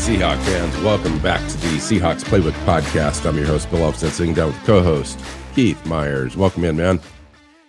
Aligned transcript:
Seahawk 0.00 0.42
fans, 0.46 0.74
welcome 0.78 1.18
back 1.18 1.46
to 1.46 1.58
the 1.58 1.76
Seahawks 1.76 2.24
Playbook 2.24 2.54
Podcast. 2.64 3.26
I'm 3.26 3.36
your 3.36 3.44
host, 3.44 3.70
Bill 3.70 3.80
Alvstad, 3.80 4.12
sitting 4.12 4.32
down 4.32 4.46
with 4.46 4.64
co-host 4.64 5.20
Keith 5.54 5.84
Myers. 5.84 6.38
Welcome 6.38 6.64
in, 6.64 6.78
man. 6.78 7.00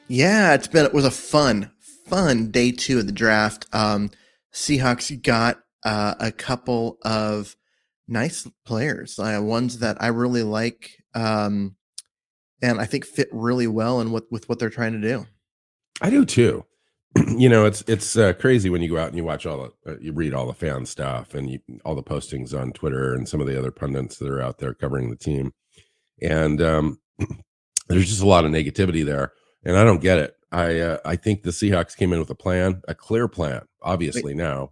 Yeah, 0.07 0.53
it's 0.53 0.65
been 0.67 0.85
it 0.85 0.93
was 0.93 1.03
a 1.03 1.11
fun, 1.11 1.69
fun 2.07 2.49
day 2.49 2.71
two 2.71 2.99
of 2.99 3.05
the 3.05 3.11
draft. 3.11 3.65
Um, 3.73 4.11
Seahawks 4.53 5.21
got 5.21 5.59
uh, 5.83 6.15
a 6.21 6.31
couple 6.31 6.99
of 7.03 7.57
nice 8.07 8.47
players, 8.65 9.19
uh, 9.19 9.39
ones 9.41 9.79
that 9.79 10.01
I 10.01 10.07
really 10.07 10.43
like, 10.43 10.89
um, 11.13 11.75
and 12.61 12.79
I 12.79 12.85
think 12.85 13.05
fit 13.05 13.27
really 13.33 13.67
well 13.67 13.99
in 13.99 14.11
what 14.11 14.31
with 14.31 14.47
what 14.47 14.57
they're 14.57 14.69
trying 14.69 14.93
to 14.93 15.01
do. 15.01 15.27
I 15.99 16.09
do 16.09 16.23
too. 16.23 16.63
you 17.37 17.49
know, 17.49 17.65
it's 17.65 17.83
it's 17.87 18.15
uh, 18.15 18.31
crazy 18.33 18.69
when 18.69 18.81
you 18.81 18.89
go 18.89 18.97
out 18.97 19.09
and 19.09 19.17
you 19.17 19.23
watch 19.23 19.45
all 19.45 19.69
the, 19.85 19.91
uh, 19.91 19.97
you 19.99 20.13
read 20.13 20.33
all 20.33 20.47
the 20.47 20.53
fan 20.53 20.85
stuff 20.85 21.33
and 21.33 21.49
you, 21.49 21.59
all 21.83 21.95
the 21.95 22.03
postings 22.03 22.57
on 22.57 22.71
Twitter 22.71 23.13
and 23.13 23.27
some 23.27 23.41
of 23.41 23.47
the 23.47 23.57
other 23.57 23.71
pundits 23.71 24.17
that 24.17 24.29
are 24.29 24.41
out 24.41 24.59
there 24.59 24.73
covering 24.73 25.09
the 25.09 25.17
team, 25.17 25.53
and 26.21 26.61
um, 26.61 26.99
there's 27.89 28.07
just 28.07 28.21
a 28.21 28.27
lot 28.27 28.45
of 28.45 28.51
negativity 28.51 29.05
there, 29.05 29.33
and 29.65 29.77
I 29.77 29.83
don't 29.83 30.01
get 30.01 30.19
it. 30.19 30.35
I 30.53 30.79
uh, 30.79 30.97
I 31.03 31.17
think 31.17 31.43
the 31.43 31.51
Seahawks 31.51 31.97
came 31.97 32.13
in 32.13 32.19
with 32.19 32.29
a 32.29 32.35
plan, 32.35 32.81
a 32.87 32.95
clear 32.95 33.27
plan, 33.27 33.63
obviously 33.81 34.33
now, 34.33 34.71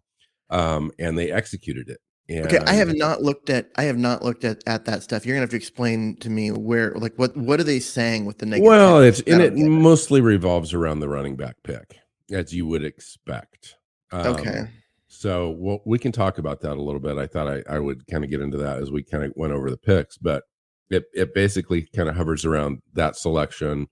um, 0.50 0.92
and 0.98 1.18
they 1.18 1.32
executed 1.32 1.90
it. 1.90 2.00
And 2.30 2.46
okay, 2.46 2.60
I 2.66 2.76
have 2.76 2.96
not 2.96 3.22
looked 3.22 3.50
at 3.50 3.70
I 3.76 3.84
have 3.84 3.98
not 3.98 4.24
looked 4.24 4.46
at 4.46 4.64
at 4.66 4.86
that 4.86 5.04
stuff. 5.04 5.26
You're 5.26 5.36
gonna 5.36 5.44
have 5.44 5.50
to 5.50 5.58
explain 5.58 6.16
to 6.18 6.30
me 6.30 6.52
where 6.52 6.94
like 6.96 7.16
what 7.18 7.36
what 7.36 7.60
are 7.60 7.66
they 7.66 7.82
saying 7.82 8.24
with 8.24 8.38
the 8.38 8.46
negative? 8.46 8.70
Well, 8.70 9.02
it's 9.02 9.20
and 9.22 9.42
it 9.42 9.58
mostly 9.58 10.22
revolves 10.22 10.74
around 10.74 11.02
the 11.02 11.10
running 11.10 11.36
back 11.36 11.58
pick 11.64 12.00
as 12.32 12.54
you 12.54 12.66
would 12.68 12.84
expect. 12.84 13.76
Um, 14.12 14.28
okay. 14.28 14.64
So 15.08 15.56
well, 15.58 15.82
we 15.86 15.98
can 16.00 16.12
talk 16.12 16.38
about 16.38 16.62
that 16.62 16.78
a 16.78 16.82
little 16.82 17.00
bit. 17.00 17.18
I 17.18 17.28
thought 17.28 17.48
I, 17.48 17.64
I 17.70 17.80
would 17.80 18.06
kind 18.08 18.24
of 18.24 18.30
get 18.30 18.42
into 18.42 18.58
that 18.58 18.78
as 18.78 18.92
we 18.92 19.04
kind 19.04 19.24
of 19.24 19.34
went 19.36 19.54
over 19.54 19.70
the 19.70 19.78
picks, 19.78 20.18
but 20.18 20.44
it, 20.90 21.06
it 21.14 21.34
basically 21.34 21.88
kind 21.96 22.10
of 22.10 22.16
hovers 22.16 22.46
around 22.46 22.82
that 22.94 23.16
selection 23.16 23.88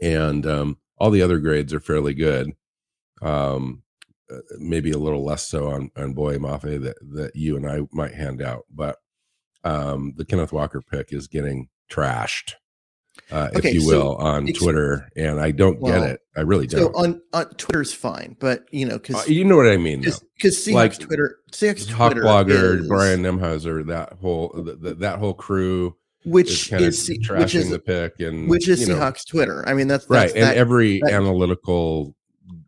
and 0.00 0.46
um, 0.46 0.78
all 0.98 1.10
the 1.10 1.22
other 1.22 1.38
grades 1.38 1.72
are 1.72 1.80
fairly 1.80 2.14
good. 2.14 2.52
Um, 3.22 3.82
uh, 4.30 4.38
maybe 4.58 4.90
a 4.90 4.98
little 4.98 5.24
less 5.24 5.46
so 5.46 5.68
on, 5.68 5.90
on 5.96 6.12
Boye 6.12 6.38
Mafe 6.38 6.82
that, 6.82 6.96
that 7.14 7.36
you 7.36 7.56
and 7.56 7.68
I 7.68 7.82
might 7.92 8.14
hand 8.14 8.42
out, 8.42 8.64
but 8.72 8.96
um, 9.64 10.14
the 10.16 10.24
Kenneth 10.24 10.52
Walker 10.52 10.82
pick 10.82 11.12
is 11.12 11.28
getting 11.28 11.68
trashed 11.90 12.54
uh, 13.30 13.48
okay, 13.56 13.70
if 13.70 13.74
you 13.74 13.86
will, 13.86 14.16
so 14.18 14.24
on 14.24 14.46
Twitter, 14.52 15.10
and 15.16 15.40
I 15.40 15.50
don't 15.50 15.80
well, 15.80 16.00
get 16.00 16.10
it. 16.10 16.20
I 16.36 16.42
really 16.42 16.66
don't. 16.66 16.80
So 16.80 16.98
on, 16.98 17.20
on 17.32 17.48
Twitter's 17.54 17.92
fine, 17.92 18.36
but 18.38 18.64
you 18.70 18.86
know, 18.86 18.98
because 18.98 19.16
uh, 19.16 19.24
you 19.26 19.44
know 19.44 19.56
what 19.56 19.66
I 19.66 19.76
mean, 19.76 20.00
because 20.00 20.22
Seahawks 20.56 20.74
like, 20.74 20.98
Twitter, 20.98 21.38
Seahawks 21.50 21.90
Hawk 21.90 22.12
Twitter 22.12 22.26
blogger 22.26 22.80
is, 22.80 22.88
Brian 22.88 23.22
Nemhauser, 23.22 23.84
that 23.88 24.12
whole 24.20 24.52
the, 24.54 24.76
the, 24.76 24.94
that 24.94 25.18
whole 25.18 25.34
crew, 25.34 25.96
which 26.24 26.72
is 26.72 27.08
is 27.08 27.18
trashing 27.18 27.38
which 27.40 27.54
is, 27.56 27.70
the 27.70 27.80
pick, 27.80 28.20
and 28.20 28.48
which 28.48 28.68
is 28.68 28.88
know, 28.88 28.94
Seahawks 28.94 29.26
Twitter. 29.26 29.68
I 29.68 29.74
mean, 29.74 29.88
that's, 29.88 30.06
that's 30.06 30.34
right, 30.34 30.40
that, 30.40 30.50
and 30.50 30.58
every 30.58 31.00
that, 31.00 31.12
analytical 31.12 32.14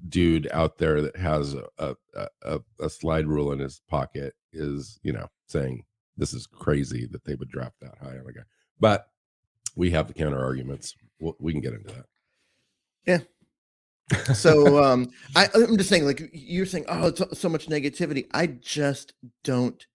dude 0.09 0.49
out 0.53 0.79
there 0.79 1.03
that 1.03 1.17
has 1.17 1.55
a, 1.79 1.95
a 2.43 2.61
a 2.81 2.91
slide 2.91 3.29
rule 3.29 3.53
in 3.53 3.61
his 3.61 3.81
pocket 3.89 4.35
is 4.53 4.99
you 5.05 5.13
know 5.13 5.29
saying 5.47 5.85
this 6.17 6.35
is 6.35 6.49
crazy 6.49 7.07
that 7.13 7.25
they 7.25 7.37
would 7.37 7.49
drop 7.49 7.75
that 7.81 7.97
high 8.01 8.19
on 8.19 8.27
a 8.29 8.33
guy, 8.33 8.43
but 8.81 9.07
we 9.79 9.93
have 9.93 10.09
the 10.09 10.15
counter 10.15 10.45
arguments. 10.45 10.95
We'll, 11.21 11.37
we 11.39 11.53
can 11.53 11.63
get 11.63 11.73
into 11.73 11.95
that. 11.95 12.05
Yeah. 13.07 13.19
so 14.35 14.83
um 14.83 15.11
I, 15.37 15.49
i'm 15.55 15.77
just 15.77 15.91
saying 15.91 16.07
like 16.07 16.31
you're 16.33 16.65
saying 16.65 16.87
oh 16.89 17.15
so, 17.15 17.29
so 17.33 17.49
much 17.49 17.69
negativity. 17.69 18.27
I 18.33 18.47
just 18.47 19.13
don't 19.45 19.87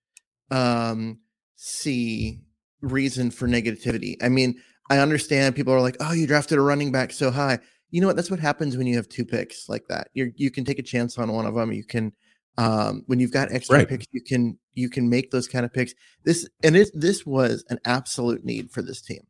um 0.51 1.19
see 1.55 2.41
reason 2.81 3.31
for 3.31 3.47
negativity. 3.47 4.15
I 4.23 4.29
mean 4.29 4.61
i 4.89 4.99
understand 4.99 5.55
people 5.55 5.73
are 5.73 5.81
like 5.81 5.97
oh 5.99 6.13
you 6.13 6.27
drafted 6.27 6.57
a 6.57 6.61
running 6.61 6.91
back 6.91 7.11
so 7.11 7.29
high. 7.29 7.59
You 7.91 8.01
know 8.01 8.07
what? 8.07 8.15
That's 8.15 8.31
what 8.31 8.39
happens 8.39 8.77
when 8.77 8.87
you 8.87 8.95
have 8.95 9.09
two 9.09 9.25
picks 9.25 9.67
like 9.67 9.87
that. 9.89 10.09
You 10.13 10.31
you 10.35 10.49
can 10.49 10.63
take 10.63 10.79
a 10.79 10.83
chance 10.83 11.17
on 11.17 11.31
one 11.31 11.45
of 11.45 11.55
them 11.55 11.73
you 11.73 11.83
can 11.83 12.13
um 12.59 13.03
when 13.07 13.19
you've 13.19 13.33
got 13.33 13.51
extra 13.51 13.79
right. 13.79 13.89
picks 13.89 14.05
you 14.11 14.21
can 14.21 14.59
you 14.75 14.89
can 14.89 15.09
make 15.09 15.31
those 15.31 15.47
kind 15.47 15.65
of 15.65 15.73
picks. 15.73 15.93
This 16.23 16.47
and 16.63 16.77
it, 16.77 16.91
this 16.93 17.25
was 17.25 17.65
an 17.69 17.79
absolute 17.83 18.45
need 18.45 18.69
for 18.69 18.83
this 18.83 19.01
team 19.01 19.25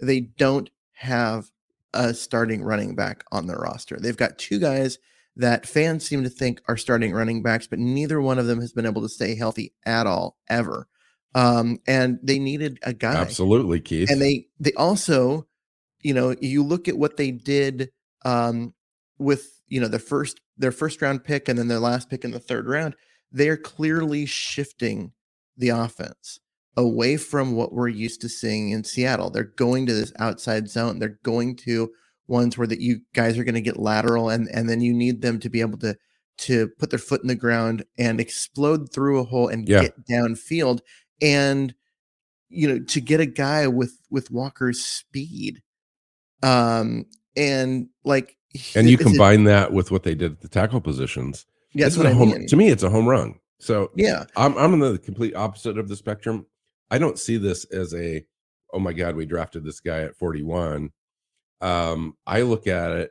they 0.00 0.20
don't 0.20 0.70
have 0.92 1.50
a 1.94 2.14
starting 2.14 2.62
running 2.62 2.94
back 2.94 3.24
on 3.32 3.46
their 3.46 3.58
roster. 3.58 3.98
They've 3.98 4.16
got 4.16 4.38
two 4.38 4.58
guys 4.58 4.98
that 5.36 5.66
fans 5.66 6.04
seem 6.04 6.24
to 6.24 6.28
think 6.28 6.60
are 6.68 6.76
starting 6.76 7.12
running 7.12 7.42
backs, 7.42 7.66
but 7.66 7.78
neither 7.78 8.20
one 8.20 8.38
of 8.38 8.46
them 8.46 8.60
has 8.60 8.72
been 8.72 8.86
able 8.86 9.02
to 9.02 9.08
stay 9.08 9.36
healthy 9.36 9.72
at 9.86 10.06
all 10.06 10.36
ever. 10.48 10.88
Um, 11.34 11.78
and 11.86 12.18
they 12.22 12.38
needed 12.38 12.78
a 12.82 12.92
guy. 12.92 13.14
Absolutely, 13.14 13.80
Keith. 13.80 14.10
And 14.10 14.20
they 14.20 14.48
they 14.58 14.72
also, 14.72 15.46
you 16.02 16.14
know, 16.14 16.34
you 16.40 16.64
look 16.64 16.88
at 16.88 16.98
what 16.98 17.16
they 17.16 17.30
did 17.30 17.90
um, 18.24 18.74
with 19.18 19.60
you 19.68 19.80
know 19.80 19.88
the 19.88 19.98
first 19.98 20.40
their 20.56 20.72
first 20.72 21.00
round 21.00 21.22
pick 21.24 21.48
and 21.48 21.58
then 21.58 21.68
their 21.68 21.78
last 21.78 22.10
pick 22.10 22.24
in 22.24 22.32
the 22.32 22.40
third 22.40 22.66
round. 22.66 22.96
They 23.30 23.48
are 23.48 23.58
clearly 23.58 24.26
shifting 24.26 25.12
the 25.56 25.68
offense 25.68 26.40
away 26.78 27.16
from 27.16 27.56
what 27.56 27.72
we're 27.72 27.88
used 27.88 28.20
to 28.20 28.28
seeing 28.28 28.70
in 28.70 28.84
Seattle. 28.84 29.30
They're 29.30 29.42
going 29.42 29.84
to 29.86 29.92
this 29.92 30.12
outside 30.20 30.70
zone. 30.70 31.00
They're 31.00 31.18
going 31.24 31.56
to 31.56 31.90
ones 32.28 32.56
where 32.56 32.68
that 32.68 32.80
you 32.80 33.00
guys 33.14 33.36
are 33.36 33.44
going 33.44 33.54
to 33.56 33.60
get 33.60 33.78
lateral 33.78 34.28
and 34.28 34.48
and 34.52 34.68
then 34.68 34.80
you 34.80 34.92
need 34.92 35.22
them 35.22 35.40
to 35.40 35.48
be 35.48 35.60
able 35.60 35.78
to 35.78 35.96
to 36.36 36.68
put 36.78 36.90
their 36.90 36.98
foot 36.98 37.22
in 37.22 37.26
the 37.26 37.34
ground 37.34 37.84
and 37.98 38.20
explode 38.20 38.92
through 38.92 39.18
a 39.18 39.24
hole 39.24 39.48
and 39.48 39.68
yeah. 39.68 39.80
get 39.82 40.06
downfield 40.06 40.80
and 41.20 41.74
you 42.48 42.68
know 42.68 42.78
to 42.84 43.00
get 43.00 43.18
a 43.18 43.26
guy 43.26 43.66
with 43.66 43.98
with 44.10 44.30
Walker's 44.30 44.84
speed 44.84 45.62
um 46.42 47.06
and 47.34 47.88
like 48.04 48.36
and 48.76 48.88
you 48.88 48.98
combine 48.98 49.40
it, 49.40 49.44
that 49.44 49.72
with 49.72 49.90
what 49.90 50.02
they 50.02 50.14
did 50.14 50.32
at 50.32 50.40
the 50.42 50.48
tackle 50.48 50.82
positions 50.82 51.46
yeah, 51.72 51.86
that's 51.86 51.96
what 51.96 52.06
I 52.06 52.12
home, 52.12 52.30
mean. 52.30 52.46
to 52.46 52.56
me 52.56 52.68
it's 52.68 52.82
a 52.82 52.90
home 52.90 53.08
run 53.08 53.34
so 53.58 53.90
yeah 53.96 54.24
I'm 54.36 54.56
I'm 54.58 54.74
on 54.74 54.80
the 54.80 54.98
complete 54.98 55.34
opposite 55.34 55.78
of 55.78 55.88
the 55.88 55.96
spectrum 55.96 56.46
I 56.90 56.98
don't 56.98 57.18
see 57.18 57.36
this 57.36 57.64
as 57.66 57.94
a 57.94 58.24
oh 58.72 58.78
my 58.78 58.92
god 58.92 59.16
we 59.16 59.26
drafted 59.26 59.64
this 59.64 59.80
guy 59.80 60.00
at 60.02 60.16
41. 60.16 60.90
Um, 61.60 62.16
I 62.26 62.42
look 62.42 62.66
at 62.66 62.92
it 62.92 63.10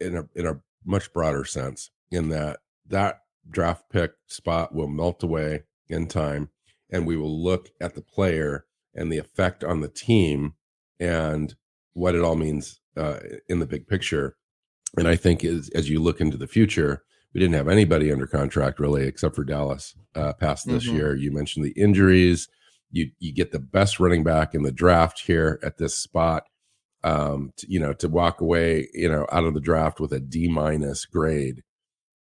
in 0.00 0.16
a 0.16 0.28
in 0.34 0.46
a 0.46 0.60
much 0.84 1.12
broader 1.12 1.44
sense 1.44 1.90
in 2.10 2.28
that 2.28 2.60
that 2.86 3.20
draft 3.50 3.90
pick 3.90 4.12
spot 4.26 4.74
will 4.74 4.88
melt 4.88 5.22
away 5.22 5.62
in 5.88 6.06
time 6.06 6.50
and 6.90 7.06
we 7.06 7.16
will 7.16 7.42
look 7.42 7.70
at 7.80 7.94
the 7.94 8.02
player 8.02 8.66
and 8.94 9.10
the 9.10 9.18
effect 9.18 9.64
on 9.64 9.80
the 9.80 9.88
team 9.88 10.54
and 11.00 11.54
what 11.92 12.14
it 12.14 12.22
all 12.22 12.36
means 12.36 12.80
uh, 12.96 13.18
in 13.48 13.58
the 13.58 13.66
big 13.66 13.86
picture 13.86 14.36
and 14.96 15.08
i 15.08 15.16
think 15.16 15.44
as, 15.44 15.68
as 15.70 15.90
you 15.90 16.00
look 16.00 16.20
into 16.20 16.36
the 16.36 16.46
future 16.46 17.02
we 17.32 17.40
didn't 17.40 17.54
have 17.54 17.68
anybody 17.68 18.12
under 18.12 18.26
contract 18.26 18.78
really 18.78 19.06
except 19.06 19.34
for 19.34 19.44
dallas 19.44 19.94
uh, 20.14 20.32
past 20.34 20.66
this 20.66 20.86
mm-hmm. 20.86 20.96
year 20.96 21.14
you 21.14 21.32
mentioned 21.32 21.64
the 21.64 21.72
injuries 21.72 22.48
you 22.94 23.10
you 23.18 23.32
get 23.32 23.52
the 23.52 23.58
best 23.58 24.00
running 24.00 24.24
back 24.24 24.54
in 24.54 24.62
the 24.62 24.72
draft 24.72 25.20
here 25.20 25.58
at 25.62 25.76
this 25.76 25.94
spot. 25.94 26.44
Um, 27.02 27.52
to, 27.58 27.70
you 27.70 27.78
know, 27.78 27.92
to 27.92 28.08
walk 28.08 28.40
away, 28.40 28.88
you 28.94 29.10
know, 29.10 29.26
out 29.30 29.44
of 29.44 29.52
the 29.52 29.60
draft 29.60 30.00
with 30.00 30.12
a 30.12 30.20
D 30.20 30.48
minus 30.48 31.04
grade, 31.04 31.62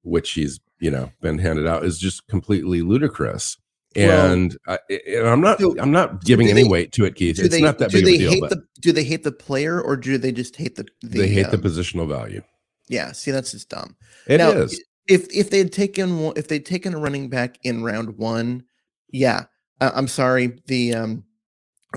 which 0.02 0.30
he's 0.32 0.60
you 0.78 0.90
know 0.92 1.10
been 1.20 1.38
handed 1.38 1.66
out, 1.66 1.84
is 1.84 1.98
just 1.98 2.28
completely 2.28 2.82
ludicrous. 2.82 3.56
And, 3.96 4.56
well, 4.66 4.78
I, 4.88 4.94
and 5.08 5.26
I'm 5.26 5.40
not 5.40 5.58
so, 5.58 5.74
I'm 5.80 5.90
not 5.90 6.22
giving 6.22 6.48
any 6.48 6.62
they, 6.62 6.68
weight 6.68 6.92
to 6.92 7.06
it, 7.06 7.16
Keith. 7.16 7.38
It's 7.38 7.48
they, 7.48 7.60
not 7.60 7.78
that 7.78 7.90
big 7.90 8.04
of 8.04 8.08
a 8.08 8.18
deal. 8.18 8.40
But, 8.40 8.50
the, 8.50 8.62
do 8.80 8.92
they 8.92 9.02
hate 9.02 9.24
the 9.24 9.32
player 9.32 9.80
or 9.80 9.96
do 9.96 10.18
they 10.18 10.30
just 10.30 10.54
hate 10.54 10.76
the? 10.76 10.86
the 11.02 11.20
they 11.20 11.28
hate 11.28 11.46
um, 11.46 11.50
the 11.50 11.58
positional 11.58 12.06
value. 12.06 12.42
Yeah, 12.88 13.12
see, 13.12 13.32
that's 13.32 13.50
just 13.52 13.70
dumb. 13.70 13.96
It 14.26 14.38
now, 14.38 14.50
is. 14.50 14.80
If 15.08 15.26
if 15.34 15.50
they 15.50 15.58
had 15.58 15.72
taken 15.72 16.32
if 16.36 16.48
they'd 16.48 16.64
taken 16.64 16.94
a 16.94 16.98
running 16.98 17.30
back 17.30 17.58
in 17.64 17.82
round 17.82 18.16
one, 18.18 18.64
yeah, 19.10 19.46
uh, 19.80 19.90
I'm 19.94 20.08
sorry, 20.08 20.58
the 20.66 20.94
um, 20.94 21.24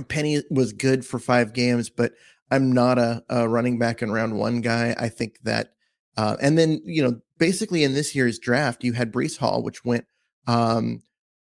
Penny 0.08 0.42
was 0.50 0.74
good 0.74 1.06
for 1.06 1.20
five 1.20 1.54
games, 1.54 1.90
but 1.90 2.14
I'm 2.50 2.72
not 2.72 2.98
a, 2.98 3.24
a 3.30 3.48
running 3.48 3.80
back 3.80 4.02
in 4.02 4.12
round 4.12 4.38
one 4.38 4.62
guy. 4.62 4.96
I 4.98 5.10
think 5.10 5.40
that, 5.44 5.74
uh, 6.18 6.38
and 6.42 6.58
then 6.58 6.82
you 6.86 7.04
know, 7.04 7.22
basically 7.38 7.84
in 7.84 7.94
this 7.94 8.16
year's 8.16 8.40
draft, 8.40 8.84
you 8.84 8.94
had 8.94 9.12
Breece 9.12 9.38
Hall, 9.38 9.64
which 9.64 9.84
went 9.86 10.06
um, 10.48 11.02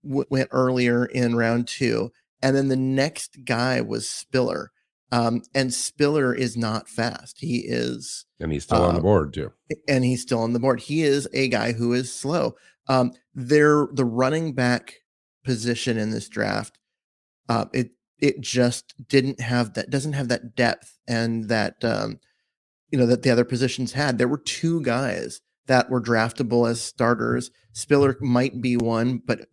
w- 0.04 0.26
went 0.30 0.50
earlier 0.52 1.06
in 1.06 1.36
round 1.36 1.68
two, 1.68 2.12
and 2.42 2.56
then 2.56 2.68
the 2.68 2.76
next 2.78 3.40
guy 3.46 3.82
was 3.82 4.10
Spiller. 4.10 4.72
Um, 5.12 5.42
and 5.56 5.74
Spiller 5.74 6.36
is 6.36 6.56
not 6.56 6.88
fast. 6.88 7.38
He 7.40 7.64
is, 7.66 8.26
and 8.40 8.52
he's 8.52 8.64
still 8.64 8.84
on 8.84 8.94
the 8.94 9.00
uh, 9.00 9.04
board 9.04 9.34
too. 9.34 9.52
and 9.88 10.06
he's 10.06 10.22
still 10.22 10.42
on 10.42 10.54
the 10.54 10.60
board. 10.60 10.82
He 10.82 11.02
is 11.02 11.28
a 11.34 11.48
guy 11.48 11.72
who 11.72 11.94
is 11.94 12.14
slow. 12.14 12.56
Um, 12.88 13.14
they're 13.34 13.88
the 13.92 14.06
running 14.06 14.54
back 14.54 14.98
position 15.44 15.98
in 15.98 16.12
this 16.12 16.28
draft. 16.30 16.78
Uh, 17.48 17.66
it 17.74 17.92
it 18.20 18.42
just 18.42 18.94
didn't 19.08 19.40
have 19.40 19.74
that 19.74 19.90
doesn't 19.90 20.14
have 20.14 20.28
that 20.28 20.56
depth 20.56 20.98
and 21.08 21.50
that 21.50 21.84
um, 21.84 22.20
you 22.92 22.98
know 23.00 23.06
that 23.06 23.24
the 23.24 23.30
other 23.32 23.46
positions 23.46 23.94
had. 23.94 24.18
There 24.18 24.28
were 24.28 24.38
two 24.38 24.82
guys 24.82 25.42
that 25.68 25.90
were 25.90 26.02
draftable 26.02 26.70
as 26.70 26.82
starters. 26.82 27.52
Spiller 27.74 28.18
might 28.22 28.62
be 28.62 28.76
one, 28.76 29.22
but 29.26 29.48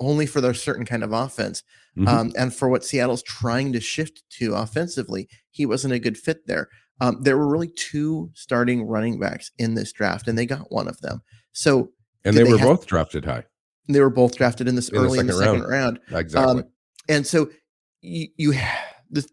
only 0.00 0.26
for 0.26 0.40
their 0.40 0.54
certain 0.54 0.84
kind 0.84 1.02
of 1.02 1.12
offense. 1.12 1.62
Mhm. 1.98 2.08
Um, 2.08 2.32
and 2.38 2.54
for 2.54 2.68
what 2.68 2.84
Seattle's 2.84 3.22
trying 3.22 3.72
to 3.72 3.80
shift 3.80 4.22
to 4.38 4.54
offensively, 4.54 5.28
he 5.50 5.66
wasn't 5.66 5.92
a 5.94 5.98
good 5.98 6.16
fit 6.16 6.46
there. 6.46 6.68
Um, 7.00 7.18
there 7.22 7.36
were 7.36 7.48
really 7.50 7.68
two 7.68 8.30
starting 8.34 8.84
running 8.86 9.18
backs 9.18 9.50
in 9.58 9.74
this 9.74 9.92
draft, 9.92 10.28
and 10.28 10.38
they 10.38 10.46
got 10.46 10.70
one 10.72 10.86
of 10.88 11.00
them. 11.00 11.20
So 11.52 11.90
and 12.24 12.36
they 12.36 12.44
they 12.44 12.50
were 12.52 12.58
have- 12.58 12.68
both 12.68 12.86
drafted 12.86 13.24
high. 13.24 13.44
They 13.88 14.00
were 14.00 14.10
both 14.10 14.36
drafted 14.36 14.68
in 14.68 14.74
this 14.74 14.88
In 14.88 14.96
the 14.96 15.04
early 15.04 15.18
in 15.18 15.26
the 15.26 15.32
second 15.32 15.60
second 15.60 15.68
round. 15.68 16.00
Exactly. 16.10 16.60
Um, 16.62 16.64
and 17.08 17.26
so 17.26 17.50
you, 18.00 18.28
you 18.36 18.54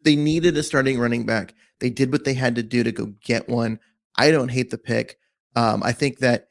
they 0.03 0.15
needed 0.15 0.57
a 0.57 0.63
starting 0.63 0.99
running 0.99 1.25
back. 1.25 1.53
They 1.79 1.89
did 1.89 2.11
what 2.11 2.25
they 2.25 2.33
had 2.33 2.55
to 2.55 2.63
do 2.63 2.83
to 2.83 2.91
go 2.91 3.13
get 3.23 3.47
one. 3.47 3.79
I 4.17 4.31
don't 4.31 4.49
hate 4.49 4.69
the 4.69 4.77
pick. 4.77 5.17
Um, 5.55 5.81
I 5.83 5.91
think 5.91 6.19
that 6.19 6.47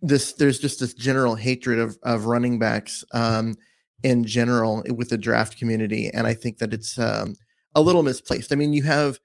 this 0.00 0.32
there's 0.34 0.58
just 0.58 0.80
this 0.80 0.94
general 0.94 1.34
hatred 1.34 1.78
of 1.78 1.98
of 2.02 2.26
running 2.26 2.58
backs 2.58 3.04
um, 3.12 3.56
in 4.02 4.24
general 4.24 4.84
with 4.94 5.10
the 5.10 5.18
draft 5.18 5.58
community, 5.58 6.10
and 6.12 6.26
I 6.26 6.34
think 6.34 6.58
that 6.58 6.72
it's 6.72 6.98
um, 6.98 7.34
a 7.74 7.80
little 7.80 8.02
misplaced. 8.02 8.52
I 8.52 8.56
mean, 8.56 8.72
you 8.72 8.82
have 8.84 9.18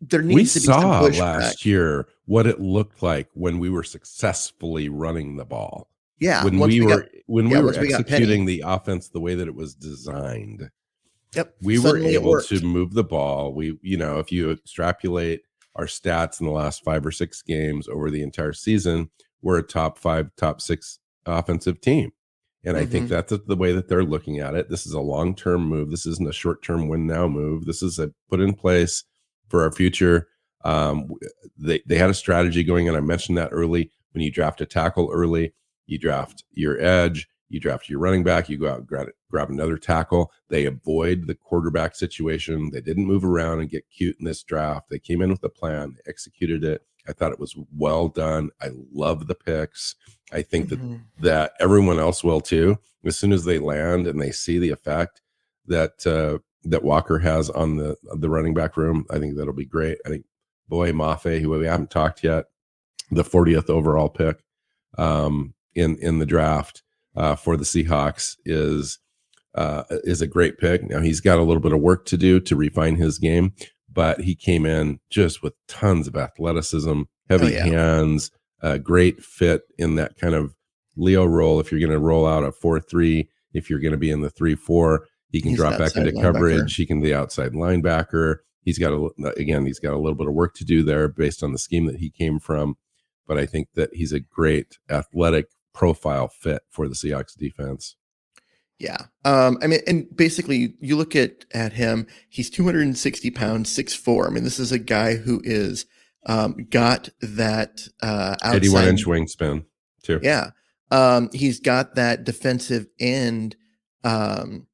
there 0.00 0.22
we 0.22 0.36
needs 0.36 0.54
to 0.54 0.60
be 0.60 0.66
saw 0.66 1.00
last 1.00 1.66
year 1.66 2.08
what 2.24 2.46
it 2.46 2.60
looked 2.60 3.02
like 3.02 3.28
when 3.34 3.58
we 3.58 3.68
were 3.68 3.82
successfully 3.82 4.88
running 4.88 5.36
the 5.36 5.44
ball. 5.44 5.88
Yeah, 6.18 6.44
when 6.44 6.58
we, 6.58 6.78
got- 6.80 6.86
were 6.88 7.08
when 7.26 7.46
yeah, 7.46 7.50
we 7.52 7.58
were 7.58 7.64
once 7.66 7.78
we 7.78 7.92
executing 7.94 8.44
the 8.46 8.62
offense 8.66 9.08
the 9.08 9.20
way 9.20 9.34
that 9.34 9.46
it 9.48 9.54
was 9.54 9.74
designed. 9.74 10.70
yep, 11.34 11.54
we 11.62 11.76
suddenly 11.76 12.16
were 12.18 12.38
able 12.38 12.42
to 12.42 12.60
move 12.64 12.94
the 12.94 13.04
ball. 13.04 13.52
We, 13.52 13.78
you 13.82 13.96
know, 13.96 14.18
if 14.18 14.32
you 14.32 14.50
extrapolate 14.50 15.42
our 15.74 15.84
stats 15.86 16.40
in 16.40 16.46
the 16.46 16.52
last 16.52 16.82
five 16.84 17.04
or 17.04 17.10
six 17.10 17.42
games 17.42 17.86
over 17.88 18.10
the 18.10 18.22
entire 18.22 18.54
season, 18.54 19.10
we're 19.42 19.58
a 19.58 19.62
top 19.62 19.98
five, 19.98 20.30
top 20.36 20.60
six 20.62 20.98
offensive 21.26 21.80
team. 21.82 22.12
And 22.64 22.76
I 22.76 22.84
think 22.86 23.06
Mhm. 23.06 23.08
that's 23.10 23.32
the 23.46 23.56
way 23.56 23.72
that 23.72 23.86
they're 23.88 24.02
looking 24.02 24.40
at 24.40 24.54
it. 24.54 24.70
This 24.70 24.86
is 24.86 24.92
a 24.92 25.00
long 25.00 25.34
term 25.36 25.66
move. 25.66 25.90
This 25.90 26.06
isn't 26.06 26.28
a 26.28 26.32
short 26.32 26.62
term 26.62 26.88
win 26.88 27.06
now 27.06 27.28
move. 27.28 27.66
This 27.66 27.82
is 27.82 27.98
a 27.98 28.10
put 28.30 28.40
in 28.40 28.54
place 28.54 29.04
for 29.48 29.62
our 29.62 29.70
future. 29.70 30.28
Um, 30.64 31.10
they, 31.58 31.80
they 31.86 31.96
had 31.98 32.10
a 32.10 32.14
strategy 32.14 32.64
going, 32.64 32.88
and 32.88 32.96
I 32.96 33.00
mentioned 33.00 33.36
that 33.38 33.50
early. 33.52 33.92
When 34.12 34.22
you 34.24 34.32
draft 34.32 34.60
a 34.62 34.66
tackle 34.66 35.10
early, 35.12 35.52
you 35.86 35.98
draft 35.98 36.44
your 36.52 36.80
edge, 36.80 37.28
you 37.48 37.60
draft 37.60 37.88
your 37.88 38.00
running 38.00 38.24
back, 38.24 38.48
you 38.48 38.58
go 38.58 38.68
out 38.68 38.78
and 38.78 38.86
grab, 38.86 39.08
grab 39.30 39.50
another 39.50 39.78
tackle. 39.78 40.32
They 40.48 40.66
avoid 40.66 41.26
the 41.26 41.34
quarterback 41.34 41.94
situation. 41.94 42.70
They 42.72 42.80
didn't 42.80 43.06
move 43.06 43.24
around 43.24 43.60
and 43.60 43.70
get 43.70 43.84
cute 43.96 44.16
in 44.18 44.24
this 44.24 44.42
draft. 44.42 44.88
They 44.90 44.98
came 44.98 45.22
in 45.22 45.30
with 45.30 45.44
a 45.44 45.48
plan, 45.48 45.96
executed 46.06 46.64
it. 46.64 46.82
I 47.08 47.12
thought 47.12 47.30
it 47.32 47.38
was 47.38 47.54
well 47.76 48.08
done. 48.08 48.50
I 48.60 48.70
love 48.92 49.28
the 49.28 49.36
picks. 49.36 49.94
I 50.32 50.42
think 50.42 50.70
that 50.70 50.80
Mhm. 50.80 51.02
that 51.20 51.52
everyone 51.60 52.00
else 52.00 52.24
will 52.24 52.40
too. 52.40 52.78
As 53.04 53.16
soon 53.16 53.32
as 53.32 53.44
they 53.44 53.60
land 53.60 54.08
and 54.08 54.20
they 54.20 54.32
see 54.32 54.58
the 54.58 54.70
effect 54.70 55.22
that 55.66 56.04
uh, 56.04 56.38
that 56.64 56.82
Walker 56.82 57.20
has 57.20 57.48
on 57.48 57.76
the 57.76 57.96
the 58.16 58.28
running 58.28 58.54
back 58.54 58.76
room, 58.76 59.06
I 59.08 59.20
think 59.20 59.36
that'll 59.36 59.52
be 59.52 59.64
great. 59.64 59.98
I 60.04 60.08
think 60.08 60.24
Boye 60.68 60.90
Mafe, 60.90 61.40
who 61.40 61.50
we 61.50 61.64
haven't 61.66 61.92
talked 61.92 62.24
yet, 62.24 62.46
the 63.12 63.22
40th 63.22 63.70
overall 63.70 64.08
pick 64.08 64.42
um, 64.98 65.54
in 65.76 65.96
in 66.00 66.18
the 66.18 66.26
draft 66.26 66.82
uh, 67.14 67.36
for 67.36 67.56
the 67.56 67.64
Seahawks 67.64 68.36
is 68.44 68.98
uh, 69.54 69.84
is 69.90 70.20
a 70.20 70.26
great 70.26 70.58
pick. 70.58 70.82
Now 70.88 71.00
he's 71.00 71.20
got 71.20 71.38
a 71.38 71.42
little 71.42 71.62
bit 71.62 71.72
of 71.72 71.80
work 71.80 72.04
to 72.06 72.16
do 72.16 72.40
to 72.40 72.56
refine 72.56 72.96
his 72.96 73.18
game, 73.18 73.52
but 73.92 74.20
he 74.20 74.34
came 74.34 74.66
in 74.66 75.00
just 75.10 75.42
with 75.42 75.54
tons 75.68 76.06
of 76.08 76.16
athleticism, 76.16 77.02
heavy 77.30 77.46
Oh, 77.46 77.48
yeah. 77.48 77.64
hands, 77.66 78.30
a 78.60 78.78
great 78.78 79.22
fit 79.22 79.62
in 79.78 79.94
that 79.96 80.16
kind 80.18 80.34
of 80.34 80.54
Leo 80.96 81.24
role. 81.24 81.60
If 81.60 81.70
you're 81.70 81.80
going 81.80 81.92
to 81.92 81.98
roll 81.98 82.26
out 82.26 82.44
a 82.44 82.52
four 82.52 82.80
three, 82.80 83.28
if 83.52 83.70
you're 83.70 83.80
going 83.80 83.92
to 83.92 83.98
be 83.98 84.10
in 84.10 84.20
the 84.22 84.30
three 84.30 84.54
four, 84.54 85.06
he 85.30 85.40
can 85.40 85.50
He's 85.50 85.58
drop 85.58 85.78
back 85.78 85.96
into 85.96 86.10
linebacker. 86.12 86.22
coverage. 86.22 86.74
He 86.76 86.86
can 86.86 87.00
be 87.00 87.08
the 87.08 87.14
outside 87.14 87.52
linebacker. 87.52 88.36
He's 88.62 88.78
got 88.78 88.92
a 88.92 89.10
again, 89.36 89.64
he's 89.64 89.78
got 89.80 89.94
a 89.94 89.98
little 89.98 90.14
bit 90.16 90.26
of 90.26 90.34
work 90.34 90.54
to 90.56 90.64
do 90.64 90.82
there 90.82 91.08
based 91.08 91.42
on 91.42 91.52
the 91.52 91.58
scheme 91.58 91.86
that 91.86 91.96
he 91.96 92.10
came 92.10 92.38
from. 92.38 92.76
But 93.26 93.38
I 93.38 93.46
think 93.46 93.68
that 93.74 93.90
he's 93.94 94.12
a 94.12 94.20
great 94.20 94.78
athletic 94.90 95.46
profile 95.76 96.26
fit 96.26 96.62
for 96.70 96.88
the 96.88 96.94
Seahawks 96.94 97.36
defense. 97.36 97.96
Yeah. 98.78 99.06
Um, 99.24 99.58
I 99.62 99.68
mean, 99.68 99.80
and 99.86 100.14
basically 100.14 100.74
you 100.80 100.96
look 100.96 101.14
at 101.14 101.44
at 101.52 101.74
him, 101.74 102.06
he's 102.28 102.50
260 102.50 103.30
pounds, 103.30 103.70
six 103.70 103.94
four. 103.94 104.26
I 104.26 104.30
mean, 104.30 104.44
this 104.44 104.58
is 104.58 104.72
a 104.72 104.78
guy 104.78 105.16
who 105.16 105.40
is 105.44 105.86
um 106.26 106.66
got 106.70 107.08
that 107.20 107.86
uh 108.02 108.36
outside 108.42 108.56
81 108.56 108.88
inch 108.88 109.04
wingspan 109.06 109.64
too. 110.02 110.20
Yeah. 110.22 110.50
Um, 110.90 111.30
he's 111.32 111.58
got 111.58 111.94
that 111.96 112.24
defensive 112.24 112.86
end, 113.00 113.56
um, 114.04 114.66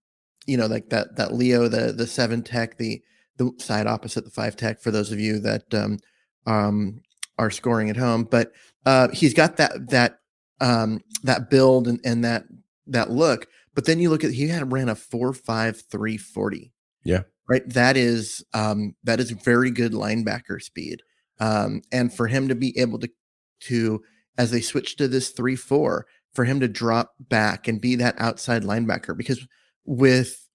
you 0.47 0.57
know, 0.57 0.67
like 0.67 0.91
that 0.91 1.17
that 1.17 1.35
Leo, 1.35 1.69
the 1.69 1.93
the 1.93 2.07
seven 2.07 2.43
tech, 2.43 2.79
the 2.79 3.03
the 3.37 3.53
side 3.59 3.87
opposite 3.87 4.25
the 4.25 4.31
five 4.31 4.57
tech 4.57 4.81
for 4.81 4.91
those 4.91 5.13
of 5.13 5.21
you 5.21 5.39
that 5.41 5.73
um 5.75 5.99
um 6.47 7.03
are 7.39 7.51
scoring 7.51 7.89
at 7.89 7.97
home. 7.97 8.25
But 8.25 8.53
uh 8.85 9.09
he's 9.09 9.33
got 9.33 9.59
that 9.59 9.91
that 9.91 10.19
um 10.63 11.01
that 11.25 11.51
build 11.51 11.87
and, 11.87 12.01
and 12.05 12.25
that 12.25 12.45
that 12.87 13.11
look. 13.11 13.47
But 13.75 13.87
then 13.87 13.99
you 13.99 14.09
look 14.09 14.25
at 14.25 14.33
he 14.33 14.49
had 14.49 14.73
ran 14.73 14.89
a 14.89 14.95
four 14.95 15.35
five 15.35 15.83
three 15.91 16.17
forty. 16.17 16.73
Yeah. 17.05 17.23
Right. 17.49 17.69
That 17.69 17.97
is 17.97 18.45
um 18.55 18.95
that 19.05 19.21
is 19.21 19.31
very 19.33 19.71
good 19.71 19.93
linebacker 19.93 20.63
speed. 20.63 21.03
Um 21.41 21.83
and 21.91 22.13
for 22.15 22.29
him 22.29 22.49
to 22.49 22.55
be 22.55 22.79
able 22.79 22.99
to 23.01 23.11
to 23.65 24.03
as 24.39 24.51
they 24.51 24.61
switch 24.61 24.97
to 24.97 25.09
this 25.09 25.31
3 25.31 25.57
4 25.57 26.07
for 26.33 26.45
him 26.45 26.61
to 26.61 26.69
drop 26.69 27.13
back 27.19 27.69
and 27.69 27.81
be 27.81 27.95
that 27.97 28.15
outside 28.19 28.63
linebacker 28.63 29.17
because 29.17 29.47
with 29.85 30.49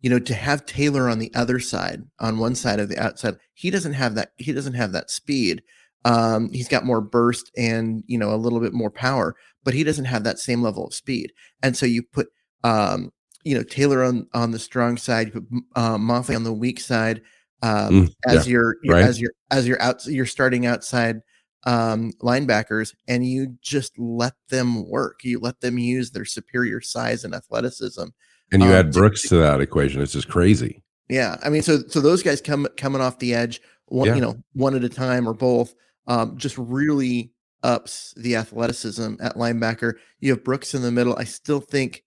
you 0.00 0.10
know 0.10 0.18
to 0.18 0.34
have 0.34 0.66
Taylor 0.66 1.08
on 1.08 1.18
the 1.18 1.32
other 1.34 1.58
side 1.58 2.02
on 2.18 2.38
one 2.38 2.54
side 2.54 2.80
of 2.80 2.88
the 2.88 2.98
outside 2.98 3.36
he 3.54 3.70
doesn't 3.70 3.94
have 3.94 4.14
that 4.14 4.32
he 4.38 4.52
doesn't 4.52 4.74
have 4.74 4.92
that 4.92 5.10
speed 5.10 5.62
um 6.06 6.48
he's 6.52 6.68
got 6.68 6.84
more 6.86 7.00
burst 7.00 7.50
and 7.56 8.02
you 8.06 8.16
know 8.16 8.32
a 8.32 8.36
little 8.44 8.60
bit 8.60 8.72
more 8.72 8.90
power 8.90 9.34
but 9.64 9.74
he 9.74 9.82
doesn't 9.84 10.04
have 10.06 10.24
that 10.24 10.38
same 10.38 10.62
level 10.62 10.86
of 10.86 10.94
speed 10.94 11.32
and 11.62 11.76
so 11.76 11.84
you 11.84 12.02
put 12.02 12.28
um 12.64 13.10
you 13.44 13.54
know 13.56 13.62
Taylor 13.62 14.02
on 14.04 14.26
on 14.32 14.50
the 14.52 14.58
strong 14.58 14.96
side 14.96 15.26
you 15.28 15.32
put 15.40 15.44
uh, 15.74 15.96
Moffley 15.98 16.36
on 16.36 16.44
the 16.44 16.52
weak 16.52 16.80
side 16.80 17.20
um 17.62 17.90
Mm, 18.06 18.14
as 18.26 18.46
your, 18.48 18.76
your 18.82 18.94
right. 18.96 19.04
as 19.04 19.20
your 19.20 19.32
as 19.50 19.66
your 19.68 19.80
out 19.82 20.04
you're 20.06 20.26
starting 20.26 20.64
outside 20.66 21.20
um, 21.64 22.12
linebackers 22.22 22.94
and 23.08 23.26
you 23.26 23.56
just 23.60 23.98
let 23.98 24.34
them 24.50 24.88
work. 24.88 25.24
You 25.24 25.40
let 25.40 25.60
them 25.62 25.78
use 25.78 26.12
their 26.12 26.24
superior 26.24 26.80
size 26.80 27.24
and 27.24 27.34
athleticism. 27.34 28.04
And 28.52 28.62
you 28.62 28.68
Um, 28.68 28.74
add 28.74 28.92
to- 28.92 28.98
Brooks 29.00 29.28
to 29.30 29.36
that 29.38 29.60
equation. 29.60 30.00
It's 30.00 30.12
just 30.12 30.28
crazy. 30.28 30.84
Yeah, 31.08 31.38
I 31.42 31.48
mean, 31.48 31.62
so 31.62 31.80
so 31.88 32.00
those 32.00 32.22
guys 32.22 32.40
come 32.40 32.68
coming 32.76 33.00
off 33.00 33.18
the 33.18 33.34
edge, 33.34 33.60
one 33.86 34.06
Yeah. 34.06 34.14
you 34.14 34.20
know, 34.20 34.36
one 34.52 34.76
at 34.76 34.84
a 34.84 34.88
time 34.88 35.28
or 35.28 35.34
both, 35.34 35.74
um, 36.06 36.36
just 36.36 36.56
really 36.58 37.32
ups 37.62 38.14
the 38.16 38.36
athleticism 38.36 39.14
at 39.20 39.36
linebacker. 39.36 39.94
You 40.20 40.30
have 40.32 40.44
Brooks 40.44 40.74
in 40.74 40.82
the 40.82 40.92
middle. 40.92 41.16
I 41.16 41.24
still 41.24 41.60
think 41.60 42.04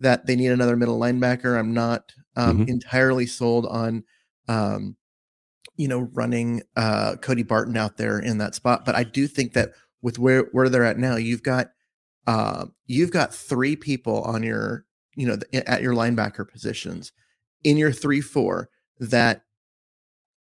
that 0.00 0.26
they 0.26 0.36
need 0.36 0.48
another 0.48 0.76
middle 0.76 0.98
linebacker. 0.98 1.58
I'm 1.58 1.74
not 1.74 2.12
um, 2.36 2.58
Mhm. 2.60 2.68
entirely 2.68 3.26
sold 3.26 3.66
on, 3.66 4.04
um, 4.48 4.96
you 5.76 5.88
know, 5.88 6.00
running 6.12 6.62
uh, 6.76 7.16
Cody 7.16 7.42
Barton 7.42 7.76
out 7.76 7.96
there 7.96 8.18
in 8.18 8.38
that 8.38 8.54
spot, 8.54 8.84
but 8.84 8.94
I 8.94 9.04
do 9.04 9.26
think 9.26 9.54
that 9.54 9.72
with 10.02 10.18
where 10.18 10.42
where 10.52 10.68
they're 10.68 10.84
at 10.84 10.98
now, 10.98 11.16
you've 11.16 11.42
got 11.42 11.70
uh, 12.26 12.66
you've 12.86 13.10
got 13.12 13.34
three 13.34 13.76
people 13.76 14.22
on 14.22 14.42
your 14.42 14.84
you 15.16 15.26
know 15.26 15.36
th- 15.36 15.64
at 15.66 15.82
your 15.82 15.94
linebacker 15.94 16.48
positions 16.48 17.12
in 17.64 17.76
your 17.76 17.92
three 17.92 18.20
four 18.20 18.70
that 19.00 19.42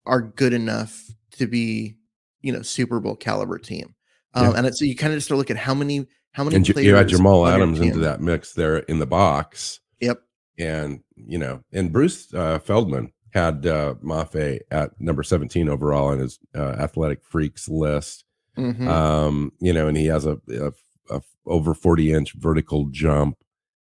are 0.06 0.22
good 0.22 0.54
enough 0.54 1.10
to 1.32 1.48
be 1.48 1.96
you 2.44 2.54
know 2.54 2.62
Super 2.62 3.00
Bowl 3.00 3.16
caliber 3.16 3.58
team. 3.58 3.96
Um, 4.36 4.52
Yeah. 4.52 4.58
And 4.58 4.68
it, 4.68 4.76
so 4.76 4.86
you 4.86 4.96
kind 4.96 5.14
of 5.14 5.18
just 5.18 5.32
look 5.32 5.50
at 5.50 5.58
how 5.58 5.74
many 5.74 6.06
how 6.34 6.44
many 6.44 6.58
And 6.58 6.68
you, 6.68 6.74
players 6.74 6.88
you 6.88 6.98
add 6.98 7.08
Jamal 7.08 7.48
Adams 7.48 7.80
into 7.80 8.00
that 8.00 8.22
mix 8.22 8.54
there 8.54 8.78
in 8.78 9.00
the 9.00 9.06
box. 9.06 9.80
Yep. 10.02 10.22
And, 10.60 11.02
you 11.16 11.38
know, 11.38 11.64
and 11.72 11.92
Bruce 11.92 12.34
uh, 12.34 12.60
Feldman 12.60 13.12
had 13.34 13.66
uh, 13.66 13.96
Mafe 14.04 14.60
at 14.70 15.00
number 15.00 15.24
17 15.24 15.70
overall 15.70 16.10
on 16.10 16.20
his 16.20 16.40
uh, 16.56 16.76
athletic 16.80 17.24
freaks 17.24 17.70
list. 17.70 18.26
Mhm. 18.58 18.88
Um, 18.88 19.52
you 19.60 19.74
know, 19.74 19.88
and 19.88 19.98
he 19.98 20.08
has 20.08 20.26
a, 20.26 20.40
a, 20.50 20.72
a 21.10 21.22
over 21.46 21.74
40 21.74 22.12
inch 22.12 22.34
vertical 22.34 22.88
jump. 22.92 23.38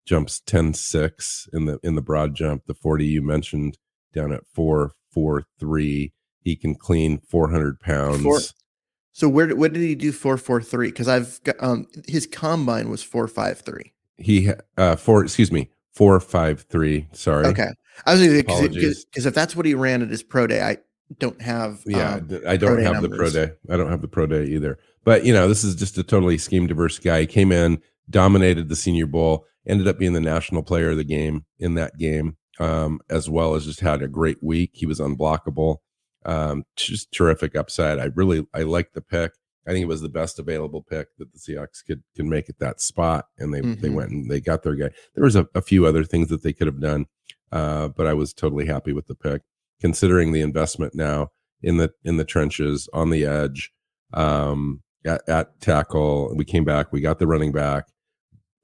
jumps 0.05 0.40
10 0.40 0.75
6 0.75 1.49
in 1.52 1.67
the 1.67 1.79
in 1.83 1.95
the 1.95 2.02
broad 2.02 2.35
jump. 2.35 2.67
The 2.67 2.75
40 2.75 3.07
you 3.07 3.23
mentioned 3.23 3.79
down 4.12 4.33
at 4.33 4.47
4 4.52 4.93
4 5.12 5.45
3. 5.59 6.12
He 6.40 6.56
can 6.56 6.75
clean 6.75 7.20
400 7.28 7.80
pounds. 7.80 8.23
Four, 8.23 8.40
so 9.12 9.28
where 9.28 9.54
what 9.54 9.73
did 9.73 9.82
he 9.82 9.94
do 9.94 10.12
443? 10.12 10.88
Because 10.88 11.09
I've 11.09 11.42
got 11.44 11.56
um 11.61 11.87
his 12.06 12.26
combine 12.26 12.88
was 12.88 13.02
453. 13.02 13.92
He 14.16 14.50
uh 14.76 14.97
four 14.97 15.23
excuse 15.23 15.52
me, 15.52 15.70
453. 15.92 17.09
Sorry. 17.12 17.47
Okay. 17.47 17.68
I 18.06 18.14
was 18.14 18.26
because 18.26 19.26
if 19.26 19.35
that's 19.35 19.54
what 19.54 19.66
he 19.66 19.75
ran 19.75 20.02
at 20.02 20.09
his 20.09 20.23
pro 20.23 20.47
day, 20.47 20.62
I 20.62 20.78
don't 21.18 21.40
have 21.42 21.82
yeah 21.87 22.14
um, 22.14 22.40
i 22.47 22.56
don't 22.56 22.80
have 22.80 23.02
numbers. 23.02 23.11
the 23.11 23.16
pro 23.16 23.30
day 23.30 23.52
i 23.68 23.76
don't 23.76 23.90
have 23.90 24.00
the 24.00 24.09
pro 24.09 24.26
day 24.26 24.44
either 24.44 24.78
but 25.04 25.25
you 25.25 25.32
know 25.32 25.49
this 25.49 25.64
is 25.64 25.75
just 25.75 25.99
a 25.99 26.04
totally 26.04 26.38
scheme 26.38 26.66
diverse 26.66 26.99
guy 26.99 27.23
he 27.23 27.26
came 27.26 27.50
in 27.50 27.80
dominated 28.09 28.68
the 28.68 28.76
senior 28.76 29.06
bowl 29.06 29.44
ended 29.66 29.88
up 29.88 29.99
being 29.99 30.12
the 30.12 30.20
national 30.20 30.62
player 30.62 30.90
of 30.90 30.97
the 30.97 31.04
game 31.04 31.44
in 31.59 31.75
that 31.75 31.97
game 31.99 32.37
um, 32.61 33.00
as 33.09 33.28
well 33.28 33.54
as 33.54 33.64
just 33.64 33.80
had 33.80 34.02
a 34.02 34.09
great 34.09 34.42
week 34.42 34.70
he 34.75 34.87
was 34.87 35.00
unblockable 35.00 35.78
um, 36.24 36.64
just 36.76 37.12
terrific 37.12 37.56
upside 37.56 37.98
i 37.98 38.04
really 38.14 38.46
i 38.54 38.62
like 38.62 38.92
the 38.92 39.00
pick 39.00 39.32
i 39.66 39.70
think 39.70 39.82
it 39.82 39.88
was 39.88 40.02
the 40.02 40.08
best 40.08 40.38
available 40.38 40.82
pick 40.82 41.08
that 41.18 41.32
the 41.32 41.38
seahawks 41.38 41.84
could 41.86 42.02
can 42.14 42.28
make 42.28 42.48
at 42.48 42.58
that 42.58 42.80
spot 42.80 43.26
and 43.38 43.54
they 43.54 43.60
mm-hmm. 43.60 43.80
they 43.80 43.88
went 43.88 44.10
and 44.10 44.30
they 44.30 44.40
got 44.40 44.62
their 44.62 44.74
guy 44.74 44.90
there 45.14 45.24
was 45.24 45.36
a, 45.36 45.48
a 45.54 45.62
few 45.62 45.86
other 45.86 46.04
things 46.04 46.28
that 46.28 46.42
they 46.42 46.52
could 46.52 46.66
have 46.66 46.80
done 46.80 47.06
uh, 47.52 47.88
but 47.88 48.06
i 48.06 48.14
was 48.14 48.32
totally 48.32 48.66
happy 48.66 48.92
with 48.92 49.06
the 49.06 49.14
pick 49.14 49.42
considering 49.80 50.32
the 50.32 50.42
investment 50.42 50.94
now 50.94 51.30
in 51.62 51.76
the 51.76 51.92
in 52.04 52.16
the 52.16 52.24
trenches 52.24 52.88
on 52.92 53.10
the 53.10 53.24
edge 53.24 53.72
um, 54.12 54.82
at, 55.04 55.28
at 55.28 55.60
tackle. 55.60 56.34
We 56.34 56.44
came 56.44 56.64
back. 56.64 56.92
We 56.92 57.00
got 57.00 57.18
the 57.18 57.26
running 57.26 57.52
back. 57.52 57.86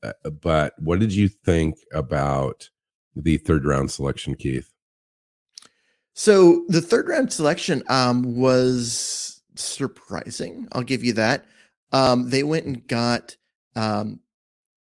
Uh, 0.02 0.30
but 0.30 0.75
what 0.78 0.98
did 0.98 1.12
you 1.12 1.28
think 1.28 1.76
about 1.92 2.70
the 3.14 3.38
third 3.38 3.64
round 3.64 3.90
selection, 3.90 4.34
Keith? 4.34 4.72
So 6.18 6.64
the 6.68 6.80
third 6.80 7.08
round 7.08 7.32
selection 7.32 7.82
um, 7.88 8.37
was 8.37 9.40
surprising. 9.54 10.66
I'll 10.73 10.82
give 10.82 11.04
you 11.04 11.12
that. 11.12 11.44
Um, 11.92 12.30
they 12.30 12.42
went 12.42 12.66
and 12.66 12.87
got, 12.88 13.37
um, 13.76 14.20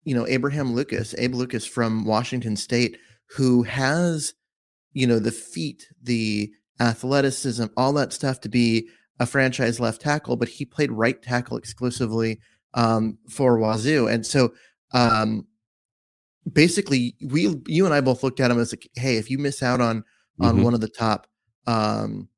you 0.04 0.14
know, 0.14 0.26
Abraham 0.26 0.74
Lucas, 0.74 1.14
Abe 1.16 1.34
Lucas 1.34 1.64
from 1.64 2.04
Washington 2.04 2.56
State, 2.56 2.98
who 3.36 3.62
has 3.62 4.34
you 4.92 5.06
know, 5.06 5.18
the 5.18 5.32
feet, 5.32 5.88
the 6.02 6.50
athleticism, 6.80 7.66
all 7.76 7.92
that 7.92 8.12
stuff 8.12 8.40
to 8.40 8.48
be 8.48 8.88
a 9.18 9.26
franchise 9.26 9.78
left 9.78 10.00
tackle, 10.00 10.36
but 10.36 10.48
he 10.48 10.64
played 10.64 10.90
right 10.90 11.22
tackle 11.22 11.56
exclusively 11.56 12.40
um, 12.74 13.18
for 13.28 13.58
Wazoo. 13.58 14.08
And 14.08 14.24
so 14.24 14.52
um, 14.92 15.46
basically 16.50 17.14
we 17.22 17.54
you 17.66 17.84
and 17.84 17.94
I 17.94 18.00
both 18.00 18.22
looked 18.22 18.40
at 18.40 18.50
him 18.50 18.58
as 18.58 18.72
like, 18.72 18.88
hey, 18.94 19.16
if 19.16 19.30
you 19.30 19.38
miss 19.38 19.62
out 19.62 19.80
on 19.80 20.04
on 20.40 20.54
mm-hmm. 20.54 20.64
one 20.64 20.74
of 20.74 20.80
the 20.80 20.88
top 20.88 21.26
um, 21.66 22.28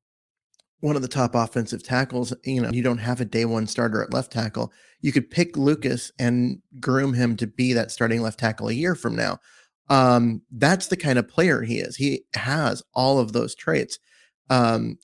one 0.80 0.96
of 0.96 1.02
the 1.02 1.08
top 1.08 1.36
offensive 1.36 1.82
tackles, 1.84 2.34
you 2.44 2.60
know, 2.60 2.70
you 2.72 2.82
don't 2.82 2.98
have 2.98 3.20
a 3.20 3.24
day 3.24 3.44
one 3.44 3.68
starter 3.68 4.02
at 4.02 4.12
left 4.12 4.32
tackle, 4.32 4.72
you 5.00 5.12
could 5.12 5.30
pick 5.30 5.56
Lucas 5.56 6.10
and 6.18 6.60
groom 6.80 7.14
him 7.14 7.36
to 7.36 7.46
be 7.46 7.72
that 7.72 7.92
starting 7.92 8.20
left 8.20 8.40
tackle 8.40 8.68
a 8.68 8.72
year 8.72 8.94
from 8.96 9.14
now 9.14 9.38
um, 9.92 10.40
that's 10.50 10.86
the 10.86 10.96
kind 10.96 11.18
of 11.18 11.28
player 11.28 11.60
he 11.62 11.78
is. 11.78 11.96
He 11.96 12.24
has 12.34 12.82
all 12.94 13.18
of 13.18 13.32
those 13.32 13.54
traits. 13.54 13.98
Um, 14.48 14.98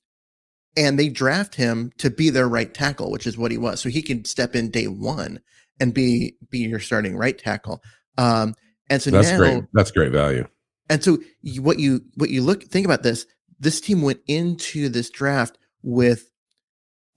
and 0.77 0.99
they 0.99 1.09
draft 1.09 1.57
him 1.57 1.91
to 1.99 2.09
be 2.09 2.31
their 2.31 2.49
right 2.49 2.73
tackle, 2.73 3.11
which 3.11 3.27
is 3.27 3.37
what 3.37 3.51
he 3.51 3.59
was. 3.59 3.81
So 3.81 3.89
he 3.91 4.01
can 4.01 4.25
step 4.25 4.55
in 4.55 4.71
day 4.71 4.87
one 4.87 5.41
and 5.81 5.93
be 5.93 6.37
be 6.51 6.61
your 6.61 6.81
starting 6.81 7.17
right 7.17 7.37
tackle. 7.37 7.83
Um, 8.17 8.55
and 8.89 9.03
so 9.03 9.11
that's 9.11 9.31
now, 9.31 9.39
great. 9.39 9.65
That's 9.75 9.91
great 9.91 10.13
value. 10.13 10.47
And 10.89 11.03
so 11.03 11.19
you, 11.43 11.63
what 11.63 11.79
you 11.79 12.05
what 12.15 12.31
you 12.31 12.43
look 12.43 12.65
think 12.65 12.87
about 12.87 13.03
this, 13.03 13.27
this 13.61 13.81
team 13.81 14.03
went 14.03 14.21
into 14.27 14.89
this 14.89 15.11
draft 15.11 15.59
with 15.83 16.31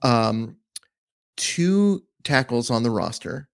um 0.02 0.56
two 1.36 2.02
tackles 2.24 2.70
on 2.70 2.82
the 2.82 2.90
roster. 2.90 3.48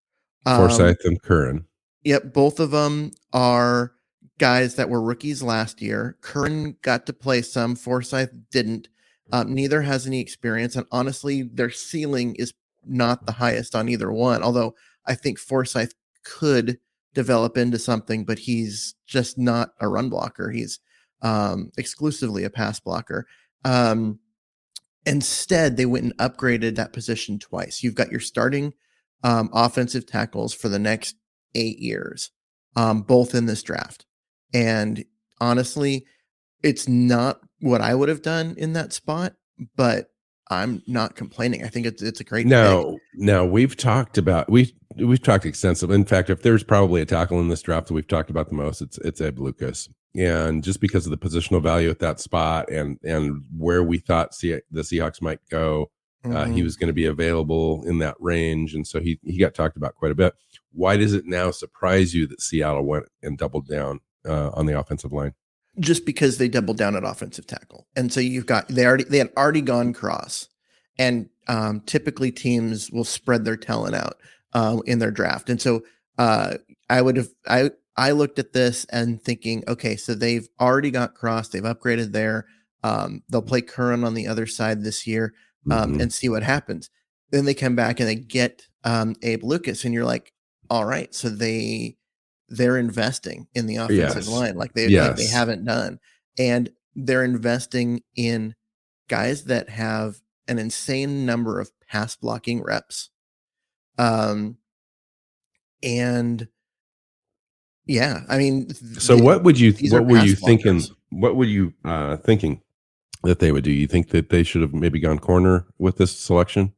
Um, 0.46 0.68
Forsythe 0.68 0.96
and 1.04 1.22
Curhan. 1.22 1.64
Yep, 2.04 2.32
both 2.32 2.60
of 2.60 2.70
them 2.70 3.12
are 3.32 3.92
guys 4.38 4.76
that 4.76 4.88
were 4.88 5.02
rookies 5.02 5.42
last 5.42 5.82
year. 5.82 6.16
Curhan 6.22 6.80
got 6.82 7.06
to 7.06 7.12
play 7.12 7.42
some, 7.42 7.74
Forsythe 7.74 8.30
didn't. 8.50 8.88
Um, 9.30 9.52
neither 9.52 9.82
has 9.82 10.06
any 10.06 10.20
experience, 10.20 10.74
and 10.74 10.86
honestly, 10.90 11.42
their 11.42 11.70
ceiling 11.70 12.34
is 12.36 12.54
not 12.86 13.26
the 13.26 13.32
highest 13.32 13.74
on 13.74 13.88
either 13.88 14.10
one. 14.10 14.42
Although 14.42 14.74
I 15.04 15.14
think 15.14 15.38
Forsythe 15.38 15.90
could 16.24 16.78
develop 17.14 17.56
into 17.56 17.78
something, 17.78 18.24
but 18.24 18.40
he's 18.40 18.94
just 19.06 19.38
not 19.38 19.70
a 19.80 19.88
run 19.88 20.08
blocker. 20.08 20.50
He's 20.50 20.80
um, 21.22 21.70
exclusively 21.76 22.44
a 22.44 22.50
pass 22.50 22.80
blocker. 22.80 23.26
Um, 23.64 24.20
instead, 25.04 25.76
they 25.76 25.86
went 25.86 26.04
and 26.04 26.16
upgraded 26.18 26.76
that 26.76 26.92
position 26.92 27.38
twice. 27.38 27.82
You've 27.82 27.94
got 27.94 28.10
your 28.10 28.20
starting 28.20 28.74
um, 29.22 29.50
offensive 29.52 30.06
tackles 30.06 30.54
for 30.54 30.68
the 30.68 30.78
next 30.78 31.16
eight 31.54 31.78
years, 31.78 32.30
um, 32.76 33.02
both 33.02 33.34
in 33.34 33.46
this 33.46 33.62
draft. 33.62 34.06
And 34.54 35.04
honestly, 35.40 36.06
it's 36.62 36.88
not 36.88 37.40
what 37.60 37.80
I 37.80 37.94
would 37.94 38.08
have 38.08 38.22
done 38.22 38.54
in 38.56 38.72
that 38.74 38.92
spot, 38.92 39.34
but 39.76 40.10
I'm 40.50 40.82
not 40.86 41.14
complaining. 41.14 41.64
I 41.64 41.68
think 41.68 41.86
it's 41.86 42.02
it's 42.02 42.20
a 42.20 42.24
great. 42.24 42.46
No, 42.46 42.98
no, 43.14 43.44
we've 43.44 43.76
talked 43.76 44.16
about 44.16 44.48
we 44.50 44.74
we've, 44.96 45.08
we've 45.08 45.22
talked 45.22 45.44
extensively. 45.44 45.94
In 45.94 46.04
fact, 46.04 46.30
if 46.30 46.42
there's 46.42 46.64
probably 46.64 47.00
a 47.02 47.06
tackle 47.06 47.40
in 47.40 47.48
this 47.48 47.62
draft 47.62 47.88
that 47.88 47.94
we've 47.94 48.08
talked 48.08 48.30
about 48.30 48.48
the 48.48 48.54
most, 48.54 48.80
it's 48.80 48.98
it's 48.98 49.20
Abe 49.20 49.38
Lucas, 49.38 49.88
and 50.16 50.64
just 50.64 50.80
because 50.80 51.06
of 51.06 51.10
the 51.10 51.18
positional 51.18 51.62
value 51.62 51.90
at 51.90 51.98
that 51.98 52.20
spot 52.20 52.70
and 52.70 52.98
and 53.04 53.42
where 53.56 53.82
we 53.82 53.98
thought 53.98 54.36
the 54.40 54.62
Seahawks 54.74 55.20
might 55.20 55.40
go, 55.50 55.90
mm-hmm. 56.24 56.36
uh, 56.36 56.44
he 56.46 56.52
mm-hmm. 56.52 56.64
was 56.64 56.76
going 56.76 56.88
to 56.88 56.94
be 56.94 57.06
available 57.06 57.84
in 57.86 57.98
that 57.98 58.16
range, 58.18 58.74
and 58.74 58.86
so 58.86 59.00
he 59.00 59.20
he 59.24 59.38
got 59.38 59.54
talked 59.54 59.76
about 59.76 59.94
quite 59.96 60.12
a 60.12 60.16
bit. 60.16 60.34
Why 60.72 60.96
does 60.96 61.12
it 61.12 61.26
now 61.26 61.50
surprise 61.50 62.14
you 62.14 62.26
that 62.26 62.40
Seattle 62.40 62.84
went 62.84 63.06
and 63.22 63.36
doubled 63.36 63.66
down 63.68 64.00
uh, 64.26 64.50
on 64.54 64.66
the 64.66 64.78
offensive 64.78 65.12
line? 65.12 65.34
Just 65.78 66.04
because 66.04 66.38
they 66.38 66.48
doubled 66.48 66.76
down 66.76 66.96
at 66.96 67.04
offensive 67.04 67.46
tackle, 67.46 67.86
and 67.94 68.12
so 68.12 68.20
you've 68.20 68.46
got 68.46 68.68
they 68.68 68.84
already 68.84 69.04
they 69.04 69.18
had 69.18 69.30
already 69.36 69.60
gone 69.60 69.92
Cross, 69.92 70.48
and 70.98 71.28
um, 71.46 71.80
typically 71.80 72.32
teams 72.32 72.90
will 72.90 73.04
spread 73.04 73.44
their 73.44 73.56
talent 73.56 73.94
out 73.94 74.16
uh, 74.52 74.78
in 74.86 74.98
their 74.98 75.10
draft, 75.10 75.48
and 75.48 75.60
so 75.60 75.82
uh, 76.18 76.54
I 76.90 77.00
would 77.00 77.16
have 77.16 77.28
I 77.46 77.70
I 77.96 78.12
looked 78.12 78.38
at 78.38 78.52
this 78.52 78.84
and 78.86 79.20
thinking, 79.22 79.64
okay, 79.66 79.96
so 79.96 80.14
they've 80.14 80.48
already 80.60 80.90
got 80.92 81.14
Cross, 81.14 81.48
they've 81.48 81.62
upgraded 81.62 82.12
there. 82.12 82.46
Um, 82.84 83.22
they'll 83.28 83.42
play 83.42 83.60
Curhan 83.60 84.06
on 84.06 84.14
the 84.14 84.28
other 84.28 84.46
side 84.46 84.84
this 84.84 85.04
year 85.04 85.34
um, 85.68 85.92
mm-hmm. 85.92 86.00
and 86.02 86.12
see 86.12 86.28
what 86.28 86.44
happens. 86.44 86.90
Then 87.30 87.44
they 87.44 87.54
come 87.54 87.74
back 87.74 87.98
and 87.98 88.08
they 88.08 88.14
get 88.14 88.62
um, 88.84 89.16
Abe 89.22 89.42
Lucas, 89.42 89.84
and 89.84 89.92
you're 89.92 90.04
like, 90.04 90.32
all 90.70 90.84
right, 90.84 91.14
so 91.14 91.28
they 91.28 91.96
they're 92.48 92.78
investing 92.78 93.46
in 93.54 93.66
the 93.66 93.76
offensive 93.76 94.24
yes. 94.24 94.28
line 94.28 94.56
like 94.56 94.72
they 94.72 94.86
yes. 94.86 95.08
like 95.08 95.16
they 95.16 95.26
haven't 95.26 95.64
done, 95.64 95.98
and 96.38 96.70
they're 96.94 97.24
investing 97.24 98.02
in 98.16 98.54
guys 99.08 99.44
that 99.44 99.68
have 99.68 100.20
an 100.46 100.58
insane 100.58 101.26
number 101.26 101.60
of 101.60 101.70
pass 101.88 102.16
blocking 102.16 102.62
reps. 102.62 103.10
Um, 103.98 104.56
and 105.82 106.48
yeah, 107.86 108.20
I 108.28 108.38
mean, 108.38 108.72
so 108.74 109.16
the, 109.16 109.22
what 109.22 109.42
would 109.44 109.58
you 109.58 109.72
what 109.90 110.06
were 110.06 110.18
you 110.18 110.34
blockers. 110.34 110.44
thinking? 110.44 110.82
What 111.10 111.36
were 111.36 111.44
you 111.44 111.72
uh, 111.84 112.18
thinking 112.18 112.60
that 113.22 113.38
they 113.38 113.50
would 113.50 113.64
do? 113.64 113.72
You 113.72 113.86
think 113.86 114.10
that 114.10 114.30
they 114.30 114.42
should 114.42 114.62
have 114.62 114.74
maybe 114.74 115.00
gone 115.00 115.18
corner 115.18 115.66
with 115.78 115.96
this 115.96 116.16
selection? 116.16 116.74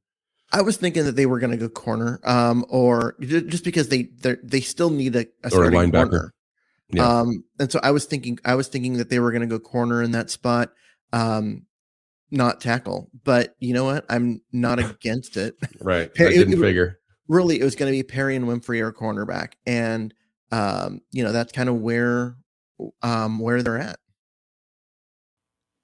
I 0.53 0.63
was 0.63 0.77
thinking 0.77 1.05
that 1.05 1.17
they 1.17 1.27
were 1.27 1.39
going 1.39 1.53
to 1.53 1.57
go 1.57 1.69
corner, 1.69 2.21
um, 2.25 2.65
or 2.69 3.17
just 3.21 3.65
because 3.65 3.89
they 3.89 4.09
they 4.43 4.61
still 4.61 4.91
need 4.91 5.15
a, 5.15 5.27
a 5.45 5.55
or 5.55 5.65
a 5.67 5.71
linebacker. 5.71 6.11
Corner. 6.11 6.35
Yeah. 6.93 7.07
Um, 7.07 7.45
and 7.59 7.71
so 7.71 7.79
I 7.83 7.93
was 7.93 8.05
thinking 8.05 8.39
I 8.45 8.57
was 8.57 8.69
thinking 8.69 8.95
that 8.95 9.11
they 9.11 9.21
were 9.21 9.31
going 9.31 9.43
to 9.43 9.47
go 9.47 9.61
corner 9.61 10.03
in 10.03 10.11
that 10.13 10.29
spot, 10.31 10.73
um, 11.13 11.67
not 12.33 12.61
tackle. 12.61 13.11
But 13.25 13.55
you 13.61 13.75
know 13.75 13.85
what? 13.85 14.05
I'm 14.09 14.43
not 14.53 14.79
against 14.91 15.37
it. 15.37 15.55
right. 15.81 16.11
I 16.19 16.31
didn't 16.31 16.55
it, 16.55 16.61
figure. 16.61 16.99
Really, 17.29 17.61
it 17.61 17.65
was 17.65 17.77
going 17.77 17.93
to 17.93 17.97
be 17.97 18.03
Perrion 18.03 18.45
Winfrey 18.45 18.81
or 18.81 18.93
cornerback, 18.93 19.53
and 19.67 20.13
um, 20.51 21.01
you 21.13 21.23
know 21.23 21.31
that's 21.31 21.53
kind 21.53 21.69
of 21.69 21.77
where 21.77 22.37
um 23.03 23.39
where 23.39 23.63
they're 23.63 23.79
at. 23.79 24.00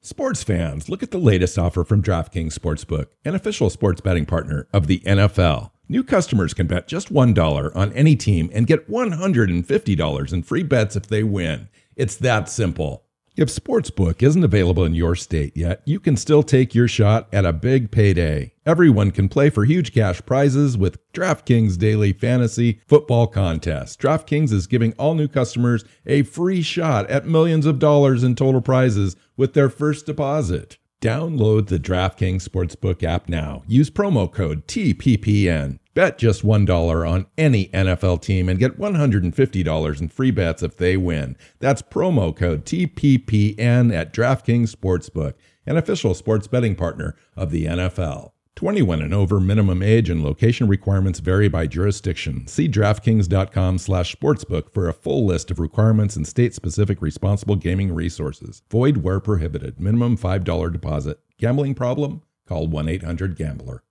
Sports 0.06 0.44
fans, 0.44 0.88
look 0.88 1.02
at 1.02 1.10
the 1.10 1.18
latest 1.18 1.58
offer 1.58 1.82
from 1.82 2.00
DraftKings 2.00 2.56
Sportsbook, 2.56 3.06
an 3.24 3.34
official 3.34 3.70
sports 3.70 4.00
betting 4.00 4.24
partner 4.24 4.68
of 4.72 4.86
the 4.86 5.00
NFL. 5.00 5.72
New 5.88 6.04
customers 6.04 6.54
can 6.54 6.68
bet 6.68 6.86
just 6.86 7.12
$1 7.12 7.74
on 7.74 7.92
any 7.92 8.14
team 8.14 8.48
and 8.54 8.68
get 8.68 8.88
$150 8.88 10.32
in 10.32 10.42
free 10.44 10.62
bets 10.62 10.94
if 10.94 11.08
they 11.08 11.24
win. 11.24 11.68
It's 11.96 12.14
that 12.18 12.48
simple. 12.48 13.05
If 13.36 13.48
Sportsbook 13.48 14.22
isn't 14.22 14.44
available 14.44 14.82
in 14.82 14.94
your 14.94 15.14
state 15.14 15.54
yet, 15.54 15.82
you 15.84 16.00
can 16.00 16.16
still 16.16 16.42
take 16.42 16.74
your 16.74 16.88
shot 16.88 17.28
at 17.34 17.44
a 17.44 17.52
big 17.52 17.90
payday. 17.90 18.54
Everyone 18.64 19.10
can 19.10 19.28
play 19.28 19.50
for 19.50 19.66
huge 19.66 19.92
cash 19.92 20.22
prizes 20.24 20.78
with 20.78 20.96
DraftKings 21.12 21.76
Daily 21.76 22.14
Fantasy 22.14 22.80
Football 22.86 23.26
Contest. 23.26 24.00
DraftKings 24.00 24.52
is 24.52 24.66
giving 24.66 24.94
all 24.94 25.14
new 25.14 25.28
customers 25.28 25.84
a 26.06 26.22
free 26.22 26.62
shot 26.62 27.10
at 27.10 27.26
millions 27.26 27.66
of 27.66 27.78
dollars 27.78 28.24
in 28.24 28.36
total 28.36 28.62
prizes 28.62 29.16
with 29.36 29.52
their 29.52 29.68
first 29.68 30.06
deposit. 30.06 30.78
Download 31.02 31.66
the 31.66 31.78
DraftKings 31.78 32.48
Sportsbook 32.48 33.02
app 33.02 33.28
now. 33.28 33.64
Use 33.66 33.90
promo 33.90 34.32
code 34.32 34.66
TPPN. 34.66 35.78
Bet 35.96 36.18
just 36.18 36.44
$1 36.44 37.10
on 37.10 37.24
any 37.38 37.68
NFL 37.68 38.20
team 38.20 38.50
and 38.50 38.58
get 38.58 38.78
$150 38.78 40.00
in 40.02 40.08
free 40.10 40.30
bets 40.30 40.62
if 40.62 40.76
they 40.76 40.98
win. 40.98 41.38
That's 41.58 41.80
promo 41.80 42.36
code 42.36 42.66
TPPN 42.66 43.94
at 43.94 44.12
DraftKings 44.12 44.76
Sportsbook, 44.76 45.32
an 45.64 45.78
official 45.78 46.12
sports 46.12 46.48
betting 46.48 46.74
partner 46.74 47.16
of 47.34 47.50
the 47.50 47.64
NFL. 47.64 48.32
21 48.56 49.00
and 49.00 49.14
over 49.14 49.40
minimum 49.40 49.82
age 49.82 50.10
and 50.10 50.22
location 50.22 50.68
requirements 50.68 51.20
vary 51.20 51.48
by 51.48 51.66
jurisdiction. 51.66 52.46
See 52.46 52.68
DraftKings.com 52.68 53.78
slash 53.78 54.14
sportsbook 54.14 54.70
for 54.74 54.90
a 54.90 54.92
full 54.92 55.24
list 55.24 55.50
of 55.50 55.58
requirements 55.58 56.14
and 56.14 56.26
state-specific 56.26 57.00
responsible 57.00 57.56
gaming 57.56 57.94
resources. 57.94 58.60
Void 58.70 58.98
where 58.98 59.18
prohibited. 59.18 59.80
Minimum 59.80 60.18
$5 60.18 60.72
deposit. 60.72 61.20
Gambling 61.38 61.74
problem? 61.74 62.20
Call 62.46 62.68
1-800-GAMBLER. 62.68 63.82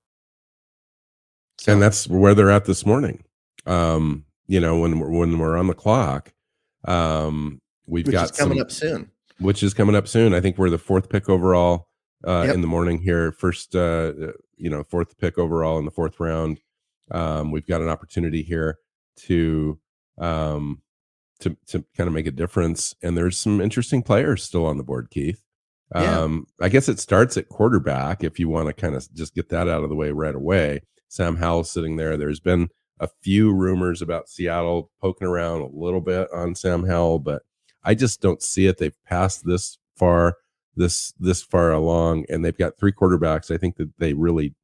And 1.68 1.82
that's 1.82 2.08
where 2.08 2.34
they're 2.36 2.52
at 2.52 2.66
this 2.66 2.86
morning. 2.86 3.24
Um, 3.66 4.26
you 4.48 4.60
know, 4.60 4.78
when 4.80 5.00
we're, 5.00 5.10
when 5.10 5.38
we're 5.40 5.58
on 5.58 5.68
the 5.68 5.74
clock, 5.74 6.34
um, 6.86 7.62
we've 7.88 8.06
which 8.06 8.14
got 8.14 8.36
coming 8.38 8.58
some- 8.58 8.62
up 8.66 8.72
soon. 8.72 9.12
which 9.40 9.64
is 9.64 9.74
coming 9.74 9.96
up 9.96 10.08
soon. 10.08 10.34
I 10.34 10.42
think 10.42 10.58
we're 10.58 10.70
the 10.70 10.78
fourth 10.78 11.10
pick 11.10 11.30
overall 11.30 11.88
uh, 12.28 12.44
Yep. 12.48 12.56
in 12.56 12.62
the 12.62 12.68
morning 12.68 13.00
here. 13.00 13.32
First, 13.32 13.76
uh, 13.76 14.14
you 14.58 14.70
know, 14.70 14.84
fourth 14.84 15.18
pick 15.18 15.38
overall 15.38 15.78
in 15.80 15.86
the 15.86 15.92
fourth 15.92 16.20
round. 16.20 16.60
Um, 17.12 17.52
we've 17.52 17.68
got 17.68 17.82
an 17.82 17.90
opportunity 17.90 18.42
here 18.42 18.80
to 19.28 19.80
um, 20.18 20.82
to 21.42 21.56
to 21.68 21.84
kind 21.98 22.08
of 22.08 22.14
make 22.14 22.26
a 22.28 22.32
difference, 22.32 22.96
and 23.04 23.18
there's 23.18 23.38
some 23.38 23.60
interesting 23.62 24.02
players 24.02 24.44
still 24.44 24.66
on 24.66 24.78
the 24.78 24.84
board, 24.84 25.10
Keith. 25.12 25.42
Yeah. 25.94 26.20
Um, 26.22 26.48
I 26.62 26.70
guess 26.70 26.90
it 26.90 27.00
starts 27.00 27.38
at 27.38 27.48
quarterback 27.50 28.24
if 28.24 28.40
you 28.40 28.50
want 28.50 28.68
to 28.68 28.74
kind 28.74 28.96
of 28.96 29.08
just 29.14 29.36
get 29.36 29.50
that 29.50 29.68
out 29.70 29.84
of 29.84 29.90
the 29.90 29.96
way 29.96 30.10
right 30.12 30.34
away. 30.34 30.82
Sam 31.16 31.38
Howell 31.38 31.64
sitting 31.64 31.96
there. 31.96 32.18
There's 32.18 32.42
been 32.42 32.70
a 33.00 33.08
few 33.22 33.54
rumors 33.54 34.02
about 34.02 34.28
Seattle 34.30 34.92
poking 35.02 35.28
around 35.28 35.62
a 35.62 35.68
little 35.68 36.02
bit 36.02 36.28
on 36.34 36.56
Sam 36.56 36.86
Howell, 36.86 37.20
but 37.20 37.44
I 37.84 37.96
just 37.96 38.20
don't 38.22 38.42
see 38.42 38.68
it. 38.68 38.78
They've 38.78 39.02
passed 39.06 39.46
this 39.46 39.78
far, 39.96 40.36
this 40.76 41.14
this 41.18 41.42
far 41.42 41.72
along, 41.72 42.26
and 42.30 42.44
they've 42.44 42.58
got 42.58 42.78
three 42.78 42.92
quarterbacks. 42.92 43.50
I 43.54 43.58
think 43.58 43.78
that 43.78 43.92
they 43.98 44.14
really 44.14 44.56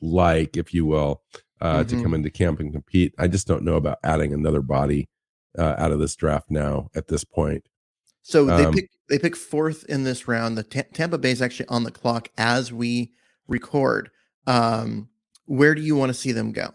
like, 0.00 0.56
if 0.56 0.72
you 0.72 0.86
will, 0.86 1.22
uh, 1.60 1.84
to 1.84 1.94
Mhm. 1.96 2.02
come 2.02 2.14
into 2.14 2.30
camp 2.30 2.58
and 2.60 2.72
compete. 2.72 3.14
I 3.18 3.28
just 3.28 3.46
don't 3.46 3.62
know 3.64 3.76
about 3.76 3.98
adding 4.02 4.32
another 4.32 4.62
body 4.62 5.08
uh, 5.58 5.74
out 5.78 5.90
of 5.92 5.98
this 5.98 6.14
draft 6.16 6.50
now 6.50 6.90
at 6.94 7.08
this 7.08 7.24
point. 7.24 7.64
So 8.22 8.44
they 8.44 8.64
Um, 8.64 8.74
pick 8.74 8.90
they 9.08 9.18
pick 9.18 9.36
fourth 9.36 9.84
in 9.84 10.04
this 10.04 10.26
round. 10.28 10.58
The 10.58 10.62
Ta- 10.64 10.82
Tampa 10.92 11.16
Bay 11.16 11.30
is 11.30 11.40
actually 11.40 11.68
on 11.68 11.84
the 11.84 11.90
clock 11.92 12.28
as 12.36 12.72
we 12.72 13.12
record. 13.46 14.10
Um, 14.46 15.08
where 15.46 15.74
do 15.74 15.82
you 15.82 15.96
want 15.96 16.10
to 16.10 16.14
see 16.14 16.32
them 16.32 16.52
go? 16.52 16.70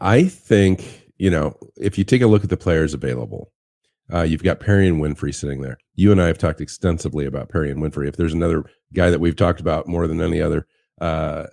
I 0.00 0.24
think, 0.24 1.06
you 1.18 1.30
know, 1.30 1.56
if 1.76 1.98
you 1.98 2.04
take 2.04 2.22
a 2.22 2.26
look 2.26 2.44
at 2.44 2.50
the 2.50 2.56
players 2.56 2.94
available, 2.94 3.52
uh, 4.12 4.22
you've 4.22 4.42
got 4.42 4.60
Perrion 4.60 4.98
Winfrey 4.98 5.34
sitting 5.34 5.60
there. 5.60 5.78
You 5.94 6.10
and 6.10 6.20
I 6.20 6.26
have 6.26 6.38
talked 6.38 6.60
extensively 6.60 7.26
about 7.26 7.48
Perrion 7.48 7.76
Winfrey. 7.76 8.08
If 8.08 8.16
there's 8.16 8.34
another 8.34 8.64
guy 8.92 9.10
that 9.10 9.20
we've 9.20 9.36
talked 9.36 9.60
about 9.60 9.86
more 9.86 10.06
than 10.06 10.20
any 10.20 10.40
other, 10.40 10.66
uh, 11.00 11.46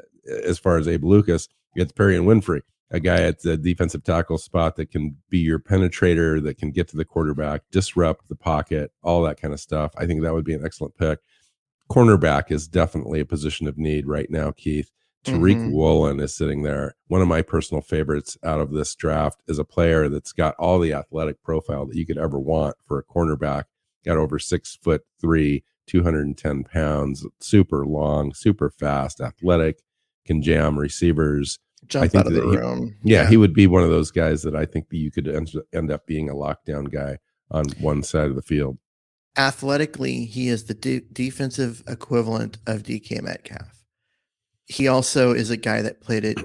as 0.43 0.57
far 0.57 0.77
as 0.77 0.87
Abe 0.87 1.03
Lucas, 1.03 1.47
it's 1.75 1.91
Perrion 1.91 2.25
Winfrey, 2.25 2.61
a 2.89 2.99
guy 2.99 3.21
at 3.21 3.41
the 3.41 3.57
defensive 3.57 4.03
tackle 4.03 4.37
spot 4.37 4.75
that 4.77 4.91
can 4.91 5.17
be 5.29 5.39
your 5.39 5.59
penetrator, 5.59 6.41
that 6.43 6.57
can 6.57 6.71
get 6.71 6.87
to 6.89 6.97
the 6.97 7.05
quarterback, 7.05 7.61
disrupt 7.71 8.27
the 8.27 8.35
pocket, 8.35 8.91
all 9.03 9.21
that 9.23 9.39
kind 9.39 9.53
of 9.53 9.59
stuff. 9.59 9.91
I 9.97 10.05
think 10.05 10.21
that 10.23 10.33
would 10.33 10.45
be 10.45 10.53
an 10.53 10.65
excellent 10.65 10.95
pick. 10.97 11.19
Cornerback 11.89 12.51
is 12.51 12.67
definitely 12.67 13.19
a 13.19 13.25
position 13.25 13.67
of 13.67 13.77
need 13.77 14.07
right 14.07 14.29
now, 14.29 14.51
Keith. 14.51 14.91
Tariq 15.25 15.55
Mhm. 15.57 15.71
Woolen 15.73 16.19
is 16.19 16.35
sitting 16.35 16.63
there. 16.63 16.95
One 17.07 17.21
of 17.21 17.27
my 17.27 17.41
personal 17.41 17.81
favorites 17.81 18.37
out 18.43 18.61
of 18.61 18.71
this 18.71 18.95
draft 18.95 19.41
is 19.47 19.59
a 19.59 19.65
player 19.65 20.07
that's 20.09 20.31
got 20.31 20.55
all 20.57 20.79
the 20.79 20.93
athletic 20.93 21.41
profile 21.43 21.85
that 21.85 21.95
you 21.95 22.05
could 22.05 22.17
ever 22.17 22.39
want 22.39 22.75
for 22.85 22.97
a 22.99 23.03
cornerback. 23.03 23.63
Got 24.05 24.17
over 24.17 24.39
six 24.39 24.77
foot 24.81 25.01
three, 25.19 25.63
210 25.87 26.63
pounds, 26.63 27.25
super 27.41 27.85
long, 27.85 28.33
super 28.33 28.69
fast, 28.69 29.19
athletic, 29.19 29.81
can 30.25 30.41
jam 30.41 30.77
receivers. 30.79 31.59
Jump 31.87 32.11
think 32.11 32.25
out 32.25 32.27
of 32.27 32.33
the 32.33 32.49
he- 32.49 32.57
room. 32.57 32.95
Yeah, 33.03 33.27
he 33.29 33.37
would 33.37 33.53
be 33.53 33.67
one 33.67 33.83
of 33.83 33.89
those 33.89 34.11
guys 34.11 34.43
that 34.43 34.55
I 34.55 34.65
think 34.65 34.89
that 34.89 34.97
you 34.97 35.11
could 35.11 35.27
end, 35.27 35.51
end 35.73 35.91
up 35.91 36.05
being 36.05 36.29
a 36.29 36.33
lockdown 36.35 36.91
guy 36.91 37.17
on 37.49 37.65
one 37.79 38.03
side 38.03 38.29
of 38.29 38.35
the 38.35 38.41
field. 38.41 38.77
Athletically, 39.37 40.25
he 40.25 40.49
is 40.49 40.65
the 40.65 40.73
de- 40.73 41.01
defensive 41.13 41.83
equivalent 41.87 42.57
of 42.67 42.83
DK 42.83 43.21
Metcalf. 43.21 43.83
He 44.65 44.87
also 44.87 45.31
is 45.31 45.49
a 45.49 45.57
guy 45.57 45.81
that 45.81 46.01
played 46.01 46.25
at 46.25 46.35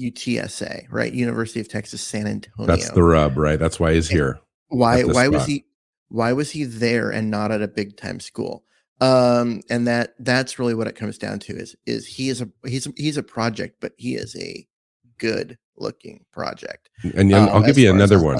UTSA, 0.00 0.86
right? 0.90 1.12
University 1.12 1.60
of 1.60 1.68
Texas 1.68 2.00
San 2.00 2.26
Antonio. 2.26 2.66
That's 2.66 2.90
the 2.90 3.02
rub, 3.04 3.36
right? 3.36 3.58
That's 3.58 3.78
why 3.78 3.94
he's 3.94 4.08
here. 4.08 4.40
why 4.68 5.02
why 5.02 5.28
was 5.28 5.46
he 5.46 5.64
why 6.08 6.32
was 6.32 6.50
he 6.50 6.64
there 6.64 7.10
and 7.10 7.30
not 7.30 7.50
at 7.52 7.62
a 7.62 7.68
big 7.68 7.96
time 7.96 8.20
school 8.20 8.64
um 9.00 9.60
and 9.70 9.86
that 9.86 10.14
that's 10.20 10.58
really 10.58 10.74
what 10.74 10.86
it 10.86 10.96
comes 10.96 11.16
down 11.18 11.38
to 11.38 11.54
is 11.54 11.76
is 11.86 12.06
he 12.06 12.28
is 12.28 12.40
a 12.42 12.48
he's 12.66 12.86
he's 12.96 13.16
a 13.16 13.22
project 13.22 13.76
but 13.80 13.92
he 13.96 14.14
is 14.14 14.34
a 14.36 14.66
good 15.18 15.56
looking 15.80 16.24
project 16.32 16.88
And, 17.04 17.14
and 17.14 17.34
um, 17.34 17.48
I'll 17.50 17.62
give 17.62 17.78
you 17.78 17.90
another 17.90 18.22
one. 18.22 18.38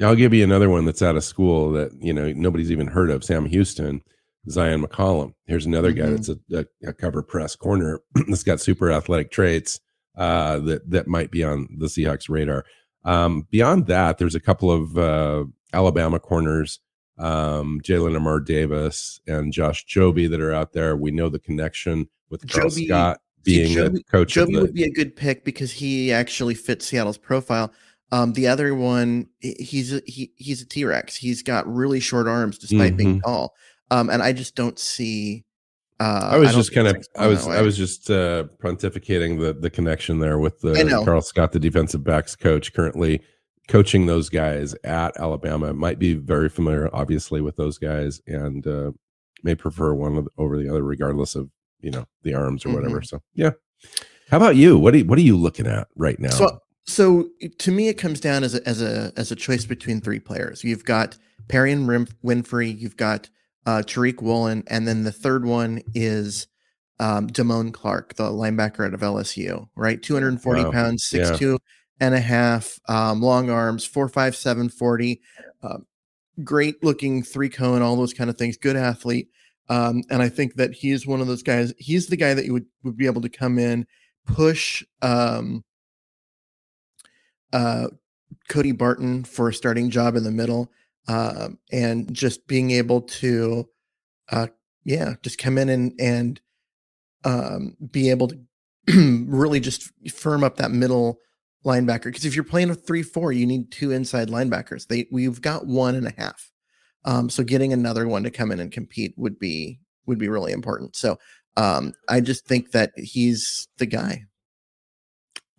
I'll 0.00 0.14
give 0.14 0.34
you 0.34 0.42
another 0.44 0.68
one 0.68 0.84
that's 0.84 1.02
out 1.02 1.16
of 1.16 1.24
school 1.24 1.72
that 1.72 1.90
you 2.00 2.12
know 2.12 2.32
nobody's 2.32 2.70
even 2.72 2.86
heard 2.88 3.10
of. 3.10 3.22
Sam 3.24 3.46
Houston, 3.46 4.02
Zion 4.50 4.82
McCollum. 4.84 5.34
Here's 5.46 5.66
another 5.66 5.92
guy 5.92 6.04
Mhm. 6.06 6.16
that's 6.16 6.28
a, 6.28 6.66
a, 6.84 6.88
a 6.90 6.92
cover 6.92 7.22
press 7.22 7.54
corner 7.56 8.00
that's 8.28 8.42
got 8.42 8.60
super 8.60 8.90
athletic 8.90 9.30
traits 9.30 9.80
uh, 10.16 10.58
that 10.58 10.90
that 10.90 11.06
might 11.06 11.30
be 11.30 11.44
on 11.44 11.68
the 11.78 11.86
Seahawks 11.86 12.28
radar. 12.28 12.64
Um, 13.04 13.46
beyond 13.50 13.86
that, 13.86 14.18
there's 14.18 14.34
a 14.34 14.40
couple 14.40 14.70
of 14.70 14.96
uh, 14.98 15.44
Alabama 15.72 16.20
corners, 16.20 16.80
um, 17.18 17.80
Jalyn 17.82 18.14
Armour-Davis 18.14 19.20
and 19.26 19.52
Josh 19.52 19.84
Jobe 19.86 20.30
that 20.30 20.40
are 20.40 20.52
out 20.52 20.72
there. 20.72 20.96
We 20.96 21.10
know 21.10 21.28
the 21.28 21.38
connection 21.38 22.08
with 22.30 22.48
Karl 22.50 22.68
Joby- 22.68 22.86
Scott 22.86 23.20
see, 23.44 23.62
being 23.64 23.74
Joby- 23.74 23.98
the 23.98 24.04
coach 24.04 24.32
Joby 24.32 24.54
the 24.54 24.60
would 24.62 24.74
be 24.74 24.84
a 24.84 24.90
good 24.92 25.14
pick 25.16 25.44
because 25.44 25.72
he 25.72 26.12
actually 26.12 26.54
fits 26.54 26.86
Seattle's 26.86 27.18
profile. 27.18 27.72
Um, 28.10 28.34
the 28.34 28.46
other 28.46 28.74
one, 28.74 29.26
he's 29.40 29.92
a, 29.94 30.02
he 30.06 30.32
he's 30.36 30.60
a 30.60 30.66
T 30.66 30.84
Rex. 30.84 31.16
He's 31.16 31.42
got 31.42 31.66
really 31.66 31.98
short 32.00 32.26
arms 32.28 32.58
despite 32.58 32.96
being 32.96 33.16
Mm-hmm. 33.16 33.30
tall. 33.30 33.54
Um, 33.90 34.10
and 34.10 34.22
I 34.22 34.32
just 34.32 34.54
don't 34.54 34.78
see. 34.78 35.44
Uh, 36.00 36.30
I 36.32 36.36
was 36.38 36.50
don't 36.50 36.58
just 36.58 36.74
kind 36.74 36.88
of 36.88 36.96
I 37.16 37.26
was 37.26 37.46
I 37.46 37.62
was 37.62 37.76
just 37.76 38.10
uh 38.10 38.44
pontificating 38.62 39.38
the 39.40 39.52
the 39.54 39.70
connection 39.70 40.18
there 40.18 40.38
with 40.38 40.60
the. 40.60 40.74
Karl 41.04 41.22
Scott, 41.22 41.52
the 41.52 41.60
defensive 41.60 42.02
backs 42.04 42.34
coach, 42.36 42.72
currently 42.74 43.20
coaching 43.68 44.06
those 44.06 44.28
guys 44.28 44.74
at 44.84 45.16
Alabama. 45.18 45.72
Might 45.72 45.98
be 45.98 46.14
very 46.14 46.48
familiar, 46.48 46.90
obviously, 46.92 47.40
with 47.40 47.56
those 47.56 47.78
guys, 47.78 48.20
and 48.26 48.66
uh, 48.66 48.90
may 49.42 49.54
prefer 49.54 49.94
one 49.94 50.26
over 50.36 50.58
the 50.58 50.68
other, 50.68 50.82
regardless 50.82 51.34
of 51.34 51.48
you 51.82 51.90
know 51.90 52.06
the 52.22 52.34
arms 52.34 52.64
or 52.64 52.70
whatever. 52.70 53.00
Mm-hmm. 53.00 53.16
So 53.16 53.22
yeah. 53.34 53.50
How 54.30 54.38
about 54.38 54.56
you? 54.56 54.78
What 54.78 54.94
are 54.94 54.98
you, 54.98 55.04
what 55.04 55.18
are 55.18 55.22
you 55.22 55.36
looking 55.36 55.66
at 55.66 55.88
right 55.94 56.18
now? 56.18 56.30
So, 56.30 56.58
so 56.86 57.28
to 57.58 57.70
me, 57.70 57.88
it 57.88 57.94
comes 57.94 58.18
down 58.18 58.44
as 58.44 58.54
a 58.54 58.66
as 58.66 58.80
a 58.80 59.12
as 59.16 59.30
a 59.30 59.36
choice 59.36 59.66
between 59.66 60.00
three 60.00 60.20
players. 60.20 60.64
You've 60.64 60.86
got 60.86 61.18
Perry 61.48 61.70
and 61.72 61.86
Rim, 61.86 62.06
Winfrey. 62.24 62.78
You've 62.78 62.96
got 62.96 63.28
uh, 63.66 63.82
Tariq 63.84 64.22
Woolen, 64.22 64.64
and 64.68 64.88
then 64.88 65.04
the 65.04 65.12
third 65.12 65.44
one 65.44 65.82
is 65.94 66.46
um, 66.98 67.28
Damone 67.28 67.72
Clark, 67.74 68.14
the 68.14 68.24
linebacker 68.24 68.86
out 68.86 68.94
of 68.94 69.00
LSU. 69.00 69.68
Right, 69.76 70.02
two 70.02 70.14
hundred 70.14 70.28
and 70.28 70.42
forty 70.42 70.64
Wow. 70.64 70.72
pounds, 70.72 71.10
Yeah. 71.12 71.26
six 71.26 71.38
two 71.38 71.58
and 72.00 72.14
a 72.14 72.20
half, 72.20 72.78
um, 72.88 73.20
long 73.20 73.50
arms, 73.50 73.84
four 73.84 74.08
five 74.08 74.34
seven 74.34 74.70
forty. 74.70 75.20
Um, 75.62 75.84
great 76.42 76.82
looking 76.82 77.22
three 77.22 77.50
cone, 77.50 77.82
all 77.82 77.96
those 77.96 78.14
kind 78.14 78.30
of 78.30 78.38
things. 78.38 78.56
Good 78.56 78.76
athlete. 78.76 79.28
Um, 79.72 80.02
and 80.10 80.20
I 80.20 80.28
think 80.28 80.56
that 80.56 80.74
he's 80.74 81.06
one 81.06 81.22
of 81.22 81.28
those 81.28 81.42
guys. 81.42 81.72
He's 81.78 82.08
the 82.08 82.16
guy 82.16 82.34
that 82.34 82.44
you 82.44 82.52
would, 82.52 82.66
would 82.84 82.98
be 82.98 83.06
able 83.06 83.22
to 83.22 83.30
come 83.30 83.58
in, 83.58 83.86
push 84.26 84.84
um, 85.00 85.64
uh, 87.54 87.86
Cody 88.50 88.72
Barton 88.72 89.24
for 89.24 89.48
a 89.48 89.54
starting 89.54 89.88
job 89.88 90.14
in 90.14 90.24
the 90.24 90.30
middle, 90.30 90.70
um, 91.08 91.58
and 91.72 92.12
just 92.12 92.46
being 92.46 92.70
able 92.70 93.00
to, 93.00 93.66
uh, 94.30 94.48
yeah, 94.84 95.14
just 95.22 95.38
come 95.38 95.56
in 95.56 95.70
and 95.70 95.94
and 95.98 96.40
um, 97.24 97.74
be 97.90 98.10
able 98.10 98.28
to 98.28 98.38
really 99.26 99.58
just 99.58 99.90
firm 100.10 100.44
up 100.44 100.56
that 100.56 100.70
middle 100.70 101.18
linebacker. 101.64 102.04
Because 102.04 102.26
if 102.26 102.34
you're 102.34 102.44
playing 102.44 102.68
a 102.68 102.74
three-four, 102.74 103.32
you 103.32 103.46
need 103.46 103.72
two 103.72 103.90
inside 103.90 104.28
linebackers. 104.28 104.88
They 104.88 105.06
we've 105.10 105.40
got 105.40 105.66
one 105.66 105.94
and 105.94 106.06
a 106.06 106.12
half. 106.18 106.51
Um, 107.04 107.28
so 107.28 107.42
getting 107.42 107.72
another 107.72 108.06
one 108.06 108.22
to 108.22 108.30
come 108.30 108.52
in 108.52 108.60
and 108.60 108.70
compete 108.70 109.14
would 109.16 109.38
be 109.38 109.78
would 110.06 110.18
be 110.18 110.28
really 110.28 110.52
important. 110.52 110.96
So 110.96 111.18
um, 111.56 111.92
I 112.08 112.20
just 112.20 112.46
think 112.46 112.72
that 112.72 112.92
he's 112.96 113.68
the 113.78 113.86
guy. 113.86 114.24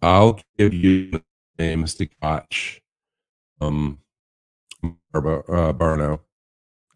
I'll 0.02 0.40
give 0.58 0.74
you 0.74 1.22
a 1.60 1.76
Mystic 1.76 2.12
Watch. 2.22 2.82
Um, 3.62 4.00
Barbo, 5.14 5.40
uh, 5.42 5.72
Barno, 5.74 6.20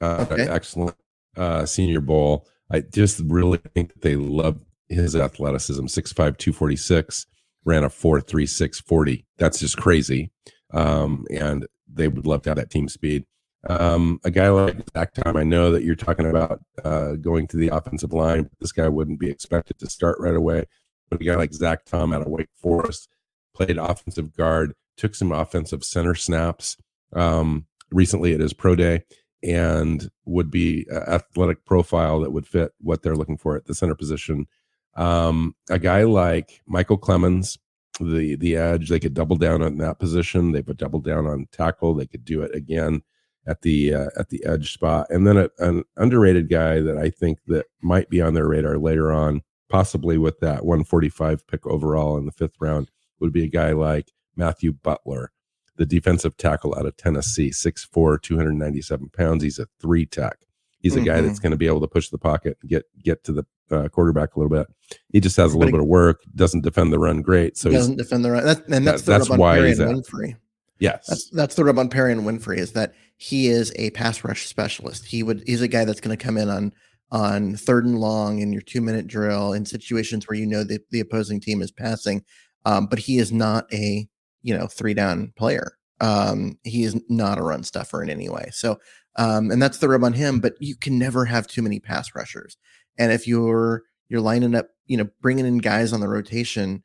uh, 0.02 0.26
Okay. 0.30 0.48
excellent 0.50 0.96
uh, 1.38 1.66
Senior 1.66 2.02
Bowl. 2.02 2.48
I 2.70 2.82
just 2.82 3.22
really 3.28 3.60
think 3.76 3.94
that 3.94 4.02
they 4.02 4.18
love 4.18 4.60
his 4.90 5.16
athleticism. 5.16 5.86
6'5", 5.86 6.38
246, 6.38 7.28
ran 7.64 7.86
a 7.86 7.90
4.36 7.90 8.84
40. 8.84 9.26
That's 9.38 9.60
just 9.60 9.78
crazy. 9.78 10.32
Um, 10.74 11.26
and 11.32 11.66
they 11.92 12.10
would 12.10 12.28
love 12.28 12.42
to 12.42 12.50
have 12.50 12.58
that 12.58 12.70
team 12.72 12.90
speed. 12.90 13.26
Um, 13.66 14.20
a 14.24 14.32
guy 14.32 14.50
like 14.50 14.78
Zach 14.94 15.14
Tom, 15.14 15.36
I 15.36 15.44
know 15.44 15.72
that 15.72 15.84
you're 15.84 15.96
talking 15.96 16.28
about 16.28 16.62
uh, 16.84 17.14
going 17.14 17.48
to 17.48 17.58
the 17.58 17.70
offensive 17.70 18.14
line. 18.14 18.44
But 18.44 18.60
This 18.60 18.72
guy 18.72 18.88
wouldn't 18.88 19.20
be 19.20 19.30
expected 19.30 19.80
to 19.80 19.90
start 19.90 20.20
right 20.20 20.36
away. 20.36 20.66
But 21.10 21.22
a 21.22 21.24
guy 21.24 21.36
like 21.36 21.54
Zach 21.54 21.86
Tom 21.86 22.14
out 22.14 22.22
of 22.22 22.28
Wake 22.28 22.50
Forest 22.56 23.10
played 23.54 23.78
offensive 23.78 24.36
guard, 24.36 24.74
took 24.96 25.16
some 25.16 25.32
offensive 25.32 25.84
center 25.84 26.16
snaps 26.16 26.78
um, 27.14 27.66
recently 27.92 28.34
at 28.34 28.40
his 28.40 28.54
pro 28.54 28.76
day, 28.76 29.04
and 29.42 30.10
would 30.26 30.52
be 30.52 30.86
athletic 30.92 31.66
profile 31.66 32.20
that 32.22 32.32
would 32.32 32.48
fit 32.48 32.72
what 32.80 33.02
they're 33.02 33.16
looking 33.16 33.38
for 33.38 33.56
at 33.56 33.66
the 33.66 33.76
center 33.76 33.96
position. 33.96 34.48
Um, 34.96 35.56
a 35.70 35.80
guy 35.80 36.04
like 36.04 36.62
Micheal 36.70 37.00
Clemons, 37.00 37.58
the 38.00 38.36
the 38.36 38.56
edge, 38.56 38.90
they 38.90 39.00
could 39.00 39.14
double 39.14 39.38
down 39.38 39.62
on 39.62 39.78
that 39.78 40.00
position. 40.00 40.52
They 40.52 40.62
would 40.62 40.78
double 40.78 41.00
down 41.00 41.26
on 41.26 41.48
tackle. 41.52 41.94
They 41.96 42.08
could 42.08 42.26
do 42.26 42.42
it 42.42 42.54
again 42.54 43.02
at 43.48 43.62
the 43.62 43.94
uh, 43.94 44.10
at 44.18 44.30
the 44.30 44.46
edge 44.46 44.74
spot. 44.74 45.08
And 45.10 45.26
then 45.26 45.38
a, 45.38 45.50
an 45.60 45.84
underrated 45.96 46.50
guy 46.50 46.82
that 46.82 46.98
I 46.98 47.10
think 47.10 47.40
that 47.48 47.66
might 47.82 48.10
be 48.10 48.22
on 48.22 48.34
their 48.34 48.48
radar 48.48 48.78
later 48.78 49.12
on, 49.12 49.42
possibly 49.70 50.18
with 50.18 50.40
that 50.42 50.66
145 50.66 51.48
pick 51.48 51.66
overall 51.66 52.18
in 52.18 52.26
the 52.26 52.32
fifth 52.32 52.56
round, 52.60 52.92
would 53.20 53.32
be 53.34 53.44
a 53.44 53.48
guy 53.50 53.72
like 53.72 54.12
Matthew 54.36 54.74
Butler, 54.74 55.32
the 55.78 55.86
defensive 55.86 56.36
tackle 56.38 56.76
out 56.76 56.86
of 56.86 56.96
Tennessee, 56.98 57.50
6'4", 57.50 58.22
297 58.22 59.10
pounds. 59.10 59.44
He's 59.44 59.60
a 59.60 59.68
three 59.80 60.06
tech. 60.06 60.38
He's 60.80 60.96
a 60.96 61.02
guy 61.02 61.20
Mhm. 61.20 61.26
that's 61.28 61.40
going 61.40 61.52
to 61.52 61.58
be 61.58 61.66
able 61.68 61.82
to 61.82 61.88
push 61.88 62.10
the 62.10 62.20
pocket 62.20 62.58
and 62.62 62.70
get 62.70 62.84
get 63.04 63.24
to 63.24 63.32
the 63.32 63.46
uh, 63.72 63.90
quarterback 63.90 64.36
a 64.36 64.40
little 64.40 64.56
bit. 64.56 64.68
He 65.12 65.20
just 65.20 65.36
has 65.38 65.54
a 65.54 65.58
little 65.58 65.70
he- 65.70 65.72
bit 65.74 65.82
of 65.82 65.88
work. 65.88 66.22
Doesn't 66.36 66.62
defend 66.62 66.94
the 66.94 67.00
run 67.00 67.22
great. 67.22 67.58
So 67.58 67.70
he's, 67.70 67.80
doesn't 67.80 67.96
defend 67.98 68.24
the 68.24 68.32
run. 68.32 68.46
That, 68.46 68.66
and 68.70 68.86
that's 68.88 69.02
That- 69.02 69.24
the 69.24 69.26
that's 69.26 69.30
why 69.40 69.66
he's 69.68 69.80
at- 69.80 69.90
Winfrey. 69.90 70.36
Yes, 70.80 71.06
That's 71.08 71.30
that's 71.32 71.56
the 71.56 71.64
rub 71.64 71.80
on 71.80 71.90
Perrion 71.90 72.22
Winfrey 72.22 72.58
is 72.58 72.74
that 72.74 72.94
he 73.18 73.48
is 73.48 73.74
a 73.76 73.90
pass 73.92 74.24
rush 74.24 74.48
specialist. 74.48 75.06
He 75.06 75.24
would 75.24 75.44
he's 75.46 75.62
a 75.62 75.68
guy 75.68 75.86
that's 75.86 76.02
going 76.02 76.16
to 76.16 76.24
come 76.24 76.38
in 76.38 76.50
on 76.50 76.72
on 77.12 77.56
third 77.56 77.86
and 77.86 78.00
long 78.00 78.40
in 78.40 78.52
your 78.52 78.62
two 78.62 78.82
minute 78.82 79.08
drill 79.08 79.54
in 79.54 79.66
situations 79.66 80.28
where 80.28 80.38
you 80.38 80.46
know 80.46 80.64
the, 80.64 80.80
the 80.92 81.00
opposing 81.00 81.40
team 81.40 81.62
is 81.62 81.72
passing. 81.72 82.24
Um, 82.66 82.88
but 82.88 83.00
he 83.00 83.18
is 83.18 83.32
not 83.32 83.72
a 83.74 84.08
you 84.44 84.58
know 84.58 84.68
three 84.68 84.94
down 84.94 85.34
player. 85.36 85.74
Um, 86.00 86.60
he 86.64 86.84
is 86.84 87.00
not 87.10 87.40
a 87.40 87.44
run 87.44 87.64
stuffer 87.64 88.04
in 88.04 88.10
any 88.10 88.30
way. 88.30 88.50
So 88.52 88.78
um, 89.16 89.50
and 89.50 89.62
that's 89.62 89.80
the 89.80 89.90
rub 89.90 90.04
on 90.04 90.14
him. 90.14 90.40
But 90.40 90.54
you 90.60 90.76
can 90.76 91.00
never 91.00 91.26
have 91.26 91.48
too 91.48 91.62
many 91.62 91.80
pass 91.80 92.14
rushers. 92.16 92.58
And 93.00 93.12
if 93.12 93.28
you're 93.28 93.84
you're 94.10 94.22
lining 94.22 94.56
up, 94.56 94.68
you 94.86 94.98
know, 94.98 95.10
bringing 95.22 95.46
in 95.46 95.58
guys 95.58 95.92
on 95.92 96.00
the 96.00 96.08
rotation, 96.08 96.84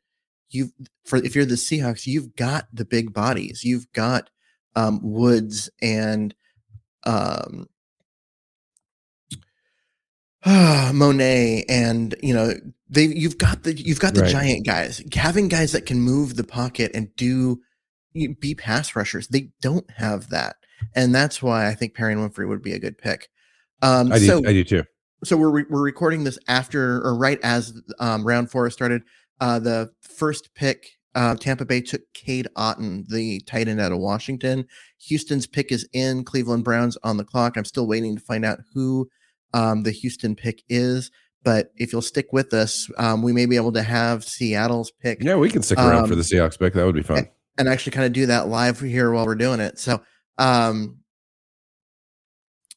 you've 0.53 0.71
for 1.05 1.17
if 1.17 1.35
you're 1.35 1.45
the 1.45 1.55
Seahawks, 1.55 2.05
you've 2.07 2.35
got 2.35 2.67
the 2.73 2.85
big 2.85 3.13
bodies. 3.13 3.63
You've 3.63 3.91
got 3.93 4.29
um, 4.75 4.99
Woods 5.03 5.69
and 5.81 6.33
um, 7.05 7.67
Mone, 10.45 11.21
and 11.69 12.15
you 12.21 12.33
know 12.33 12.53
they. 12.89 13.05
You've 13.05 13.37
got 13.37 13.63
the 13.63 13.73
you've 13.73 13.99
got 13.99 14.13
the 14.13 14.21
Right. 14.21 14.31
giant 14.31 14.65
guys. 14.65 15.01
Having 15.13 15.47
guys 15.49 15.71
that 15.71 15.85
can 15.85 15.99
move 16.01 16.35
the 16.35 16.43
pocket 16.43 16.91
and 16.93 17.15
do 17.15 17.61
be 18.13 18.53
pass 18.53 18.95
rushers. 18.95 19.27
They 19.29 19.51
don't 19.61 19.89
have 19.91 20.29
that, 20.29 20.57
and 20.95 21.15
that's 21.15 21.41
why 21.41 21.67
I 21.67 21.75
think 21.75 21.95
Perrion 21.95 22.17
Winfrey 22.17 22.47
would 22.47 22.61
be 22.61 22.73
a 22.73 22.79
good 22.79 22.97
pick. 22.97 23.29
Um, 23.81 24.11
I 24.11 24.19
do. 24.19 24.25
so 24.25 24.37
I 24.45 24.51
do 24.53 24.63
too. 24.63 24.83
so 25.23 25.37
we're 25.37 25.49
re- 25.49 25.65
we're 25.69 25.81
recording 25.81 26.25
this 26.25 26.37
after 26.47 27.01
or 27.05 27.15
right 27.17 27.39
as 27.41 27.73
um, 27.99 28.25
round 28.27 28.51
four 28.51 28.69
started. 28.69 29.03
Uh, 29.39 29.59
the 29.59 29.91
first 30.01 30.53
pick, 30.55 30.91
uh, 31.15 31.35
Tampa 31.35 31.65
Bay 31.65 31.81
took 31.81 32.01
Cade 32.13 32.47
Otton, 32.57 33.07
the 33.07 33.39
tight 33.41 33.67
end 33.67 33.79
out 33.81 33.91
of 33.91 33.99
Washington. 33.99 34.65
Houston's 34.99 35.45
pick 35.45 35.71
is 35.71 35.87
in. 35.93 36.23
Cleveland 36.23 36.63
Browns 36.63 36.97
on 37.03 37.17
the 37.17 37.25
clock. 37.25 37.57
I'm 37.57 37.65
still 37.65 37.87
waiting 37.87 38.15
to 38.15 38.21
find 38.21 38.45
out 38.45 38.59
who 38.73 39.09
um, 39.53 39.83
the 39.83 39.91
Houston 39.91 40.35
pick 40.35 40.63
is. 40.69 41.11
But 41.43 41.71
if 41.75 41.91
you'll 41.91 42.01
stick 42.01 42.31
with 42.31 42.53
us, 42.53 42.89
um, 42.97 43.21
we 43.21 43.33
may 43.33 43.45
be 43.45 43.57
able 43.57 43.73
to 43.73 43.83
have 43.83 44.23
Seattle's 44.23 44.91
pick 45.01 45.21
Yeah, 45.21 45.35
we 45.35 45.49
can 45.49 45.61
stick 45.61 45.77
around 45.77 46.07
for 46.07 46.13
Um, 46.13 46.19
the 46.19 46.23
Seahawks 46.23 46.57
pick. 46.57 46.73
That 46.73 46.85
would 46.85 46.95
be 46.95 47.03
fun. 47.03 47.27
and 47.57 47.67
actually 47.67 47.91
kind 47.91 48.05
of 48.05 48.13
do 48.13 48.25
that 48.27 48.47
live 48.47 48.79
here 48.79 49.11
while 49.11 49.25
we're 49.25 49.35
doing 49.35 49.59
it. 49.59 49.77
So, 49.77 50.01
um, 50.37 50.99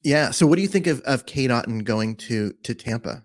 yeah. 0.02 0.30
So, 0.32 0.46
what 0.46 0.56
do 0.56 0.62
you 0.62 0.68
think 0.68 0.86
of 0.88 1.00
of 1.02 1.26
Cade 1.26 1.50
Otton 1.50 1.84
going 1.84 2.16
to 2.16 2.52
to 2.64 2.74
Tampa? 2.74 3.24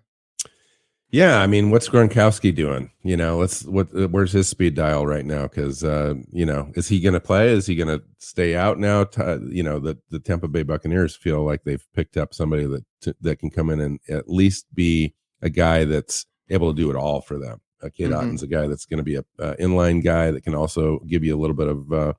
Yeah, 1.12 1.40
I 1.40 1.46
mean, 1.46 1.70
what's 1.70 1.90
Gronkowski 1.90 2.54
doing? 2.54 2.90
You 3.02 3.18
know, 3.18 3.36
let's 3.36 3.66
what 3.66 3.94
uh, 3.94 4.08
where's 4.08 4.32
his 4.32 4.48
speed 4.48 4.74
dial 4.74 5.06
right 5.06 5.26
now? 5.26 5.42
Because 5.42 5.84
uh, 5.84 6.14
you 6.30 6.46
know, 6.46 6.72
is 6.74 6.88
he 6.88 7.00
going 7.00 7.12
to 7.12 7.20
play? 7.20 7.50
Is 7.50 7.66
he 7.66 7.76
going 7.76 7.88
to 7.88 8.02
stay 8.18 8.56
out 8.56 8.78
now? 8.78 9.04
T- 9.04 9.22
you 9.50 9.62
know, 9.62 9.78
the 9.78 9.98
the 10.08 10.18
Tampa 10.18 10.48
Bay 10.48 10.62
Buccaneers 10.62 11.14
feel 11.14 11.44
like 11.44 11.64
they've 11.64 11.86
picked 11.94 12.16
up 12.16 12.32
somebody 12.32 12.64
that 12.64 13.14
that 13.20 13.38
can 13.38 13.50
come 13.50 13.68
in 13.68 13.80
and 13.82 14.00
at 14.08 14.30
least 14.30 14.74
be 14.74 15.14
a 15.42 15.50
guy 15.50 15.84
that's 15.84 16.24
able 16.48 16.72
to 16.72 16.76
do 16.80 16.90
it 16.90 16.96
all 16.96 17.20
for 17.20 17.38
them. 17.38 17.60
Uh, 17.82 17.90
Cade 17.94 18.10
Mhm. 18.10 18.16
Otton's 18.16 18.42
a 18.42 18.46
guy 18.46 18.66
that's 18.66 18.86
going 18.86 18.98
to 18.98 19.04
be 19.04 19.16
a 19.16 19.24
uh, 19.38 19.54
inline 19.60 20.02
guy 20.02 20.30
that 20.30 20.44
can 20.44 20.54
also 20.54 20.98
give 21.00 21.22
you 21.22 21.36
a 21.36 21.40
little 21.40 21.56
bit 21.56 21.68
of 21.68 21.92
uh, 21.92 22.12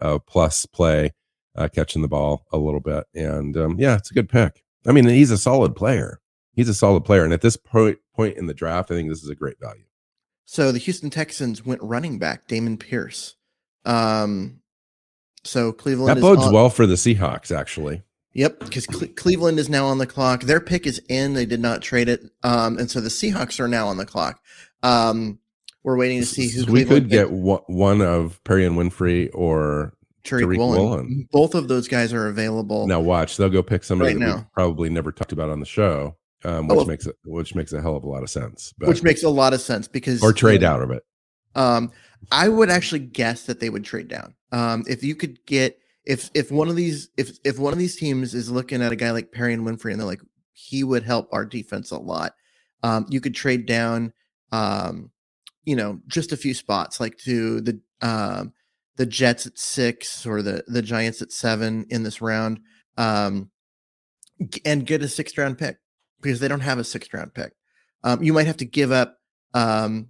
uh, 0.00 0.18
plus 0.20 0.66
play, 0.66 1.10
uh, 1.56 1.66
catching 1.66 2.02
the 2.02 2.06
ball 2.08 2.46
a 2.52 2.58
little 2.58 2.80
bit, 2.80 3.06
and 3.12 3.56
um, 3.56 3.74
yeah, 3.80 3.96
it's 3.96 4.12
a 4.12 4.14
good 4.14 4.28
pick. 4.28 4.62
I 4.86 4.92
mean, 4.92 5.08
he's 5.08 5.32
a 5.32 5.38
solid 5.38 5.74
player 5.74 6.20
he's 6.56 6.68
a 6.68 6.74
solid 6.74 7.04
player. 7.04 7.22
And 7.22 7.32
at 7.32 7.42
this 7.42 7.56
point 7.56 7.98
point 8.14 8.36
in 8.36 8.46
the 8.46 8.54
draft, 8.54 8.90
I 8.90 8.94
think 8.94 9.08
this 9.08 9.22
is 9.22 9.28
a 9.30 9.34
great 9.36 9.60
value. 9.60 9.84
So 10.46 10.72
the 10.72 10.78
Houston 10.78 11.10
Texans 11.10 11.64
went 11.64 11.82
running 11.82 12.18
back 12.18 12.48
Dameon 12.48 12.78
Pierce. 12.80 13.36
Um, 13.84 14.60
so 15.44 15.72
Cleveland 15.72 16.16
that 16.16 16.20
bodes 16.20 16.42
on- 16.42 16.52
well 16.52 16.70
for 16.70 16.86
the 16.86 16.94
Seahawks, 16.96 17.56
actually. 17.56 18.02
Yep, 18.32 18.60
because 18.60 18.86
Cle- 18.86 19.08
Cleveland 19.16 19.58
is 19.58 19.70
now 19.70 19.86
on 19.86 19.96
the 19.96 20.06
clock. 20.06 20.42
Their 20.42 20.60
pick 20.60 20.86
is 20.86 21.00
in; 21.08 21.32
they 21.32 21.46
did 21.46 21.60
not 21.60 21.80
trade 21.80 22.08
it, 22.08 22.20
um, 22.42 22.76
and 22.78 22.90
so 22.90 23.00
the 23.00 23.08
Seahawks 23.08 23.58
are 23.60 23.68
now 23.68 23.88
on 23.88 23.96
the 23.96 24.04
clock. 24.04 24.40
Um, 24.82 25.38
we're 25.82 25.96
waiting 25.96 26.20
to 26.20 26.26
see 26.26 26.48
who 26.50 26.64
So 26.64 26.70
we 26.72 26.84
could 26.84 27.08
get 27.08 27.30
one 27.30 27.60
one 27.66 28.02
of 28.02 28.42
Perrion 28.44 28.74
Winfrey 28.74 29.30
or 29.32 29.94
Tariq, 30.24 30.42
Tariq 30.42 30.58
Woolen. 30.58 30.78
Woolen. 30.80 31.28
Both 31.32 31.54
of 31.54 31.68
those 31.68 31.88
guys 31.88 32.12
are 32.12 32.26
available. 32.28 32.86
now 32.86 33.00
watch 33.00 33.36
they'll 33.38 33.48
go 33.48 33.62
pick 33.62 33.84
somebody 33.84 34.14
Right 34.14 34.20
that 34.20 34.26
now. 34.26 34.36
we 34.36 34.44
probably 34.52 34.90
never 34.90 35.12
talked 35.12 35.32
about 35.32 35.48
on 35.48 35.60
the 35.60 35.66
show, 35.66 36.16
um, 36.44 36.66
Oh, 36.70 36.74
which 36.74 36.76
well- 36.76 36.86
makes 36.86 37.06
it 37.06 37.16
which 37.24 37.54
makes 37.54 37.72
a 37.72 37.80
hell 37.80 37.96
of 37.96 38.04
a 38.04 38.08
lot 38.08 38.22
of 38.22 38.30
sense. 38.30 38.72
But, 38.78 38.88
which 38.88 39.02
makes 39.02 39.22
a 39.22 39.28
lot 39.28 39.54
of 39.54 39.60
sense 39.60 39.88
because 39.88 40.22
or 40.22 40.32
trade 40.32 40.62
out 40.62 40.82
of 40.82 40.90
it. 40.90 41.02
Um, 41.54 41.90
I 42.30 42.48
would 42.48 42.70
actually 42.70 42.98
guess 43.00 43.44
that 43.46 43.60
they 43.60 43.70
would 43.70 43.84
trade 43.84 44.08
down. 44.08 44.34
Um, 44.52 44.84
if 44.88 45.02
you 45.02 45.14
could 45.14 45.44
get 45.46 45.78
if 46.04 46.30
if 46.34 46.50
one 46.50 46.68
of 46.68 46.76
these 46.76 47.08
if 47.16 47.38
if 47.44 47.58
one 47.58 47.72
of 47.72 47.78
these 47.78 47.96
teams 47.96 48.34
is 48.34 48.50
looking 48.50 48.82
at 48.82 48.92
a 48.92 48.96
guy 48.96 49.10
like 49.10 49.32
Perrion 49.32 49.62
Winfrey 49.62 49.90
and 49.92 50.00
they're 50.00 50.06
like 50.06 50.20
he 50.52 50.84
would 50.84 51.02
help 51.02 51.28
our 51.32 51.44
defense 51.44 51.90
a 51.90 51.98
lot, 51.98 52.34
um, 52.82 53.06
you 53.10 53.20
could 53.20 53.34
trade 53.34 53.66
down, 53.66 54.12
um, 54.52 55.10
you 55.64 55.76
know, 55.76 56.00
just 56.06 56.32
a 56.32 56.36
few 56.36 56.54
spots 56.54 57.00
like 57.00 57.16
to 57.18 57.60
the 57.60 57.80
um 58.02 58.52
the 58.96 59.06
Jets 59.06 59.46
at 59.46 59.58
six 59.58 60.24
or 60.26 60.42
the 60.42 60.64
the 60.66 60.82
Giants 60.82 61.20
at 61.22 61.32
seven 61.32 61.86
in 61.90 62.02
this 62.02 62.20
round, 62.22 62.60
um, 62.96 63.50
and 64.64 64.86
get 64.86 65.02
a 65.02 65.08
sixth 65.08 65.36
round 65.38 65.58
pick 65.58 65.78
because 66.20 66.40
they 66.40 66.48
don't 66.48 66.60
have 66.60 66.78
a 66.78 66.84
sixth 66.84 67.12
round 67.12 67.34
pick. 67.34 67.52
Um, 68.04 68.22
you 68.22 68.32
might 68.32 68.46
have 68.46 68.56
to 68.58 68.64
give 68.64 68.92
up 68.92 69.18
um, 69.54 70.08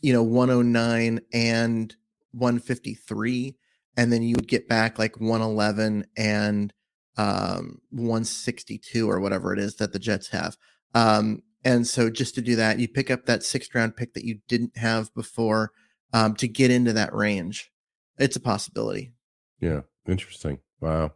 you 0.00 0.12
know 0.12 0.22
109 0.22 1.20
and 1.32 1.96
153 2.32 3.56
and 3.96 4.12
then 4.12 4.22
you 4.22 4.34
would 4.34 4.48
get 4.48 4.68
back 4.68 4.98
like 4.98 5.20
111 5.20 6.06
and 6.16 6.72
um 7.16 7.78
162 7.90 9.08
or 9.08 9.20
whatever 9.20 9.52
it 9.52 9.58
is 9.58 9.76
that 9.76 9.92
the 9.92 9.98
jets 9.98 10.28
have 10.28 10.56
um 10.94 11.42
and 11.64 11.86
so 11.86 12.08
just 12.10 12.34
to 12.34 12.40
do 12.40 12.56
that 12.56 12.78
you 12.78 12.88
pick 12.88 13.10
up 13.10 13.26
that 13.26 13.42
sixth 13.42 13.74
round 13.74 13.96
pick 13.96 14.14
that 14.14 14.24
you 14.24 14.38
didn't 14.48 14.76
have 14.76 15.14
before 15.14 15.72
um 16.14 16.34
to 16.34 16.48
get 16.48 16.70
into 16.70 16.92
that 16.92 17.14
range 17.14 17.70
it's 18.18 18.36
a 18.36 18.40
possibility 18.40 19.12
Yeah, 19.62 19.82
interesting. 20.08 20.58
Wow, 20.80 21.12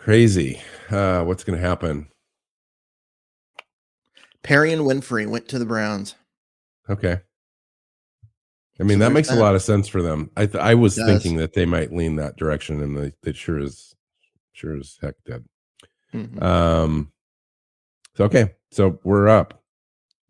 crazy. 0.00 0.60
Uh, 0.90 1.22
what's 1.24 1.44
going 1.44 1.58
to 1.60 1.66
happen? 1.66 2.08
perrion 4.42 4.80
winfrey 4.80 5.28
went 5.28 5.46
to 5.48 5.58
the 5.58 5.66
browns 5.66 6.14
Okay. 6.88 7.20
I 8.80 8.82
mean, 8.82 8.98
So 8.98 9.04
that 9.04 9.12
makes 9.12 9.30
a 9.30 9.34
lot 9.36 9.54
of 9.54 9.60
sense 9.62 9.86
for 9.86 10.00
them. 10.00 10.30
I 10.34 10.46
th- 10.46 10.56
I 10.64 10.74
was 10.74 10.96
thinking 10.96 11.36
that 11.36 11.52
they 11.52 11.66
might 11.66 11.92
lean 11.92 12.16
that 12.16 12.36
direction, 12.38 12.82
and 12.82 12.96
they, 12.96 13.12
they 13.22 13.34
sure 13.34 13.58
as 13.58 13.94
sure 14.52 14.74
as 14.74 14.96
heck 15.02 15.16
did. 15.26 15.44
Mhm. 16.14 16.42
Um. 16.42 17.12
So 18.16 18.24
okay, 18.24 18.54
so 18.70 18.98
we're 19.04 19.28
up. 19.28 19.62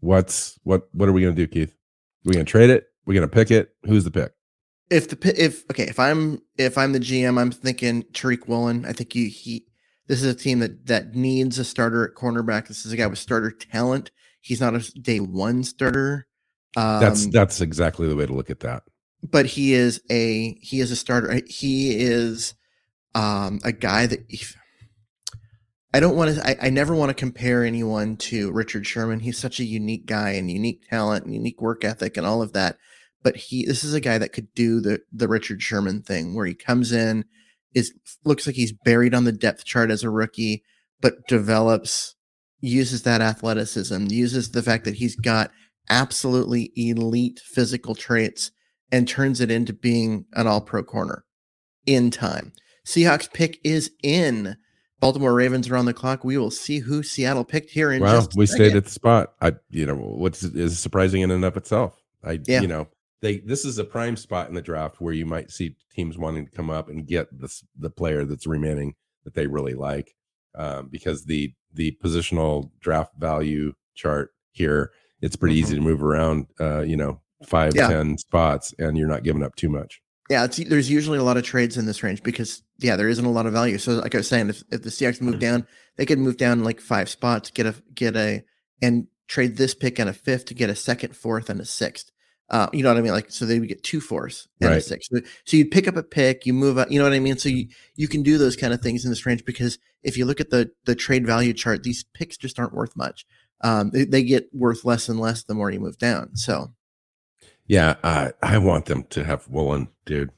What's 0.00 0.58
what? 0.64 0.88
What 0.92 1.08
are 1.08 1.12
we 1.12 1.22
gonna 1.22 1.34
do, 1.34 1.46
Keith? 1.46 1.74
we 2.24 2.32
gonna 2.32 2.44
trade 2.44 2.70
it? 2.70 2.88
we 3.06 3.14
gonna 3.14 3.28
pick 3.28 3.52
it? 3.52 3.70
Who's 3.84 4.02
the 4.02 4.10
pick? 4.10 4.32
If 4.90 5.08
the 5.08 5.42
if 5.42 5.64
okay 5.70 5.84
if 5.84 5.98
i'm 5.98 6.42
if 6.58 6.76
i'm 6.76 6.92
the 6.92 6.98
gm 6.98 7.38
i'm 7.38 7.50
thinking 7.52 8.02
tariq 8.12 8.48
woolen. 8.48 8.84
I 8.84 8.92
think 8.92 9.14
you 9.14 9.28
he 9.28 9.66
this 10.08 10.22
is 10.22 10.26
a 10.26 10.34
team 10.34 10.58
that 10.58 10.86
that 10.86 11.14
needs 11.14 11.58
a 11.58 11.64
starter 11.64 12.04
at 12.04 12.14
cornerback. 12.14 12.66
This 12.66 12.84
is 12.84 12.92
a 12.92 12.96
guy 12.96 13.06
with 13.06 13.18
starter 13.18 13.52
talent. 13.52 14.10
He's 14.40 14.60
not 14.60 14.74
a 14.74 14.80
day 15.00 15.20
one 15.20 15.62
starter. 15.62 16.26
Um, 16.76 17.00
That's 17.00 17.26
that's 17.28 17.60
exactly 17.60 18.08
the 18.08 18.16
way 18.16 18.26
to 18.26 18.32
look 18.32 18.50
at 18.50 18.60
that. 18.60 18.82
but 19.22 19.46
he 19.46 19.72
is 19.74 20.00
a 20.10 20.54
he 20.60 20.80
is 20.80 20.90
a 20.90 20.96
starter. 20.96 21.40
He 21.46 21.96
is 21.96 22.54
um 23.14 23.60
a 23.64 23.72
guy 23.72 24.06
that 24.06 24.20
if, 24.28 24.56
i 25.92 25.98
don't 25.98 26.14
want 26.14 26.32
to 26.32 26.46
I, 26.46 26.66
I 26.66 26.70
never 26.70 26.94
want 26.94 27.10
to 27.10 27.14
compare 27.14 27.64
anyone 27.64 28.16
to 28.18 28.52
richard 28.52 28.86
sherman. 28.86 29.20
He's 29.20 29.38
such 29.38 29.58
a 29.58 29.64
unique 29.64 30.06
guy 30.06 30.30
and 30.30 30.48
unique 30.50 30.88
talent 30.88 31.24
and 31.24 31.34
unique 31.34 31.60
work 31.60 31.84
ethic 31.84 32.16
and 32.16 32.24
all 32.26 32.40
of 32.42 32.52
that 32.52 32.76
but 33.22 33.36
he 33.36 33.64
this 33.66 33.84
is 33.84 33.94
a 33.94 34.00
guy 34.00 34.18
that 34.18 34.32
could 34.32 34.52
do 34.54 34.80
the 34.80 35.00
the 35.12 35.28
richard 35.28 35.62
sherman 35.62 36.02
thing 36.02 36.34
where 36.34 36.46
he 36.46 36.54
comes 36.54 36.92
in 36.92 37.24
is 37.74 37.92
looks 38.24 38.46
like 38.46 38.56
he's 38.56 38.72
buried 38.84 39.14
on 39.14 39.24
the 39.24 39.32
depth 39.32 39.64
chart 39.64 39.90
as 39.90 40.02
a 40.02 40.10
rookie 40.10 40.62
but 41.00 41.26
develops 41.28 42.14
uses 42.60 43.02
that 43.02 43.20
athleticism 43.20 44.06
uses 44.08 44.50
the 44.50 44.62
fact 44.62 44.84
that 44.84 44.96
he's 44.96 45.16
got 45.16 45.50
absolutely 45.88 46.72
elite 46.76 47.40
physical 47.44 47.94
traits 47.94 48.50
and 48.92 49.08
turns 49.08 49.40
it 49.40 49.50
into 49.50 49.72
being 49.72 50.24
an 50.34 50.46
all 50.46 50.60
pro 50.60 50.82
corner 50.82 51.24
in 51.86 52.10
time. 52.10 52.52
Seahawks 52.86 53.32
pick 53.32 53.58
is 53.64 53.90
in. 54.02 54.56
Baltimore 55.00 55.32
Ravens 55.32 55.68
are 55.70 55.76
on 55.76 55.86
the 55.86 55.94
clock. 55.94 56.24
We 56.24 56.36
will 56.36 56.50
see 56.50 56.80
who 56.80 57.02
Seattle 57.02 57.44
picked 57.44 57.70
here 57.70 57.90
in 57.90 58.02
Well, 58.02 58.20
just 58.20 58.34
a 58.34 58.38
we 58.38 58.46
stayed 58.46 58.76
at 58.76 58.84
the 58.84 58.90
spot. 58.90 59.32
I, 59.40 59.54
you 59.70 59.86
know, 59.86 59.94
what's 59.94 60.42
is 60.42 60.78
surprising 60.78 61.22
in 61.22 61.30
and 61.30 61.44
of 61.44 61.56
itself. 61.56 61.96
I, 62.22 62.40
Yeah. 62.46 62.60
you 62.60 62.68
know, 62.68 62.88
they 63.22 63.38
this 63.38 63.64
is 63.64 63.78
a 63.78 63.84
prime 63.84 64.16
spot 64.16 64.48
in 64.48 64.54
the 64.54 64.62
draft 64.62 65.00
where 65.00 65.14
you 65.14 65.26
might 65.26 65.50
see 65.50 65.76
teams 65.92 66.16
wanting 66.18 66.46
to 66.46 66.52
come 66.52 66.70
up 66.70 66.88
and 66.88 67.06
get 67.06 67.26
this 67.36 67.64
the 67.78 67.90
player 67.90 68.24
that's 68.24 68.46
remaining 68.46 68.94
that 69.24 69.34
they 69.34 69.46
really 69.46 69.74
like, 69.74 70.14
um, 70.54 70.88
because 70.90 71.24
the 71.24 71.52
the 71.72 71.96
positional 72.02 72.70
draft 72.80 73.12
value 73.18 73.72
chart 73.94 74.30
here 74.52 74.90
it's 75.22 75.36
pretty 75.36 75.56
easy 75.56 75.74
to 75.74 75.80
move 75.80 76.02
around. 76.02 76.46
Uh, 76.58 76.80
you 76.80 76.96
know, 76.96 77.20
five 77.46 77.74
Mm-hmm. 77.74 77.90
Yeah. 77.90 77.96
ten 77.96 78.18
spots, 78.18 78.74
and 78.78 78.96
you're 78.96 79.08
not 79.08 79.22
giving 79.22 79.42
up 79.42 79.54
too 79.54 79.68
much. 79.68 80.00
Yeah, 80.28 80.44
it's, 80.44 80.56
there's 80.56 80.90
usually 80.90 81.18
a 81.18 81.24
lot 81.24 81.36
of 81.36 81.42
trades 81.42 81.76
in 81.76 81.86
this 81.86 82.02
range 82.02 82.22
because 82.22 82.62
yeah, 82.78 82.96
there 82.96 83.08
isn't 83.08 83.24
a 83.24 83.30
lot 83.30 83.46
of 83.46 83.52
value. 83.52 83.78
So 83.78 83.94
like 83.94 84.14
I 84.14 84.18
was 84.18 84.28
saying, 84.28 84.48
if, 84.48 84.62
if 84.70 84.82
the 84.82 84.90
Seahawks 84.90 85.20
move 85.20 85.40
down, 85.40 85.66
they 85.96 86.06
could 86.06 86.18
move 86.18 86.36
down 86.36 86.62
like 86.62 86.80
five 86.80 87.08
spots, 87.08 87.50
get 87.50 87.66
a 87.66 87.74
get 87.94 88.16
a 88.16 88.42
and 88.80 89.08
trade 89.28 89.56
this 89.56 89.74
pick 89.74 89.98
and 89.98 90.08
a 90.08 90.12
fifth 90.12 90.46
to 90.46 90.54
get 90.54 90.70
a 90.70 90.74
second, 90.74 91.16
fourth, 91.16 91.50
and 91.50 91.60
a 91.60 91.64
sixth. 91.64 92.10
Uh, 92.50 92.68
you 92.72 92.82
know 92.82 92.88
what 92.90 92.98
I 92.98 93.02
mean? 93.02 93.12
Like 93.12 93.30
so 93.30 93.46
they 93.46 93.60
would 93.60 93.68
get 93.68 93.82
two 93.84 94.00
fourths 94.00 94.48
and 94.60 94.70
a 94.70 94.72
Right. 94.74 94.82
sixth. 94.82 95.10
So, 95.12 95.20
so 95.44 95.56
you'd 95.56 95.70
pick 95.70 95.86
up 95.86 95.96
a 95.96 96.02
pick, 96.02 96.46
you 96.46 96.52
move 96.52 96.78
up. 96.78 96.90
You 96.90 96.98
know 96.98 97.04
what 97.04 97.12
I 97.14 97.20
mean? 97.20 97.38
So 97.38 97.48
you 97.48 97.68
you 97.96 98.08
can 98.08 98.22
do 98.22 98.38
those 98.38 98.56
kind 98.56 98.72
of 98.74 98.80
things 98.80 99.04
in 99.04 99.10
this 99.10 99.24
range 99.24 99.44
because 99.44 99.78
if 100.02 100.16
you 100.18 100.24
look 100.24 100.40
at 100.40 100.50
the 100.50 100.70
the 100.84 100.94
trade 100.96 101.24
value 101.26 101.52
chart, 101.52 101.82
these 101.84 102.04
picks 102.14 102.36
just 102.36 102.58
aren't 102.58 102.74
worth 102.74 102.96
much. 102.96 103.24
Um, 103.62 103.90
they, 103.90 104.04
they 104.04 104.22
get 104.22 104.48
worth 104.52 104.84
less 104.84 105.08
and 105.08 105.20
less 105.20 105.42
the 105.44 105.54
more 105.54 105.70
you 105.70 105.78
move 105.80 105.98
down. 105.98 106.34
So 106.34 106.72
Yeah, 107.66 107.96
I 108.02 108.32
I 108.42 108.58
want 108.58 108.86
them 108.86 109.04
to 109.10 109.22
have 109.24 109.46
Woolen, 109.48 109.88
dude. 110.04 110.30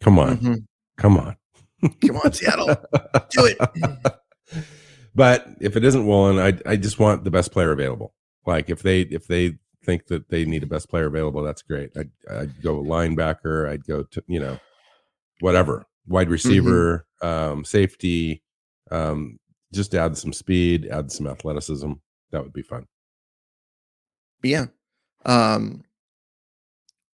Come 0.00 0.18
on, 0.18 0.36
mhm. 0.38 0.64
come 0.96 1.18
on. 1.18 1.36
come 2.06 2.16
on, 2.24 2.32
Seattle, 2.32 2.68
do 3.30 3.44
it. 3.44 3.58
but 5.14 5.46
if 5.60 5.76
it 5.76 5.84
isn't 5.84 6.06
Woolen, 6.06 6.38
I 6.38 6.58
I 6.70 6.76
just 6.76 6.98
want 6.98 7.24
the 7.24 7.30
best 7.30 7.52
player 7.52 7.72
available. 7.72 8.14
Like 8.46 8.70
if 8.70 8.82
they 8.82 9.00
if 9.02 9.26
they 9.26 9.58
think 9.84 10.06
that 10.06 10.28
they 10.28 10.44
need 10.44 10.62
a 10.62 10.66
best 10.66 10.88
player 10.88 11.06
available, 11.06 11.42
that's 11.42 11.62
great. 11.62 11.90
I'd, 11.96 12.10
I'd 12.30 12.62
go 12.62 12.82
linebacker. 12.82 13.68
I'd 13.68 13.84
go 13.84 14.02
to 14.02 14.22
you 14.26 14.40
know 14.40 14.58
whatever 15.40 15.86
wide 16.06 16.28
receiver, 16.28 17.06
um, 17.22 17.64
safety. 17.64 18.42
Um, 18.90 19.38
just 19.72 19.94
add 19.94 20.16
some 20.16 20.32
speed, 20.32 20.86
add 20.86 21.10
some 21.10 21.26
athleticism. 21.26 21.92
That 22.30 22.42
would 22.42 22.52
be 22.52 22.62
fun. 22.62 22.86
But 24.40 24.50
yeah. 24.50 24.66
Um 25.24 25.84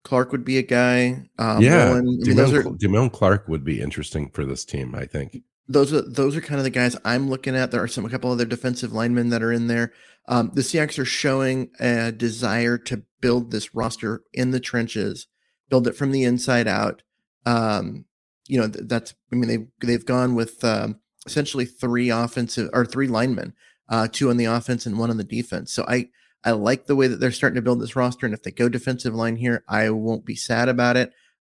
Clark 0.02 0.32
would 0.32 0.44
be 0.44 0.58
a 0.58 0.62
guy. 0.62 1.28
Um 1.38 1.62
yeah, 1.62 1.86
Mullen, 1.86 2.20
I 2.24 2.28
mean, 2.28 2.38
are 2.54 3.10
Clark 3.10 3.48
would 3.48 3.64
be 3.64 3.80
interesting 3.80 4.30
for 4.30 4.44
this 4.44 4.64
team. 4.64 4.94
I 4.94 5.06
think. 5.06 5.42
Those 5.70 5.92
are 5.92 6.02
those 6.02 6.36
are 6.36 6.40
kind 6.40 6.58
of 6.58 6.64
the 6.64 6.70
guys 6.70 6.96
I'm 7.04 7.30
looking 7.30 7.54
at. 7.54 7.70
There 7.70 7.82
are 7.82 7.88
some 7.88 8.04
a 8.04 8.10
couple 8.10 8.30
other 8.30 8.44
defensive 8.44 8.92
linemen 8.92 9.30
that 9.30 9.42
are 9.42 9.52
in 9.52 9.68
there. 9.68 9.92
Um, 10.26 10.50
the 10.52 10.62
Seahawks 10.62 10.98
are 10.98 11.04
showing 11.04 11.70
a 11.78 12.10
desire 12.10 12.76
to 12.78 13.04
build 13.20 13.50
this 13.50 13.72
roster 13.74 14.24
in 14.32 14.50
the 14.50 14.58
trenches, 14.58 15.28
build 15.68 15.86
it 15.86 15.94
from 15.94 16.10
the 16.10 16.24
inside 16.24 16.66
out. 16.66 17.02
Um, 17.46 18.04
you 18.48 18.60
know, 18.60 18.68
th- 18.68 18.86
that's 18.88 19.14
I 19.32 19.36
mean 19.36 19.48
they've 19.48 19.68
they've 19.80 20.04
gone 20.04 20.34
with 20.34 20.62
um, 20.64 20.98
essentially 21.24 21.66
three 21.66 22.10
offensive 22.10 22.68
or 22.72 22.84
three 22.84 23.06
linemen, 23.06 23.54
uh, 23.88 24.08
two 24.10 24.28
on 24.28 24.38
the 24.38 24.46
offense 24.46 24.86
and 24.86 24.98
one 24.98 25.10
on 25.10 25.18
the 25.18 25.24
defense. 25.24 25.72
So 25.72 25.84
I 25.86 26.08
I 26.42 26.50
like 26.50 26.86
the 26.86 26.96
way 26.96 27.06
that 27.06 27.20
they're 27.20 27.30
starting 27.30 27.56
to 27.56 27.62
build 27.62 27.80
this 27.80 27.94
roster. 27.94 28.26
And 28.26 28.34
if 28.34 28.42
they 28.42 28.50
go 28.50 28.68
defensive 28.68 29.14
line 29.14 29.36
here, 29.36 29.62
I 29.68 29.90
won't 29.90 30.24
be 30.26 30.34
sad 30.34 30.68
about 30.68 30.96
it. 30.96 31.12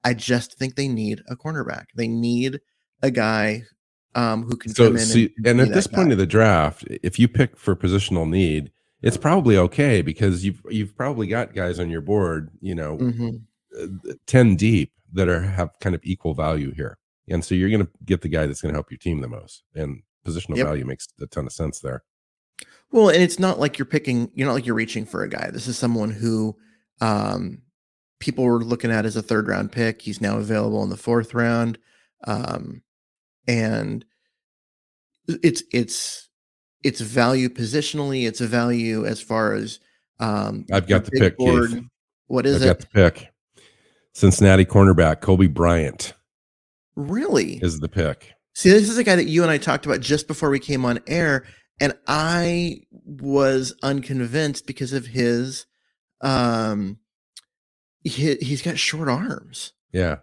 I 0.05 0.12
just 0.12 0.59
think 0.59 0.75
they 0.75 0.88
need 0.88 1.22
a 1.29 1.37
cornerback. 1.37 1.87
They 1.94 2.09
need 2.09 2.61
a 3.01 3.11
guy 3.11 3.64
um, 4.14 4.44
who 4.44 4.57
can 4.57 4.75
So, 4.75 4.87
come 4.88 4.96
in 4.96 5.03
see, 5.05 5.35
and, 5.38 5.46
and, 5.46 5.61
at 5.61 5.72
this 5.72 5.87
point 5.87 6.09
guy. 6.09 6.12
of 6.12 6.18
the 6.18 6.27
draft, 6.27 6.85
if 6.88 7.18
you 7.18 7.29
pick 7.29 7.57
for 7.57 7.75
positional 7.75 8.29
need, 8.29 8.70
it's 9.03 9.16
probably 9.16 9.57
okay 9.57 10.03
because 10.03 10.44
you've 10.44 10.62
you've 10.70 10.96
probably 10.96 11.27
got 11.27 11.55
guys 11.55 11.81
on 11.81 11.90
your 11.90 12.01
board, 12.03 12.51
you 12.61 12.75
know, 12.75 12.98
Mhm. 12.98 13.42
uh, 13.81 14.12
ten 14.27 14.55
deep 14.57 14.92
that 15.12 15.29
are 15.29 15.40
have 15.40 15.70
kind 15.81 15.94
of 15.94 16.01
equal 16.05 16.35
value 16.35 16.72
here, 16.72 16.98
and 17.29 17.44
so 17.44 17.55
you're 17.55 17.70
going 17.70 17.85
to 17.85 17.90
get 18.05 18.20
the 18.22 18.29
guy 18.29 18.46
that's 18.46 18.61
going 18.61 18.72
to 18.72 18.77
help 18.77 18.90
your 18.90 18.98
team 18.98 19.20
the 19.20 19.29
most. 19.29 19.64
And 19.75 20.03
positional 20.27 20.57
Yep. 20.57 20.66
value 20.66 20.85
makes 20.85 21.09
a 21.20 21.27
ton 21.27 21.46
of 21.46 21.53
sense 21.53 21.81
there. 21.81 22.05
Well, 22.92 23.09
and 23.09 23.22
it's 23.22 23.38
not 23.38 23.59
like 23.59 23.79
you're 23.79 23.87
picking, 23.87 24.31
you're 24.35 24.46
not 24.46 24.53
like 24.55 24.66
you're 24.66 24.75
reaching 24.77 25.05
for 25.07 25.22
a 25.25 25.29
guy. 25.29 25.51
This 25.51 25.66
is 25.66 25.77
someone 25.79 26.11
who 26.11 26.57
um, 27.01 27.62
people 28.20 28.44
were 28.44 28.62
looking 28.62 28.92
at 28.92 29.05
as 29.05 29.16
a 29.16 29.22
third 29.22 29.48
round 29.48 29.72
pick. 29.72 30.03
He's 30.03 30.20
now 30.20 30.37
available 30.38 30.85
in 30.85 30.90
the 30.90 30.96
fourth 30.96 31.35
round. 31.35 31.79
Um, 32.25 32.83
and 33.46 34.05
it's, 35.26 35.62
it's, 35.72 36.28
it's 36.83 37.00
value 37.00 37.48
positionally. 37.48 38.26
It's 38.26 38.40
a 38.40 38.46
value 38.46 39.07
as 39.07 39.20
far 39.20 39.55
as 39.55 39.81
um, 40.20 40.66
I've 40.72 40.87
got 40.87 41.05
the 41.05 41.12
pick, 41.12 41.38
Keith. 41.38 41.83
What 42.26 42.46
is 42.46 42.62
it? 42.62 42.62
I've 42.62 42.78
got 42.78 42.81
the 42.81 42.87
pick. 42.87 43.28
Cincinnati 44.14 44.64
cornerback 44.64 45.20
Coby 45.20 45.52
Bryant 45.52 46.12
Really? 46.96 47.55
is 47.62 47.81
the 47.81 47.88
pick. 47.88 48.35
See, 48.55 48.70
this 48.70 48.88
is 48.88 48.98
a 48.98 49.05
guy 49.05 49.16
that 49.16 49.26
you 49.26 49.42
and 49.42 49.50
I 49.50 49.59
talked 49.59 49.87
about 49.87 50.00
just 50.00 50.28
before 50.28 50.50
we 50.50 50.59
came 50.59 50.85
on 50.85 51.00
air, 51.07 51.44
and 51.81 51.94
I 52.07 52.83
was 52.90 53.74
unconvinced 53.83 54.66
because 54.66 54.92
of 54.92 55.07
his 55.07 55.66
um 56.20 56.98
he, 58.05 58.35
he's 58.37 58.62
got 58.62 58.78
short 58.78 59.09
arms. 59.09 59.72
Yeah, 59.92 60.18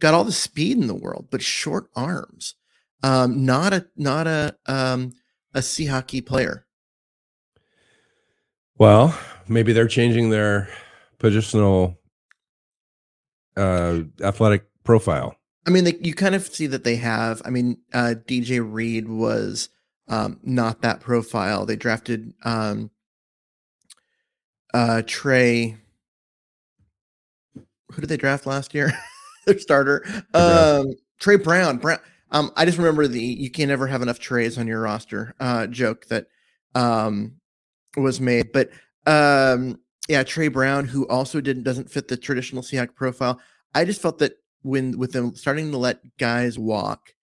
Got 0.00 0.14
all 0.14 0.24
the 0.24 0.32
speed 0.32 0.78
in 0.78 0.86
the 0.86 0.94
world, 0.94 1.28
but 1.30 1.42
short 1.42 1.88
arms. 1.94 2.54
Um 3.02 3.44
not 3.44 3.72
a 3.72 3.86
not 3.96 4.26
a 4.26 4.56
um 4.66 5.12
a 5.52 5.62
sea 5.62 5.86
hockey 5.86 6.20
player. 6.20 6.66
Well, 8.76 9.16
maybe 9.46 9.72
they're 9.72 9.88
changing 9.88 10.30
their 10.30 10.68
positional 11.18 11.96
uh 13.56 14.00
athletic 14.20 14.66
profile. 14.84 15.36
I 15.66 15.70
mean, 15.70 15.84
they, 15.84 15.96
you 16.00 16.14
kind 16.14 16.34
of 16.34 16.46
see 16.46 16.66
that 16.66 16.84
they 16.84 16.96
have. 16.96 17.40
I 17.44 17.50
mean, 17.50 17.78
uh, 17.92 18.14
DJ 18.26 18.60
Reed 18.62 19.08
was 19.08 19.70
um, 20.08 20.38
not 20.42 20.82
that 20.82 21.00
profile. 21.00 21.64
They 21.64 21.76
drafted 21.76 22.34
um, 22.44 22.90
uh, 24.74 25.02
Tre. 25.06 25.76
Who 27.92 28.00
did 28.00 28.08
they 28.08 28.16
draft 28.16 28.46
last 28.46 28.74
year? 28.74 28.92
Their 29.46 29.58
starter, 29.58 30.04
um, 30.34 30.86
Tre 31.18 31.36
Brown. 31.36 31.78
Brown. 31.78 31.98
Um, 32.30 32.50
I 32.56 32.64
just 32.64 32.78
remember 32.78 33.06
the 33.06 33.20
"you 33.20 33.50
can 33.50 33.68
never 33.68 33.86
have 33.86 34.02
enough 34.02 34.18
trays 34.18 34.58
on 34.58 34.66
your 34.66 34.80
roster" 34.80 35.34
uh, 35.40 35.66
joke 35.66 36.06
that 36.06 36.26
um, 36.74 37.34
was 37.96 38.20
made. 38.20 38.52
But 38.52 38.70
um, 39.06 39.78
yeah, 40.08 40.22
Tre 40.24 40.48
Brown, 40.48 40.86
who 40.86 41.06
also 41.08 41.40
didn't 41.40 41.62
doesn't 41.64 41.90
fit 41.90 42.08
the 42.08 42.16
traditional 42.16 42.62
Seahawk 42.62 42.94
profile. 42.94 43.40
I 43.74 43.84
just 43.84 44.00
felt 44.02 44.18
that 44.18 44.34
when 44.62 44.98
with 44.98 45.12
them 45.12 45.34
starting 45.34 45.70
to 45.72 45.78
let 45.78 46.00
guys 46.18 46.58
walk, 46.58 47.14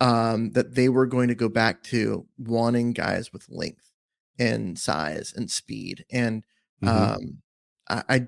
um, 0.00 0.50
that 0.52 0.74
they 0.74 0.88
were 0.88 1.06
going 1.06 1.28
to 1.28 1.34
go 1.34 1.48
back 1.48 1.82
to 1.84 2.26
wanting 2.38 2.92
guys 2.92 3.32
with 3.32 3.46
length 3.48 3.90
and 4.38 4.78
size 4.78 5.32
and 5.36 5.50
speed. 5.50 6.04
And 6.10 6.44
Mhm. 6.82 6.88
um, 7.14 7.42
I, 7.88 8.02
I 8.08 8.26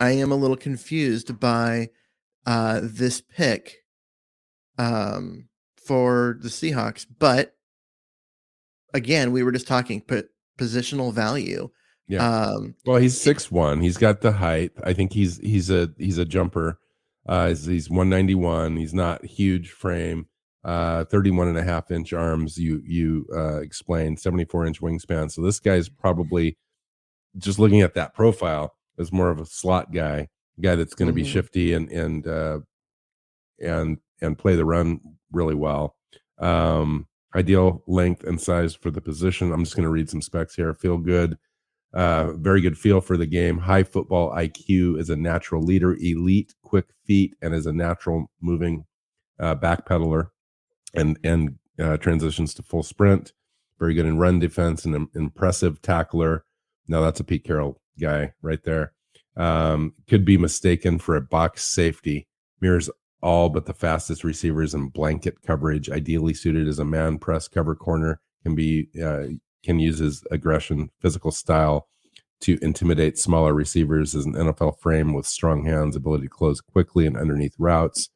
I 0.00 0.10
am 0.12 0.32
a 0.32 0.36
little 0.36 0.56
confused 0.56 1.38
by 1.40 1.90
uh, 2.48 2.80
this 2.82 3.20
pick 3.20 3.84
um, 4.78 5.48
for 5.76 6.38
the 6.40 6.48
Seahawks, 6.48 7.04
but 7.18 7.54
again, 8.94 9.32
we 9.32 9.42
were 9.42 9.52
just 9.52 9.66
talking 9.66 10.00
po- 10.00 10.22
positional 10.58 11.12
value. 11.12 11.68
Yeah. 12.06 12.26
Um, 12.26 12.74
Well, 12.86 12.96
he's 12.96 13.20
six 13.20 13.50
one. 13.50 13.82
He's 13.82 13.98
got 13.98 14.22
the 14.22 14.32
height. 14.32 14.72
I 14.82 14.94
think 14.94 15.12
he's 15.12 15.36
he's 15.38 15.68
a 15.68 15.90
he's 15.98 16.16
a 16.16 16.24
jumper. 16.24 16.78
Uh, 17.26 17.48
he's, 17.48 17.66
he's 17.66 17.90
191. 17.90 18.78
He's 18.78 18.94
not 18.94 19.22
huge 19.26 19.70
frame. 19.70 20.26
Uh, 20.64 21.04
31 21.04 21.48
and 21.48 21.58
a 21.58 21.62
half 21.62 21.90
inch 21.90 22.14
arms. 22.14 22.56
You 22.56 22.80
you 22.82 23.26
uh, 23.36 23.60
explained 23.60 24.20
74 24.20 24.66
inch 24.66 24.80
wingspan. 24.80 25.30
So 25.30 25.42
this 25.42 25.60
guy's 25.60 25.90
probably 25.90 26.56
just 27.36 27.58
looking 27.58 27.82
at 27.82 27.92
that 27.92 28.14
profile 28.14 28.74
as 28.98 29.12
more 29.12 29.28
of 29.28 29.38
a 29.38 29.44
slot 29.44 29.92
guy, 29.92 30.28
guy 30.60 30.74
that's 30.76 30.94
going 30.94 31.06
to 31.08 31.12
be 31.12 31.22
Mhm. 31.22 31.26
shifty 31.32 31.72
and 31.72 31.90
and 31.90 32.26
uh, 32.26 32.60
and 33.60 33.98
and 34.20 34.38
play 34.38 34.56
the 34.56 34.64
run 34.64 35.00
really 35.32 35.54
well. 35.54 35.96
Um, 36.38 37.06
ideal 37.34 37.82
length 37.86 38.24
and 38.24 38.40
size 38.40 38.74
for 38.74 38.90
the 38.90 39.00
position. 39.00 39.52
I'm 39.52 39.64
just 39.64 39.76
going 39.76 39.84
to 39.84 39.90
read 39.90 40.08
some 40.10 40.22
specs 40.22 40.54
here. 40.54 40.72
Feel 40.74 40.98
good. 40.98 41.36
Uh, 41.92 42.32
very 42.34 42.60
good 42.60 42.76
feel 42.78 43.00
for 43.00 43.16
the 43.16 43.26
game. 43.26 43.58
High 43.58 43.82
football 43.82 44.30
IQ 44.32 44.98
is 44.98 45.08
a 45.10 45.16
natural 45.16 45.62
leader. 45.62 45.96
Elite 46.00 46.54
quick 46.62 46.86
feet 47.04 47.34
and 47.40 47.54
is 47.54 47.66
a 47.66 47.72
natural 47.72 48.30
moving 48.40 48.84
uh, 49.38 49.54
backpedaler 49.54 50.28
and 50.94 51.18
and 51.24 51.58
uh, 51.78 51.96
transitions 51.96 52.54
to 52.54 52.62
full 52.62 52.82
sprint. 52.82 53.32
Very 53.78 53.94
good 53.94 54.06
in 54.06 54.18
run 54.18 54.38
defense 54.40 54.84
and 54.84 54.94
an 54.94 55.08
impressive 55.14 55.80
tackler. 55.80 56.44
Now 56.88 57.00
that's 57.02 57.20
a 57.20 57.24
Pete 57.24 57.44
Carroll 57.44 57.80
guy 58.00 58.32
right 58.42 58.62
there. 58.64 58.92
Um, 59.38 59.94
could 60.08 60.24
be 60.24 60.36
mistaken 60.36 60.98
for 60.98 61.16
a 61.16 61.20
box 61.20 61.64
safety. 61.64 62.26
Mirrors 62.60 62.90
all 63.22 63.48
but 63.48 63.66
the 63.66 63.74
fastest 63.74 64.24
receivers 64.24 64.74
in 64.74 64.88
blanket 64.88 65.42
coverage. 65.42 65.90
Ideally 65.90 66.34
suited 66.34 66.68
as 66.68 66.78
a 66.78 66.84
man 66.84 67.18
press 67.18 67.48
cover 67.48 67.74
corner. 67.74 68.20
Can 68.42 68.54
be 68.54 68.88
uh, 69.02 69.24
can 69.64 69.78
use 69.78 69.98
his 69.98 70.24
aggression, 70.30 70.90
physical 71.00 71.30
style 71.30 71.88
to 72.40 72.58
intimidate 72.62 73.18
smaller 73.18 73.52
receivers 73.52 74.14
as 74.14 74.24
an 74.24 74.34
NFL 74.34 74.78
frame 74.78 75.12
with 75.12 75.26
strong 75.26 75.64
hands, 75.64 75.96
ability 75.96 76.24
to 76.24 76.28
close 76.28 76.60
quickly 76.60 77.06
and 77.06 77.16
underneath 77.16 77.54
routes. 77.58 78.10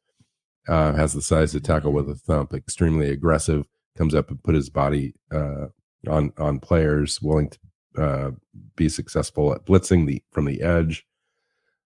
Uh, 0.67 0.93
has 0.93 1.11
the 1.11 1.21
size 1.21 1.51
to 1.51 1.59
tackle 1.59 1.91
with 1.91 2.09
a 2.09 2.15
thump. 2.15 2.53
Extremely 2.53 3.09
aggressive. 3.09 3.67
Comes 3.97 4.15
up 4.15 4.29
and 4.29 4.41
put 4.43 4.55
his 4.55 4.69
body 4.69 5.13
uh, 5.31 5.67
on 6.07 6.31
on 6.37 6.59
players. 6.59 7.21
Willing 7.21 7.49
to 7.49 8.01
uh, 8.01 8.31
be 8.75 8.87
successful 8.87 9.53
at 9.53 9.65
blitzing 9.65 10.07
the 10.07 10.23
from 10.31 10.45
the 10.45 10.61
edge. 10.61 11.05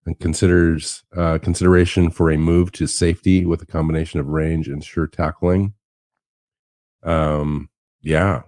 And 0.08 0.18
considers 0.18 1.02
uh, 1.14 1.36
consideration 1.36 2.10
for 2.10 2.30
a 2.30 2.38
move 2.38 2.72
to 2.72 2.86
safety 2.86 3.44
with 3.44 3.60
a 3.60 3.66
combination 3.66 4.18
of 4.18 4.28
range 4.28 4.66
and 4.66 4.82
sure 4.82 5.06
tackling. 5.06 5.74
Um, 7.02 7.68
yeah, 8.00 8.44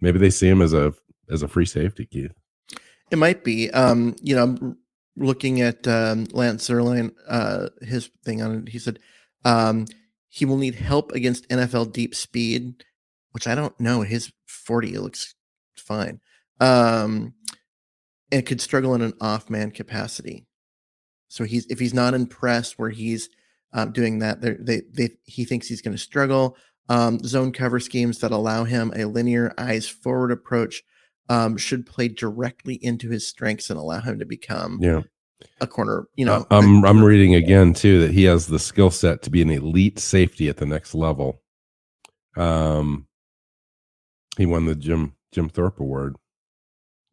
maybe 0.00 0.18
they 0.18 0.30
see 0.30 0.48
him 0.48 0.60
as 0.60 0.72
a 0.72 0.94
as 1.30 1.44
a 1.44 1.48
free 1.48 1.64
safety, 1.64 2.06
Keith. 2.06 2.32
It 3.12 3.18
might 3.18 3.44
be. 3.44 3.70
Um, 3.70 4.16
you 4.20 4.34
know, 4.34 4.42
I'm 4.42 4.78
looking 5.16 5.60
at 5.60 5.86
um, 5.86 6.26
Lance 6.32 6.68
Zierlein, 6.68 7.12
uh, 7.28 7.68
his 7.80 8.10
thing 8.24 8.42
on 8.42 8.66
it. 8.66 8.70
He 8.70 8.80
said 8.80 8.98
um, 9.44 9.86
he 10.28 10.44
will 10.44 10.56
need 10.56 10.74
help 10.74 11.12
against 11.12 11.48
NFL 11.50 11.92
deep 11.92 12.16
speed, 12.16 12.82
which 13.30 13.46
I 13.46 13.54
don't 13.54 13.78
know. 13.78 14.00
His 14.00 14.32
40 14.46 14.98
looks 14.98 15.36
fine. 15.76 16.18
Um, 16.58 17.34
and 18.32 18.44
could 18.44 18.60
struggle 18.60 18.96
in 18.96 19.02
an 19.02 19.14
off 19.20 19.48
man 19.48 19.70
capacity. 19.70 20.47
So 21.28 21.44
he's 21.44 21.66
if 21.66 21.78
he's 21.78 21.94
not 21.94 22.14
impressed 22.14 22.78
where 22.78 22.90
he's 22.90 23.28
um, 23.72 23.92
doing 23.92 24.18
that, 24.20 24.40
they 24.40 24.82
they 24.90 25.10
he 25.24 25.44
thinks 25.44 25.66
he's 25.68 25.82
going 25.82 25.96
to 25.96 26.02
struggle. 26.02 26.56
Um, 26.90 27.18
zone 27.20 27.52
cover 27.52 27.80
schemes 27.80 28.18
that 28.20 28.30
allow 28.30 28.64
him 28.64 28.92
a 28.96 29.04
linear 29.04 29.52
eyes 29.58 29.86
forward 29.86 30.32
approach 30.32 30.82
um, 31.28 31.58
should 31.58 31.84
play 31.84 32.08
directly 32.08 32.76
into 32.76 33.10
his 33.10 33.26
strengths 33.28 33.68
and 33.68 33.78
allow 33.78 34.00
him 34.00 34.18
to 34.20 34.24
become 34.24 34.78
Yeah, 34.80 35.02
a 35.60 35.66
corner. 35.66 36.08
You 36.16 36.24
know, 36.24 36.46
Uh, 36.50 36.56
I'm 36.58 36.84
I'm 36.86 37.04
reading 37.04 37.34
again 37.34 37.74
too 37.74 38.00
that 38.00 38.12
he 38.12 38.24
has 38.24 38.46
the 38.46 38.58
skill 38.58 38.90
set 38.90 39.20
to 39.22 39.30
be 39.30 39.42
an 39.42 39.50
elite 39.50 39.98
safety 39.98 40.48
at 40.48 40.56
the 40.56 40.64
next 40.64 40.94
level. 40.94 41.42
Um, 42.38 43.06
he 44.38 44.46
won 44.46 44.64
the 44.64 44.74
Jim 44.74 45.14
Jim 45.32 45.50
Thorpe 45.50 45.80
Award 45.80 46.16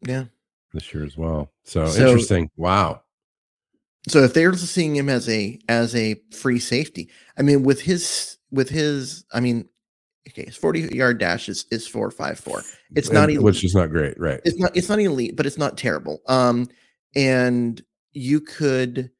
yeah. 0.07 0.25
this 0.71 0.93
year 0.93 1.03
as 1.03 1.17
well. 1.17 1.51
So, 1.65 1.87
So- 1.87 2.05
interesting. 2.07 2.49
Wow. 2.55 3.01
So 4.07 4.19
if 4.23 4.33
they're 4.33 4.53
seeing 4.55 4.95
him 4.95 5.09
as 5.09 5.27
a 5.29 5.59
as 5.67 5.95
a 5.95 6.15
free 6.31 6.59
safety, 6.59 7.09
I 7.37 7.41
mean, 7.41 7.63
with 7.63 7.81
his 7.81 8.37
with 8.51 8.69
his, 8.69 9.25
I 9.33 9.39
mean, 9.39 9.67
okay, 10.29 10.45
his 10.45 10.55
forty 10.55 10.81
yard 10.81 11.19
dash 11.19 11.49
is 11.49 11.65
is 11.71 11.87
four 11.87 12.11
five 12.11 12.39
four. 12.39 12.61
It's 12.95 13.11
not 13.11 13.25
And- 13.29 13.33
elite. 13.37 13.43
which 13.43 13.63
is 13.63 13.73
not 13.75 13.89
great, 13.89 14.19
right? 14.19 14.39
it's 14.45 14.59
not 14.59 14.75
it's 14.77 14.89
not 14.89 14.99
elite, 14.99 15.35
but 15.35 15.45
it's 15.45 15.57
not 15.57 15.77
terrible. 15.77 16.21
Um, 16.27 16.67
and 17.15 17.81
you 18.13 18.41
could 18.41 19.11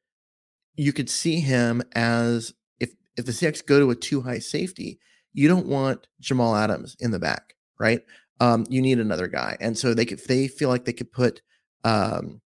you 0.76 0.92
could 0.92 1.10
see 1.10 1.40
him 1.40 1.82
as 1.94 2.52
if 2.78 2.90
if 3.16 3.24
the 3.26 3.32
Seahawks 3.32 3.64
go 3.66 3.80
to 3.80 3.90
a 3.90 3.96
too 3.96 4.20
high 4.22 4.38
safety, 4.38 5.00
you 5.32 5.48
don't 5.48 5.66
want 5.66 6.06
Jamal 6.20 6.54
Adams 6.54 6.96
in 7.00 7.10
the 7.10 7.18
back, 7.18 7.54
right? 7.80 8.02
Um, 8.38 8.66
you 8.68 8.82
need 8.82 9.00
another 9.00 9.26
guy, 9.26 9.56
and 9.60 9.76
so 9.76 9.94
they 9.94 10.04
could 10.04 10.20
they 10.28 10.46
feel 10.46 10.68
like 10.68 10.84
they 10.84 10.92
could 10.92 11.10
put 11.10 11.40
um 11.82 12.40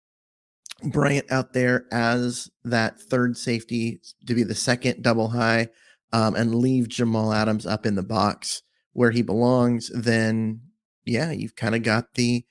Bryant 0.82 1.30
out 1.30 1.52
there 1.52 1.86
as 1.90 2.50
that 2.64 3.00
third 3.00 3.36
safety 3.36 4.00
to 4.26 4.34
be 4.34 4.44
the 4.44 4.54
second 4.54 5.02
double 5.02 5.28
high, 5.28 5.68
um, 6.12 6.36
and 6.36 6.54
leave 6.54 6.88
Jamal 6.88 7.32
Adams 7.32 7.66
up 7.66 7.84
in 7.84 7.94
the 7.94 8.02
box 8.02 8.62
where 8.92 9.10
he 9.10 9.22
belongs, 9.22 9.90
then 9.94 10.60
yeah, 11.04 11.30
you've 11.30 11.56
kind 11.56 11.74
of 11.74 11.82
got 11.82 12.14
the 12.14 12.44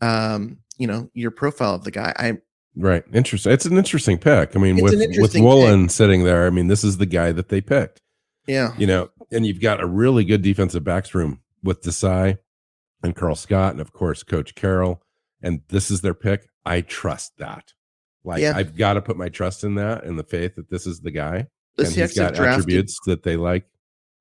um, 0.00 0.58
you 0.78 0.86
know, 0.86 1.10
your 1.14 1.30
profile 1.30 1.74
of 1.74 1.84
the 1.84 1.90
guy. 1.90 2.12
I 2.16 2.38
Right. 2.76 3.04
Interesting. 3.12 3.52
It's 3.52 3.66
an 3.66 3.76
interesting 3.76 4.16
pick. 4.16 4.56
I 4.56 4.58
mean, 4.58 4.78
It's 4.78 4.82
with 4.82 5.18
with 5.18 5.34
Woolen 5.34 5.88
sitting 5.88 6.24
there, 6.24 6.46
I 6.46 6.50
mean, 6.50 6.68
this 6.68 6.84
is 6.84 6.98
the 6.98 7.06
guy 7.06 7.32
that 7.32 7.48
they 7.48 7.60
picked. 7.60 8.00
yeah. 8.46 8.74
You 8.78 8.86
know, 8.86 9.10
and 9.32 9.44
you've 9.44 9.60
got 9.60 9.82
a 9.82 9.86
really 9.86 10.24
good 10.24 10.42
defensive 10.42 10.84
backs 10.84 11.14
room 11.14 11.40
with 11.62 11.82
Desai 11.82 12.38
and 13.02 13.14
Karl 13.14 13.34
Scott, 13.34 13.72
and 13.72 13.80
of 13.80 13.92
course 13.92 14.22
Coach 14.22 14.54
Carroll. 14.54 15.02
And 15.42 15.62
this 15.68 15.90
is 15.90 16.00
their 16.00 16.14
pick. 16.14 16.46
I 16.64 16.82
trust 16.82 17.38
that. 17.38 17.72
Like 18.24 18.42
Yeah. 18.42 18.56
I've 18.56 18.76
got 18.76 18.94
to 18.94 19.02
put 19.02 19.16
my 19.16 19.28
trust 19.28 19.64
in 19.64 19.76
that 19.76 20.04
and 20.04 20.18
the 20.18 20.24
faith 20.24 20.56
that 20.56 20.70
this 20.70 20.86
is 20.86 21.00
the 21.00 21.10
guy. 21.10 21.46
The 21.76 21.84
and 21.84 21.92
he's 21.92 21.96
Seahawks 21.96 22.16
have 22.16 22.16
got 22.16 22.34
drafted 22.34 22.60
attributes 22.60 22.98
that 23.06 23.22
they 23.22 23.36
like. 23.36 23.66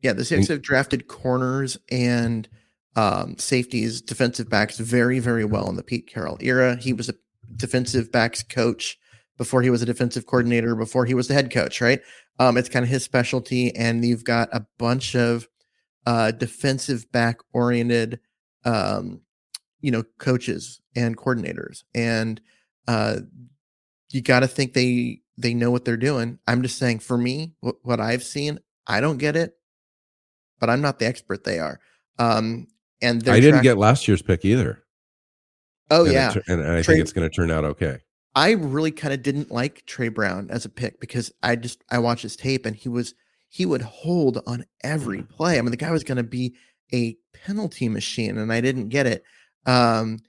Yeah, 0.02 0.14
the 0.14 0.24
Seahawks 0.24 0.48
have 0.48 0.62
drafted 0.62 1.08
corners 1.08 1.78
and 1.92 2.48
um, 2.96 3.38
safeties, 3.38 4.02
defensive 4.02 4.50
backs 4.50 4.78
very, 4.78 5.20
very 5.20 5.46
well 5.46 5.70
in 5.70 5.76
the 5.76 5.84
Pete 5.84 6.08
Carroll 6.08 6.38
era. 6.42 6.76
He 6.78 6.94
was 6.94 7.10
a 7.10 7.16
defensive 7.56 8.12
backs 8.12 8.44
coach 8.44 8.98
before 9.38 9.62
he 9.62 9.70
was 9.70 9.82
a 9.82 9.86
defensive 9.86 10.26
coordinator, 10.26 10.76
before 10.76 11.06
he 11.06 11.14
was 11.14 11.28
the 11.28 11.34
head 11.34 11.52
coach, 11.52 11.82
right? 11.82 12.02
Um, 12.40 12.58
it's 12.58 12.70
kind 12.70 12.84
of 12.84 12.90
his 12.90 13.04
specialty. 13.04 13.76
And 13.76 14.04
you've 14.04 14.24
got 14.24 14.50
a 14.52 14.66
bunch 14.78 15.16
of 15.16 15.48
uh, 16.06 16.32
defensive 16.32 17.10
back 17.12 17.40
oriented, 17.54 18.20
um, 18.66 19.22
you 19.82 19.92
know, 19.92 20.04
coaches 20.18 20.82
and 20.96 21.18
coordinators. 21.18 21.84
And 21.96 22.42
uh, 22.88 23.18
you 24.12 24.22
got 24.22 24.42
to 24.42 24.48
think 24.48 24.74
they 24.74 25.22
they 25.38 25.54
know 25.54 25.72
what 25.72 25.86
they're 25.86 25.96
doing. 25.98 26.40
I'm 26.48 26.62
just 26.62 26.78
saying, 26.78 27.00
for 27.00 27.18
me, 27.18 27.54
what, 27.62 27.76
what 27.84 28.00
I've 28.00 28.24
seen, 28.24 28.60
I 28.88 29.00
don't 29.02 29.18
get 29.18 29.36
it 29.36 29.56
but 30.60 30.70
I'm 30.70 30.82
not 30.82 31.00
the 31.00 31.06
expert 31.08 31.46
they 31.46 31.58
are. 31.58 31.80
Um, 32.18 32.68
and 33.02 33.28
I 33.30 33.40
didn't 33.40 33.52
track- 33.54 33.64
get 33.64 33.78
last 33.78 34.10
year's 34.10 34.22
pick 34.22 34.44
either. 34.44 34.84
Oh 35.90 36.04
And 36.04 36.14
yeah, 36.14 36.32
tur- 36.32 36.44
and, 36.50 36.60
and 36.60 36.72
I 36.72 36.82
Trey- 36.82 36.96
think 36.96 37.04
it's 37.04 37.14
going 37.14 37.30
to 37.30 37.34
turn 37.34 37.50
out 37.50 37.64
okay. 37.64 38.00
I 38.36 38.52
really 38.52 38.92
kind 38.92 39.14
of 39.14 39.24
didn't 39.24 39.52
like 39.52 39.86
Tre 39.86 40.10
Brown 40.10 40.50
as 40.52 40.66
a 40.66 40.70
pick 40.70 41.00
because 41.00 41.32
I 41.42 41.56
just 41.56 41.82
I 41.90 42.00
watched 42.00 42.24
his 42.24 42.36
tape 42.36 42.66
and 42.66 42.76
he 42.76 42.90
was 42.90 43.16
he 43.48 43.66
would 43.66 43.82
hold 43.82 44.42
on 44.46 44.66
every 44.84 45.24
play. 45.24 45.58
I 45.58 45.62
mean, 45.62 45.72
the 45.72 45.78
guy 45.78 45.92
was 45.92 46.04
going 46.04 46.18
to 46.18 46.24
be 46.24 46.56
a 46.94 47.16
penalty 47.34 47.88
machine, 47.88 48.38
and 48.38 48.52
I 48.52 48.60
didn't 48.60 48.90
get 48.90 49.08
it. 49.08 49.24
Um, 49.70 50.20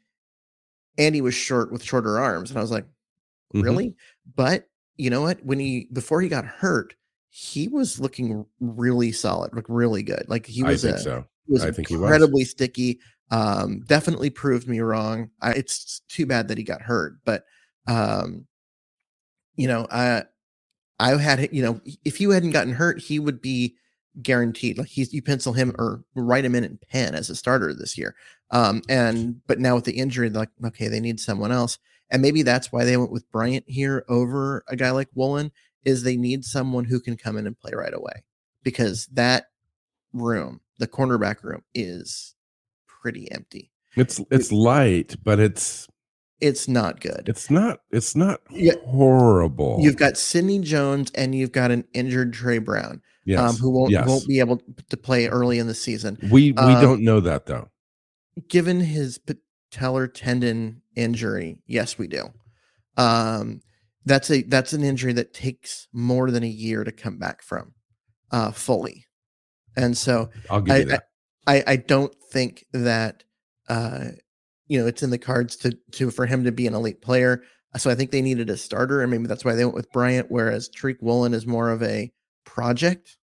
and 0.99 1.15
he 1.15 1.21
was 1.21 1.35
short 1.35 1.73
with 1.73 1.83
shorter 1.83 2.19
arms, 2.19 2.51
and 2.51 2.59
I 2.59 2.63
was 2.63 2.71
like, 2.71 2.87
Mhm. 3.55 3.63
really? 3.65 3.97
But 4.37 4.69
you 4.97 5.11
know 5.11 5.23
what? 5.23 5.45
When 5.45 5.59
he 5.59 5.89
before 5.93 6.21
he 6.21 6.29
got 6.29 6.45
hurt, 6.45 6.95
he 7.31 7.69
was 7.69 8.01
looking 8.01 8.47
really 8.61 9.13
solid, 9.13 9.55
like 9.55 9.67
really 9.69 10.03
good. 10.03 10.25
Like 10.29 10.47
he 10.47 10.63
I 10.63 10.71
was 10.73 10.83
think 10.83 10.97
a, 10.97 11.01
so. 11.01 11.27
He 11.47 11.53
was 11.53 11.65
I 11.65 11.73
think 11.73 11.89
he 11.89 11.97
was. 11.97 12.05
incredibly 12.05 12.45
sticky. 12.45 13.01
Um, 13.31 13.81
definitely 13.87 14.31
proved 14.31 14.69
me 14.69 14.81
wrong. 14.81 15.31
I, 15.41 15.53
it's 15.53 16.01
too 16.09 16.27
bad 16.27 16.49
that 16.49 16.59
he 16.59 16.65
got 16.65 16.83
hurt, 16.83 17.15
but 17.25 17.45
um, 17.87 18.47
you 19.57 19.69
know, 19.69 19.87
I 19.91 20.25
I 20.99 21.17
had 21.17 21.49
you 21.53 21.63
know, 21.63 21.81
if 22.05 22.21
you 22.21 22.31
hadn't 22.31 22.51
gotten 22.53 22.75
hurt, 22.75 23.01
he 23.01 23.19
would 23.19 23.41
be 23.41 23.77
guaranteed. 24.23 24.79
Like 24.79 24.89
he's 24.89 25.13
you 25.13 25.23
pencil 25.23 25.53
him 25.53 25.75
or 25.79 26.03
write 26.15 26.45
him 26.45 26.55
in 26.55 26.65
in 26.65 26.79
pen 26.91 27.15
as 27.15 27.31
a 27.31 27.37
starter 27.37 27.75
this 27.75 27.97
year. 27.97 28.15
Um, 28.51 28.83
and 28.89 29.41
but 29.47 29.61
now 29.61 29.75
with 29.77 29.85
the 29.85 29.99
injury, 29.99 30.29
like, 30.31 30.51
okay, 30.65 30.89
they 30.89 31.01
need 31.01 31.21
someone 31.21 31.53
else, 31.53 31.79
and 32.11 32.21
maybe 32.23 32.43
that's 32.43 32.73
why 32.73 32.85
they 32.85 32.97
went 32.97 33.13
with 33.13 33.31
Bryant 33.31 33.65
here 33.67 34.05
over 34.09 34.65
a 34.69 34.77
guy 34.77 34.91
like 34.91 35.09
Woolen. 35.15 35.53
Is 35.85 36.03
they 36.03 36.17
need 36.17 36.45
someone 36.45 36.85
who 36.85 37.01
can 37.01 37.17
come 37.17 37.39
in 37.39 37.47
and 37.47 37.59
play 37.59 37.73
right 37.75 37.95
away 37.95 38.25
because 38.63 39.07
that 39.13 39.47
room, 40.13 40.61
the 40.79 40.87
cornerback 40.89 41.43
room, 41.43 41.63
is 41.75 42.35
pretty 42.87 43.31
empty. 43.33 43.71
It's 43.97 44.21
it's 44.31 44.53
light, 44.53 45.17
but 45.25 45.41
it's 45.41 45.89
It's 46.41 46.69
not 46.69 47.01
good. 47.01 47.29
it's 47.29 47.51
not 47.51 47.81
it's 47.91 48.15
not 48.15 48.41
Yeah. 48.51 48.75
horrible. 48.85 49.79
You've 49.81 49.97
got 49.97 50.19
Sidney 50.19 50.59
Jones 50.59 51.11
and 51.15 51.35
you've 51.35 51.53
got 51.53 51.71
an 51.71 51.85
injured 51.95 52.33
Tre 52.35 52.59
Brown, 52.59 53.01
yes, 53.25 53.41
um, 53.41 53.57
who 53.57 53.71
won't 53.71 53.91
yes. 53.91 54.07
won't 54.07 54.27
be 54.27 54.41
able 54.41 54.61
to 54.89 54.97
play 54.97 55.27
early 55.27 55.59
in 55.59 55.67
the 55.67 55.75
season. 55.75 56.19
we 56.31 56.53
we 56.53 56.59
um, 56.59 56.83
don't 56.83 57.03
know 57.03 57.21
that 57.21 57.47
though. 57.47 57.69
Given 58.49 58.81
his 58.81 59.19
patellar 59.19 60.11
tendon 60.13 60.83
injury, 60.95 61.59
yes, 61.67 61.99
we 61.99 62.07
do. 62.07 62.31
Um, 62.97 63.61
that's 64.05 64.31
a 64.31 64.43
that's 64.43 64.73
an 64.73 64.83
injury 64.83 65.13
that 65.15 65.35
takes 65.35 65.89
more 65.93 66.31
than 66.31 66.43
a 66.43 66.49
year 66.49 66.85
to 66.85 66.93
come 66.93 67.19
back 67.19 67.43
from, 67.43 67.75
uh, 68.31 68.51
fully. 68.51 69.07
And 69.77 69.97
so 69.97 70.31
I'll 70.49 70.61
give 70.61 70.75
I, 70.75 70.79
you 70.79 70.85
that. 70.87 71.05
I 71.47 71.65
I 71.67 71.77
don't 71.77 72.15
think 72.33 72.65
that 72.73 73.25
uh 73.69 74.07
you 74.67 74.81
know 74.81 74.87
it's 74.87 75.03
in 75.03 75.11
the 75.11 75.19
cards 75.19 75.57
to 75.57 75.77
to 75.93 76.11
for 76.11 76.27
him 76.27 76.45
to 76.45 76.53
be 76.53 76.67
an 76.67 76.75
elite 76.75 77.03
player. 77.03 77.43
So 77.77 77.89
I 77.89 77.95
think 77.95 78.11
they 78.11 78.23
needed 78.23 78.51
a 78.51 78.57
starter, 78.57 79.01
and 79.01 79.13
maybe 79.13 79.29
that's 79.29 79.45
why 79.45 79.55
they 79.55 79.65
went 79.65 79.77
with 79.77 79.93
Bryant. 79.93 80.27
Whereas 80.29 80.69
Tariq 80.69 80.97
Woolen 81.01 81.35
is 81.35 81.47
more 81.47 81.71
of 81.71 81.83
a 81.85 82.11
project. 82.55 83.17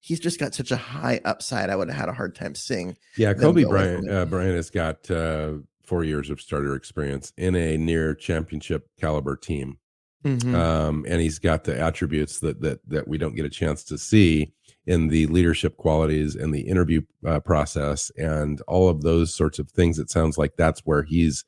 He's 0.00 0.18
just 0.18 0.40
got 0.40 0.54
such 0.54 0.70
a 0.72 0.76
high 0.76 1.20
upside. 1.24 1.70
I 1.70 1.76
would 1.76 1.88
have 1.88 1.96
had 1.98 2.08
a 2.08 2.12
hard 2.12 2.34
time 2.34 2.54
seeing. 2.54 2.96
yeah, 3.16 3.34
Coby 3.34 3.68
Bryant 3.68 4.10
uh, 4.10 4.24
Bryant 4.24 4.56
has 4.56 4.70
got 4.70 5.08
uh, 5.10 5.54
four 5.84 6.02
years 6.04 6.30
of 6.30 6.40
starter 6.40 6.74
experience 6.74 7.32
in 7.36 7.54
a 7.54 7.76
near 7.76 8.14
championship 8.14 8.88
caliber 8.98 9.36
team. 9.36 9.78
Mhm. 10.24 10.54
um, 10.54 11.04
and 11.08 11.20
he's 11.20 11.40
got 11.40 11.64
the 11.64 11.76
attributes 11.76 12.38
that 12.40 12.60
that 12.60 12.78
that 12.88 13.08
we 13.08 13.18
don't 13.18 13.34
get 13.34 13.44
a 13.44 13.50
chance 13.50 13.82
to 13.82 13.98
see 13.98 14.52
in 14.86 15.08
the 15.08 15.26
leadership 15.26 15.76
qualities 15.76 16.36
and 16.36 16.54
the 16.54 16.60
interview 16.60 17.02
uh, 17.26 17.40
process 17.40 18.10
and 18.16 18.60
all 18.68 18.88
of 18.88 19.02
those 19.02 19.34
sorts 19.34 19.58
of 19.58 19.68
things. 19.70 19.98
It 19.98 20.10
sounds 20.10 20.38
like 20.38 20.52
that's 20.56 20.82
where 20.84 21.02
he's 21.02 21.44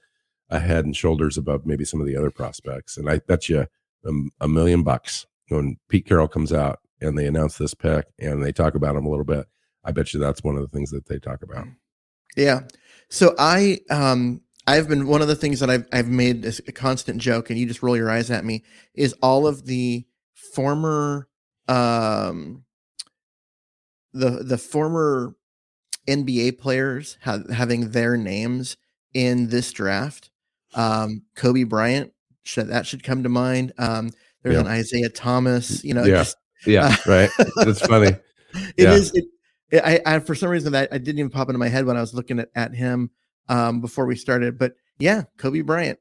a 0.51 0.59
head 0.59 0.85
and 0.85 0.97
shoulders 0.97 1.39
above 1.39 1.64
maybe 1.66 1.85
some 1.85 2.01
of 2.01 2.07
the 2.07 2.16
other 2.16 2.31
prospects. 2.31 2.97
And 2.97 3.09
I 3.09 3.18
bet 3.18 3.49
you 3.49 3.66
um, 4.07 4.31
a 4.41 4.49
million 4.49 4.83
bucks 4.83 5.27
when 5.49 5.77
Pete 5.89 6.07
Carroll 6.07 6.29
comes 6.29 6.53
out 6.53 6.81
and 7.01 7.18
they 7.18 7.26
announce 7.26 7.59
this 7.59 7.74
pick 7.74 8.07
and 8.18 8.42
they 8.42 8.53
talk 8.53 8.74
about 8.74 8.97
him 8.97 9.07
a 9.07 9.11
little 9.11 9.24
bit. 9.24 9.47
I 9.84 9.92
bet 9.92 10.14
you 10.14 10.20
that's 10.20 10.42
one 10.42 10.57
of 10.57 10.62
the 10.62 10.68
things 10.68 10.90
that 10.90 11.07
they 11.07 11.18
talk 11.18 11.42
about. 11.42 11.66
Yeah. 12.36 12.61
So 13.11 13.34
I 13.38 13.80
um 13.90 14.40
I've 14.66 14.88
been 14.88 15.07
one 15.07 15.20
of 15.22 15.28
the 15.28 15.36
things 15.36 15.61
that 15.61 15.68
I've 15.70 15.86
I've 15.92 16.09
made 16.09 16.45
a 16.47 16.72
constant 16.72 17.20
joke, 17.20 17.51
and 17.51 17.59
you 17.59 17.66
just 17.66 17.82
roll 17.82 17.97
your 17.97 18.11
eyes 18.11 18.30
at 18.30 18.45
me, 18.45 18.64
is 18.95 19.14
all 19.22 19.47
of 19.47 19.66
the 19.66 20.07
former 20.55 21.28
um 21.68 22.64
the 24.12 24.42
the 24.42 24.59
former 24.59 25.34
NBA 26.09 26.59
players 26.59 27.18
ha- 27.22 27.40
having 27.53 27.90
their 27.90 28.16
names 28.16 28.76
in 29.12 29.49
this 29.49 29.72
draft. 29.72 30.30
Um 30.74 31.22
Kobe 31.36 31.64
Bryant, 31.64 32.12
should 32.42 32.68
that 32.68 32.86
should 32.86 33.03
come 33.05 33.22
to 33.22 33.28
mind. 33.28 33.72
Um 33.78 34.11
there's 34.42 34.55
Yeah. 34.55 34.61
an 34.62 34.66
Isaiah 34.66 35.09
Thomas, 35.09 35.84
you 35.84 35.95
know, 35.95 36.05
Yeah. 36.05 36.16
just 36.18 36.36
Yeah, 36.66 36.94
right. 37.06 37.30
That's 37.56 37.80
funny. 37.86 38.08
it 38.54 38.74
Yeah. 38.78 38.92
is. 38.94 39.12
It, 39.14 39.24
I, 39.84 40.00
I 40.06 40.18
for 40.20 40.34
some 40.34 40.50
reason 40.50 40.72
that 40.72 40.88
I 40.92 40.98
didn't 40.98 41.18
even 41.18 41.30
pop 41.30 41.48
into 41.48 41.58
my 41.58 41.68
head 41.68 41.84
when 41.86 41.96
I 41.96 42.00
was 42.00 42.14
looking 42.14 42.38
at, 42.38 42.48
at 42.54 42.74
him 42.74 43.10
um, 43.48 43.80
before 43.80 44.06
we 44.06 44.14
started. 44.16 44.58
But 44.58 44.74
yeah, 44.98 45.22
Coby 45.38 45.64
Bryant, 45.64 45.98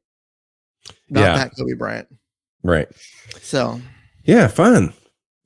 not 1.09 1.21
Yeah. 1.21 1.35
that 1.37 1.51
Kobe 1.57 1.73
Bryant. 1.73 2.07
Right. 2.63 2.87
So 3.41 3.81
Yeah, 4.23 4.47
fun. 4.47 4.93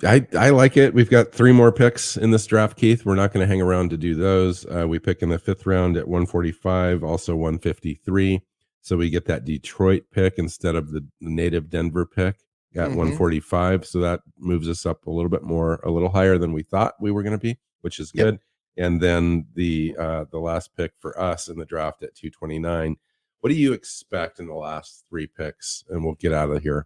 I 0.03 0.27
I 0.37 0.49
like 0.51 0.77
it. 0.77 0.93
We've 0.93 1.09
got 1.09 1.31
three 1.31 1.51
more 1.53 1.71
picks 1.71 2.17
in 2.17 2.29
this 2.31 2.45
draft, 2.45 2.77
Keith. 2.77 3.05
We're 3.05 3.15
not 3.15 3.33
going 3.33 3.43
to 3.43 3.47
hang 3.47 3.61
around 3.61 3.89
to 3.91 3.97
do 3.97 4.13
those. 4.13 4.65
Uh, 4.65 4.85
we 4.87 4.99
pick 4.99 5.21
in 5.23 5.29
the 5.29 5.39
fifth 5.39 5.65
round 5.65 5.97
at 5.97 6.07
145, 6.07 7.03
also 7.03 7.35
153. 7.35 8.41
So 8.81 8.95
we 8.97 9.09
get 9.09 9.25
that 9.25 9.43
Detroit 9.45 10.03
pick 10.11 10.35
instead 10.37 10.75
of 10.75 10.91
the 10.91 11.05
native 11.21 11.69
Denver 11.69 12.05
pick 12.05 12.35
at 12.77 12.89
Mhm. 12.89 12.95
145. 12.95 13.85
So 13.85 13.99
that 13.99 14.21
moves 14.37 14.67
us 14.69 14.85
up 14.85 15.05
a 15.07 15.11
little 15.11 15.29
bit 15.29 15.43
more, 15.43 15.79
a 15.83 15.89
little 15.91 16.09
higher 16.09 16.37
than 16.37 16.53
we 16.53 16.63
thought 16.63 16.95
we 17.01 17.11
were 17.11 17.23
going 17.23 17.37
to 17.37 17.37
be, 17.37 17.57
which 17.81 17.99
is 17.99 18.11
Yep. 18.13 18.23
good. 18.25 18.39
And 18.77 19.01
then 19.01 19.47
the 19.55 19.95
uh, 19.97 20.25
the 20.31 20.39
last 20.39 20.75
pick 20.75 20.93
for 20.99 21.19
us 21.19 21.47
in 21.47 21.57
the 21.57 21.65
draft 21.65 22.03
at 22.03 22.13
229. 22.15 22.97
What 23.39 23.49
do 23.49 23.55
you 23.55 23.73
expect 23.73 24.39
in 24.39 24.47
the 24.47 24.53
last 24.55 25.05
three 25.09 25.25
picks? 25.27 25.83
And 25.89 26.03
we'll 26.05 26.15
get 26.15 26.33
out 26.33 26.49
of 26.51 26.61
here. 26.63 26.85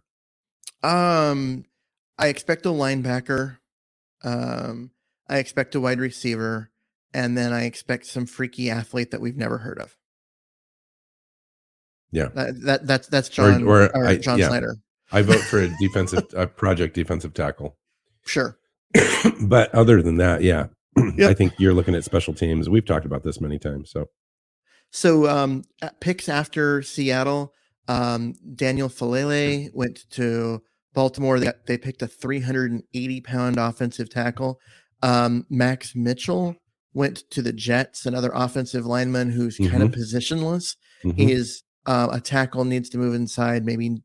um, 0.82 1.64
I 2.18 2.26
expect 2.28 2.66
a 2.66 2.70
linebacker. 2.70 3.58
Um, 4.24 4.90
I 5.28 5.38
expect 5.38 5.74
a 5.74 5.80
wide 5.80 5.98
receiver, 6.00 6.70
and 7.14 7.36
then 7.38 7.52
I 7.52 7.64
expect 7.64 8.06
some 8.06 8.26
freaky 8.26 8.68
athlete 8.70 9.10
that 9.12 9.20
we've 9.20 9.36
never 9.36 9.58
heard 9.58 9.78
of. 9.78 9.96
Yeah. 12.10 12.28
that, 12.34 12.60
that 12.62 12.86
that's 12.86 13.08
that's 13.08 13.28
Or- 13.30 13.52
John 13.52 13.64
or 13.64 13.94
or, 13.96 14.06
I- 14.06 14.16
John 14.18 14.38
yeah. 14.38 14.48
Snyder. 14.48 14.76
I 15.12 15.22
vote 15.22 15.40
for 15.40 15.60
a 15.60 15.68
defensive 15.78 16.24
a 16.34 16.46
project 16.46 16.94
defensive 16.94 17.34
tackle. 17.34 17.76
Sure. 18.24 18.58
but 19.42 19.74
other 19.74 20.02
than 20.02 20.16
that, 20.16 20.42
yeah, 20.42 20.66
I 21.24 21.34
think 21.34 21.54
you're 21.58 21.74
looking 21.74 21.94
at 21.94 22.04
special 22.04 22.34
teams. 22.34 22.68
We've 22.68 22.84
talked 22.84 23.06
about 23.06 23.22
this 23.22 23.40
many 23.40 23.58
times. 23.58 23.90
So 23.90 24.06
So 24.90 25.28
um 25.28 25.64
uh, 25.80 25.90
picks 26.00 26.28
after 26.28 26.82
Seattle, 26.82 27.52
um 27.88 28.34
Daniel 28.54 28.88
Faalele 28.88 29.70
went 29.74 30.10
to 30.10 30.62
Baltimore. 30.94 31.38
They 31.38 31.46
got, 31.46 31.66
they 31.66 31.78
picked 31.78 32.02
a 32.02 32.06
380 32.06 33.20
pound 33.20 33.58
offensive 33.58 34.10
tackle. 34.10 34.60
Um 35.02 35.46
Max 35.50 35.94
Mitchell 35.94 36.56
went 36.94 37.30
to 37.30 37.42
the 37.42 37.52
Jets, 37.52 38.06
another 38.06 38.30
offensive 38.34 38.84
lineman 38.86 39.30
who's 39.30 39.56
kind 39.56 39.82
of 39.82 39.90
positionless. 39.90 40.76
mhm. 41.02 41.16
He 41.16 41.32
is 41.32 41.62
uh, 41.86 42.08
a 42.12 42.20
tackle 42.20 42.64
needs 42.64 42.88
to 42.90 42.98
move 42.98 43.14
inside, 43.14 43.64
maybe 43.64 44.02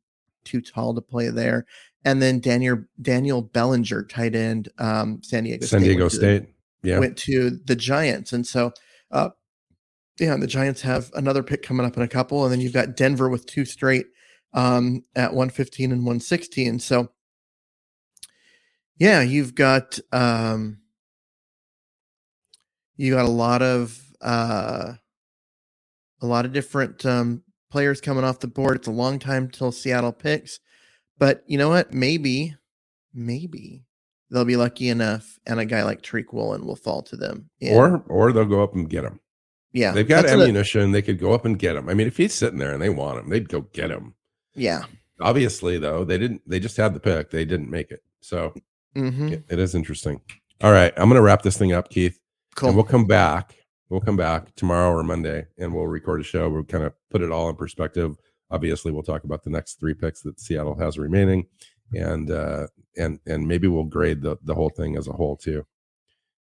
too 0.48 0.62
tall 0.62 0.96
to 0.96 1.02
play 1.02 1.30
there. 1.30 1.66
And 2.06 2.22
then 2.22 2.40
Daniel 2.40 2.84
Daniel 3.02 3.42
Bellinger, 3.42 4.04
tight 4.04 4.36
end, 4.36 4.70
um, 4.78 5.22
San 5.24 5.44
Diego 5.44 5.66
San 5.66 5.82
State, 5.82 5.88
Diego 5.90 6.04
went 6.04 6.12
to 6.12 6.20
the- 6.20 6.26
State. 6.40 6.54
Yeah. 6.84 7.00
went 7.00 7.18
to 7.18 7.50
the 7.66 7.76
Giants. 7.76 8.32
And 8.32 8.46
so, 8.48 8.72
uh, 9.12 9.30
yeah, 10.20 10.34
and 10.34 10.42
the 10.42 10.48
Giants 10.48 10.82
have 10.82 11.12
another 11.16 11.44
pick 11.44 11.64
coming 11.64 11.86
up 11.86 11.98
in 11.98 12.04
a 12.04 12.08
couple. 12.08 12.44
And 12.44 12.52
then 12.54 12.62
you've 12.62 12.72
got 12.72 12.96
Denver 12.96 13.28
with 13.28 13.46
two 13.46 13.66
straight 13.66 14.06
um, 14.54 15.04
at 15.16 15.34
115 15.34 15.92
and 15.92 16.02
116. 16.02 16.80
So, 16.80 17.10
yeah, 18.98 19.22
you've 19.22 19.54
got 19.56 20.00
um, 20.14 20.80
you 22.96 23.14
got 23.14 23.26
a 23.26 23.30
lot 23.30 23.62
of 23.62 24.00
uh, 24.22 24.94
a 26.22 26.26
lot 26.26 26.46
of 26.46 26.54
different 26.54 27.06
um, 27.06 27.44
players 27.78 28.02
coming 28.02 28.24
off 28.24 28.40
the 28.40 28.48
board. 28.48 28.76
It's 28.78 28.88
a 28.88 28.92
long 28.92 29.20
time 29.20 29.48
till 29.52 29.72
Seattle 29.72 30.12
picks, 30.12 30.60
but 31.20 31.44
you 31.46 31.60
know 31.60 31.70
what? 31.70 31.94
Maybe, 31.94 32.56
maybe 33.14 33.84
they'll 34.32 34.46
be 34.46 34.56
lucky 34.56 34.90
enough, 34.90 35.38
and 35.46 35.60
a 35.60 35.66
guy 35.66 35.84
like 35.84 36.02
Tariq 36.02 36.34
Woolen 36.34 36.66
will 36.66 36.76
fall 36.76 37.04
to 37.04 37.16
them. 37.16 37.52
Or 37.62 38.04
or 38.08 38.32
they'll 38.34 38.46
go 38.46 38.64
up 38.64 38.74
and 38.74 38.90
get 38.90 39.04
him. 39.04 39.20
yeah, 39.74 39.92
They've 39.92 40.08
got 40.08 40.26
ammunition. 40.26 40.92
They 40.92 41.04
could 41.04 41.20
go 41.20 41.34
up 41.34 41.46
and 41.46 41.60
get 41.60 41.76
him. 41.76 41.88
I 41.88 41.94
mean, 41.94 42.08
if 42.08 42.18
he's 42.18 42.34
sitting 42.34 42.58
there 42.58 42.74
and 42.74 42.82
they 42.82 42.90
want 42.90 43.20
him, 43.20 43.30
they'd 43.30 43.48
go 43.48 43.62
get 43.62 43.92
him. 43.92 44.16
yeah, 44.56 44.86
Obviously, 45.22 45.78
though, 45.78 46.04
they 46.04 46.18
didn't. 46.18 46.42
They 46.48 46.60
just 46.60 46.78
had 46.78 46.96
the 46.96 47.00
pick. 47.00 47.30
They 47.30 47.46
didn't 47.46 47.70
make 47.70 47.92
it. 47.92 48.02
So 48.22 48.56
hmm 48.96 49.34
it- 49.34 49.46
it 49.50 49.60
is 49.60 49.76
interesting. 49.76 50.20
All 50.62 50.72
right, 50.72 50.92
I'm 50.98 51.10
going 51.10 51.18
to 51.18 51.22
wrap 51.22 51.44
this 51.44 51.58
thing 51.58 51.74
up, 51.74 51.90
Keith. 51.92 52.18
cool. 52.56 52.70
And 52.70 52.76
we'll 52.76 52.86
come 52.86 53.06
back. 53.06 53.54
We'll 53.90 54.02
come 54.02 54.18
back 54.18 54.54
tomorrow 54.56 54.92
or 54.92 55.04
Monday 55.04 55.46
and 55.58 55.74
we'll 55.74 55.88
record 55.88 56.20
a 56.22 56.24
show. 56.24 56.50
We'll 56.50 56.64
kind 56.64 56.84
of 56.84 56.94
put 57.10 57.22
it 57.22 57.32
all 57.32 57.50
in 57.50 57.56
perspective. 57.56 58.16
Obviously, 58.52 58.92
we'll 58.92 59.04
talk 59.04 59.24
about 59.24 59.44
the 59.44 59.50
next 59.50 59.80
three 59.80 59.94
picks 59.94 60.22
that 60.22 60.40
Seattle 60.40 60.78
has 60.78 60.98
remaining. 60.98 61.48
And 61.94 62.30
uh 62.30 62.68
and 62.98 63.20
and 63.26 63.48
maybe 63.48 63.68
we'll 63.70 63.86
grade 63.86 64.22
the 64.22 64.38
the 64.44 64.56
whole 64.56 64.70
thing 64.70 64.98
as 64.98 65.08
a 65.08 65.14
whole 65.14 65.38
too. 65.38 65.66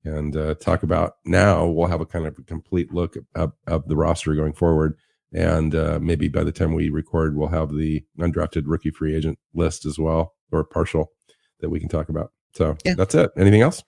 And 0.03 0.35
uh 0.35 0.55
talk 0.55 0.83
about 0.83 1.13
now 1.25 1.65
we'll 1.65 1.87
have 1.87 2.01
a 2.01 2.05
kind 2.05 2.25
of 2.25 2.37
a 2.37 2.43
complete 2.43 2.93
look 2.93 3.15
of, 3.35 3.53
of 3.67 3.87
the 3.87 3.95
roster 3.95 4.33
going 4.35 4.51
forward. 4.53 4.97
And 5.33 5.73
uh 5.75 5.99
maybe 6.01 6.27
by 6.27 6.43
the 6.43 6.51
time 6.51 6.73
we 6.73 6.89
record, 6.89 7.37
we'll 7.37 7.47
have 7.49 7.71
the 7.73 8.03
undrafted 8.19 8.63
rookie 8.65 8.91
free 8.91 9.15
agent 9.15 9.39
list 9.53 9.85
as 9.85 9.97
well, 9.97 10.35
or 10.51 10.65
partial 10.65 11.13
that 11.61 11.69
we 11.69 11.79
can 11.79 11.87
talk 11.89 12.09
about. 12.09 12.33
So 12.53 12.75
Yeah. 12.83 12.95
that's 12.95 13.15
it. 13.15 13.31
Anything 13.37 13.61
else? 13.61 13.81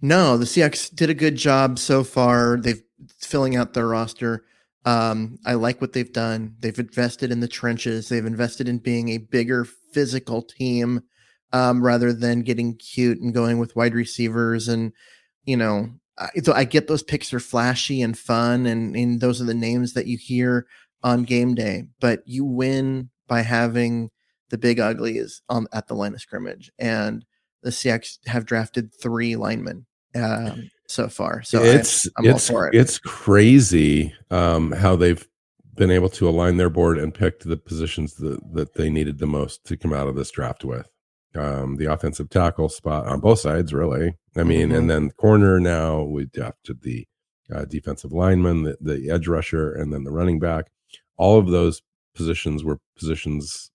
No, 0.00 0.36
the 0.36 0.44
Seahawks 0.44 0.94
did 0.94 1.08
a 1.10 1.14
good 1.14 1.34
job 1.36 1.78
so 1.80 2.04
far. 2.04 2.58
They've 2.60 2.82
filling 3.18 3.56
out 3.56 3.74
their 3.74 3.88
roster. 3.88 4.44
Um, 4.84 5.38
I 5.46 5.54
like 5.54 5.80
what 5.80 5.92
they've 5.92 6.12
done. 6.12 6.56
They've 6.60 6.78
invested 6.78 7.32
in 7.32 7.40
the 7.40 7.48
trenches. 7.48 8.08
They've 8.08 8.24
invested 8.24 8.68
in 8.68 8.78
being 8.78 9.08
a 9.08 9.18
bigger 9.18 9.64
physical 9.92 10.42
team 10.42 11.02
um, 11.52 11.82
rather 11.82 12.12
than 12.12 12.42
getting 12.42 12.76
cute 12.76 13.20
and 13.20 13.32
going 13.32 13.58
with 13.58 13.76
wide 13.76 13.94
receivers. 13.94 14.68
And 14.68 14.92
you 15.44 15.56
know, 15.56 15.90
I, 16.18 16.28
so 16.42 16.52
I 16.52 16.64
get 16.64 16.86
those 16.86 17.02
picks 17.02 17.32
are 17.32 17.40
flashy 17.40 18.02
and 18.02 18.18
fun, 18.18 18.66
and 18.66 18.94
and 18.94 19.20
those 19.20 19.40
are 19.40 19.46
the 19.46 19.54
names 19.54 19.94
that 19.94 20.06
you 20.06 20.18
hear 20.18 20.66
on 21.02 21.24
game 21.24 21.54
day. 21.54 21.84
But 22.00 22.22
you 22.26 22.44
win 22.44 23.10
by 23.26 23.42
having 23.42 24.10
the 24.50 24.58
big 24.58 24.78
uglies 24.78 25.42
on 25.48 25.66
at 25.72 25.88
the 25.88 25.94
line 25.94 26.14
of 26.14 26.20
scrimmage 26.20 26.70
and 26.78 27.24
the 27.64 27.70
Seahawks 27.70 28.18
have 28.26 28.44
drafted 28.44 28.90
three 28.94 29.34
linemen. 29.34 29.86
Um, 30.14 30.70
so 30.88 31.08
far. 31.08 31.42
So 31.42 31.62
it's 31.62 32.06
I, 32.18 32.22
it's 32.24 32.50
it. 32.50 32.56
it's 32.72 32.98
crazy 32.98 34.14
um, 34.30 34.72
how 34.72 34.96
they've 34.96 35.26
been 35.74 35.90
able 35.90 36.08
to 36.08 36.28
align 36.28 36.56
their 36.56 36.70
board 36.70 36.98
and 36.98 37.12
pick 37.12 37.40
the 37.40 37.56
positions 37.56 38.14
that, 38.14 38.40
that 38.52 38.74
they 38.74 38.90
needed 38.90 39.18
the 39.18 39.26
most 39.26 39.64
to 39.66 39.76
come 39.76 39.92
out 39.92 40.08
of 40.08 40.14
this 40.14 40.30
draft 40.30 40.64
with. 40.64 40.88
Um, 41.34 41.76
the 41.76 41.86
offensive 41.86 42.30
tackle 42.30 42.68
spot 42.68 43.06
on 43.06 43.18
both 43.18 43.40
sides, 43.40 43.74
really. 43.74 44.14
I 44.36 44.44
mean, 44.44 44.68
mm-hmm. 44.68 44.78
and 44.78 44.90
then 44.90 45.10
corner 45.10 45.58
now 45.58 46.02
we 46.02 46.26
drafted 46.26 46.82
the 46.82 47.08
uh, 47.52 47.64
defensive 47.64 48.12
lineman, 48.12 48.62
the, 48.62 48.76
the 48.80 49.10
edge 49.10 49.26
rusher, 49.26 49.72
and 49.72 49.92
then 49.92 50.04
the 50.04 50.12
running 50.12 50.38
back. 50.38 50.66
All 51.16 51.38
of 51.38 51.48
those 51.48 51.82
positions 52.14 52.62
were 52.62 52.78
positions 52.96 53.72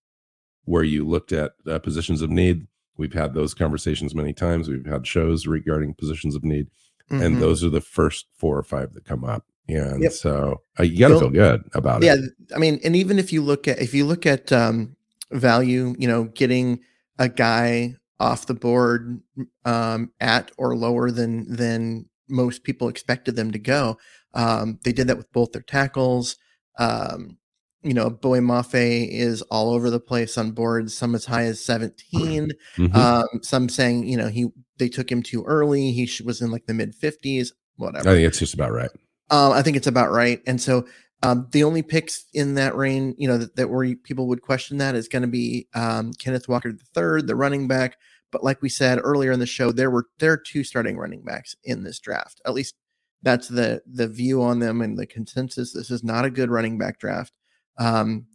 where 0.63 0.83
you 0.83 1.05
looked 1.05 1.33
at 1.33 1.51
uh, 1.67 1.79
positions 1.79 2.21
of 2.21 2.29
need. 2.29 2.67
We've 2.97 3.13
had 3.13 3.33
those 3.33 3.53
conversations 3.53 4.15
many 4.15 4.33
times. 4.33 4.69
We've 4.69 4.85
had 4.85 5.05
shows 5.05 5.47
regarding 5.47 5.95
positions 5.95 6.35
of 6.35 6.43
need, 6.43 6.67
mm-hmm. 7.09 7.21
and 7.21 7.41
those 7.41 7.63
are 7.63 7.69
the 7.69 7.81
first 7.81 8.27
four 8.35 8.57
or 8.57 8.63
five 8.63 8.93
that 8.93 9.05
come 9.05 9.23
up. 9.23 9.45
And 9.67 10.01
yep. 10.01 10.13
so 10.13 10.61
uh, 10.79 10.83
you 10.83 10.97
got 10.97 11.09
to 11.09 11.19
feel 11.19 11.29
good 11.29 11.61
about 11.73 12.01
yeah, 12.01 12.15
it. 12.15 12.21
Yeah, 12.49 12.55
I 12.55 12.59
mean, 12.59 12.79
and 12.83 12.95
even 12.95 13.19
if 13.19 13.31
you 13.31 13.43
look 13.43 13.67
at 13.67 13.79
if 13.79 13.93
you 13.93 14.05
look 14.05 14.25
at 14.25 14.51
um, 14.51 14.95
value, 15.31 15.95
you 15.99 16.07
know, 16.07 16.23
getting 16.25 16.79
a 17.19 17.29
guy 17.29 17.95
off 18.19 18.47
the 18.47 18.53
board 18.53 19.21
um, 19.65 20.11
at 20.19 20.51
or 20.57 20.75
lower 20.75 21.11
than 21.11 21.55
than 21.55 22.09
most 22.27 22.63
people 22.63 22.87
expected 22.87 23.35
them 23.35 23.51
to 23.51 23.59
go. 23.59 23.97
Um, 24.33 24.79
they 24.83 24.91
did 24.91 25.07
that 25.07 25.17
with 25.17 25.31
both 25.31 25.51
their 25.51 25.61
tackles. 25.61 26.37
Um, 26.77 27.37
you 27.83 27.93
know, 27.93 28.09
Boye 28.09 28.39
Mafe 28.39 29.07
is 29.09 29.41
all 29.43 29.71
over 29.73 29.89
the 29.89 29.99
place 29.99 30.37
on 30.37 30.51
boards, 30.51 30.95
some 30.95 31.15
as 31.15 31.25
high 31.25 31.45
as 31.45 31.63
17. 31.63 32.51
Mm-hmm. 32.77 32.95
Um, 32.95 33.27
some 33.41 33.69
saying, 33.69 34.07
you 34.07 34.17
know, 34.17 34.27
he 34.27 34.47
they 34.77 34.89
took 34.89 35.11
him 35.11 35.23
too 35.23 35.43
early. 35.45 35.91
He 35.91 36.09
was 36.23 36.41
in 36.41 36.51
like 36.51 36.65
the 36.65 36.73
mid 36.73 36.93
50s, 36.97 37.49
whatever. 37.77 38.09
I 38.09 38.13
think 38.13 38.27
it's 38.27 38.39
just 38.39 38.53
about 38.53 38.71
right. 38.71 38.89
Um, 39.29 39.53
I 39.53 39.61
think 39.61 39.77
it's 39.77 39.87
about 39.87 40.11
right. 40.11 40.41
And 40.47 40.59
so 40.59 40.85
um, 41.21 41.47
the 41.51 41.63
only 41.63 41.81
picks 41.81 42.25
in 42.33 42.55
that 42.55 42.75
range, 42.75 43.15
you 43.17 43.27
know, 43.27 43.37
that, 43.37 43.55
that 43.55 43.69
where 43.69 43.95
people 43.95 44.27
would 44.27 44.41
question 44.41 44.77
that 44.77 44.95
is 44.95 45.07
going 45.07 45.21
to 45.21 45.27
be 45.27 45.67
um, 45.73 46.13
Kenneth 46.13 46.47
Walker 46.47 46.69
III, 46.69 47.21
the 47.23 47.35
running 47.35 47.67
back. 47.67 47.97
But 48.31 48.43
like 48.43 48.61
we 48.61 48.69
said 48.69 48.99
earlier 49.01 49.31
in 49.31 49.39
the 49.39 49.45
show, 49.45 49.71
there 49.71 49.89
were 49.89 50.05
there 50.19 50.33
are 50.33 50.37
two 50.37 50.63
starting 50.63 50.97
running 50.97 51.23
backs 51.23 51.55
in 51.63 51.83
this 51.83 51.99
draft. 51.99 52.41
At 52.45 52.53
least 52.53 52.75
that's 53.21 53.47
the 53.47 53.81
the 53.91 54.07
view 54.07 54.41
on 54.41 54.59
them 54.59 54.81
and 54.81 54.97
the 54.97 55.07
consensus. 55.07 55.73
This 55.73 55.89
is 55.89 56.03
not 56.03 56.25
a 56.25 56.29
good 56.29 56.51
running 56.51 56.77
back 56.77 56.99
draft, 56.99 57.33
um, 57.79 58.27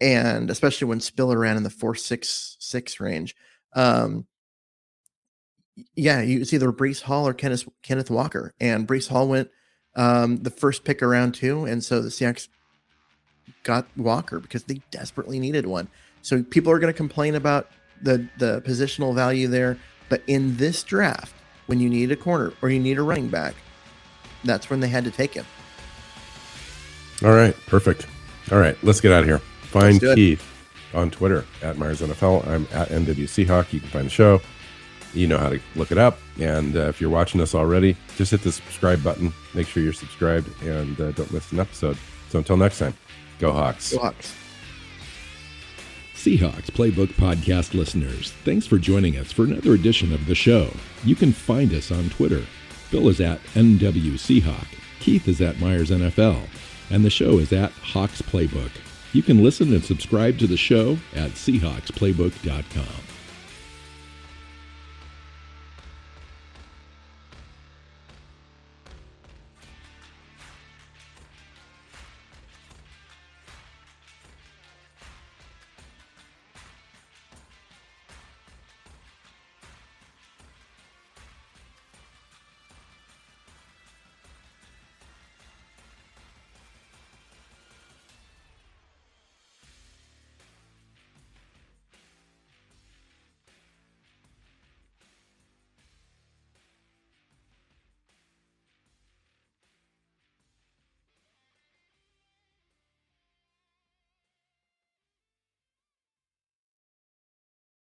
and 0.00 0.50
especially 0.50 0.88
when 0.88 1.00
Spiller 1.00 1.38
ran 1.38 1.56
in 1.56 1.62
the 1.62 1.70
four 1.70 1.94
six 1.94 2.56
six 2.58 3.00
range. 3.00 3.34
Um, 3.74 4.26
yeah, 5.96 6.20
you, 6.20 6.40
it's 6.40 6.52
either 6.52 6.70
Breece 6.72 7.02
Hall 7.02 7.26
or 7.26 7.32
Kenneth 7.32 7.66
Kenneth 7.82 8.10
Walker, 8.10 8.52
and 8.60 8.86
Breece 8.86 9.08
Hall 9.08 9.28
went 9.28 9.48
um, 9.96 10.42
the 10.42 10.50
first 10.50 10.84
pick 10.84 11.02
around 11.02 11.32
two, 11.32 11.64
and 11.64 11.82
so 11.82 12.02
the 12.02 12.10
Seahawks 12.10 12.48
got 13.62 13.86
Walker 13.96 14.40
because 14.40 14.64
they 14.64 14.80
desperately 14.90 15.38
needed 15.38 15.66
one. 15.66 15.88
So 16.20 16.42
people 16.42 16.72
are 16.72 16.78
going 16.78 16.92
to 16.92 16.96
complain 16.96 17.34
about 17.36 17.68
the 18.02 18.28
the 18.38 18.60
positional 18.62 19.14
value 19.14 19.48
there, 19.48 19.78
but 20.08 20.22
in 20.26 20.56
this 20.56 20.82
draft, 20.82 21.34
when 21.66 21.80
you 21.80 21.88
need 21.88 22.10
a 22.10 22.16
corner 22.16 22.52
or 22.60 22.70
you 22.70 22.80
need 22.80 22.98
a 22.98 23.02
running 23.02 23.28
back, 23.28 23.54
that's 24.44 24.68
when 24.68 24.80
they 24.80 24.88
had 24.88 25.04
to 25.04 25.10
take 25.10 25.32
him. 25.32 25.46
All 27.24 27.32
right, 27.32 27.56
perfect. 27.66 28.06
All 28.52 28.58
right, 28.58 28.76
let's 28.82 29.00
get 29.00 29.12
out 29.12 29.20
of 29.20 29.26
here. 29.26 29.38
Find 29.38 30.00
Keith 30.00 30.46
on 30.94 31.10
Twitter 31.10 31.44
at 31.62 31.78
Myers 31.78 32.02
NFL. 32.02 32.46
I'm 32.46 32.68
at 32.72 32.88
NW 32.88 33.46
Hawk. 33.48 33.72
You 33.72 33.80
can 33.80 33.88
find 33.88 34.06
the 34.06 34.10
show 34.10 34.40
you 35.14 35.26
know 35.26 35.38
how 35.38 35.50
to 35.50 35.60
look 35.74 35.92
it 35.92 35.98
up. 35.98 36.18
And 36.40 36.76
uh, 36.76 36.88
if 36.88 37.00
you're 37.00 37.10
watching 37.10 37.40
us 37.40 37.54
already, 37.54 37.96
just 38.16 38.30
hit 38.30 38.42
the 38.42 38.52
subscribe 38.52 39.02
button. 39.02 39.32
Make 39.54 39.66
sure 39.66 39.82
you're 39.82 39.92
subscribed 39.92 40.50
and 40.62 40.98
uh, 41.00 41.12
don't 41.12 41.32
miss 41.32 41.52
an 41.52 41.60
episode. 41.60 41.96
So 42.30 42.38
until 42.38 42.56
next 42.56 42.78
time, 42.78 42.94
go 43.38 43.52
Hawks. 43.52 43.92
Go 43.92 43.98
Hawks. 43.98 44.34
Seahawks 46.14 46.70
Playbook 46.70 47.08
Podcast 47.14 47.74
listeners, 47.74 48.30
thanks 48.44 48.64
for 48.64 48.78
joining 48.78 49.18
us 49.18 49.32
for 49.32 49.42
another 49.42 49.72
edition 49.74 50.12
of 50.12 50.26
the 50.26 50.36
show. 50.36 50.70
You 51.02 51.16
can 51.16 51.32
find 51.32 51.72
us 51.74 51.90
on 51.90 52.10
Twitter. 52.10 52.44
Bill 52.92 53.08
is 53.08 53.20
at 53.20 53.42
NW 53.54 54.12
Seahawk, 54.12 54.68
Keith 55.00 55.26
is 55.26 55.40
at 55.40 55.58
Myers 55.58 55.90
NFL, 55.90 56.38
and 56.92 57.04
the 57.04 57.10
show 57.10 57.38
is 57.38 57.52
at 57.52 57.72
Hawks 57.72 58.22
Playbook. 58.22 58.70
You 59.12 59.22
can 59.22 59.42
listen 59.42 59.72
and 59.72 59.82
subscribe 59.82 60.38
to 60.38 60.46
the 60.46 60.56
show 60.56 60.98
at 61.14 61.32
SeahawksPlaybook.com. 61.32 63.11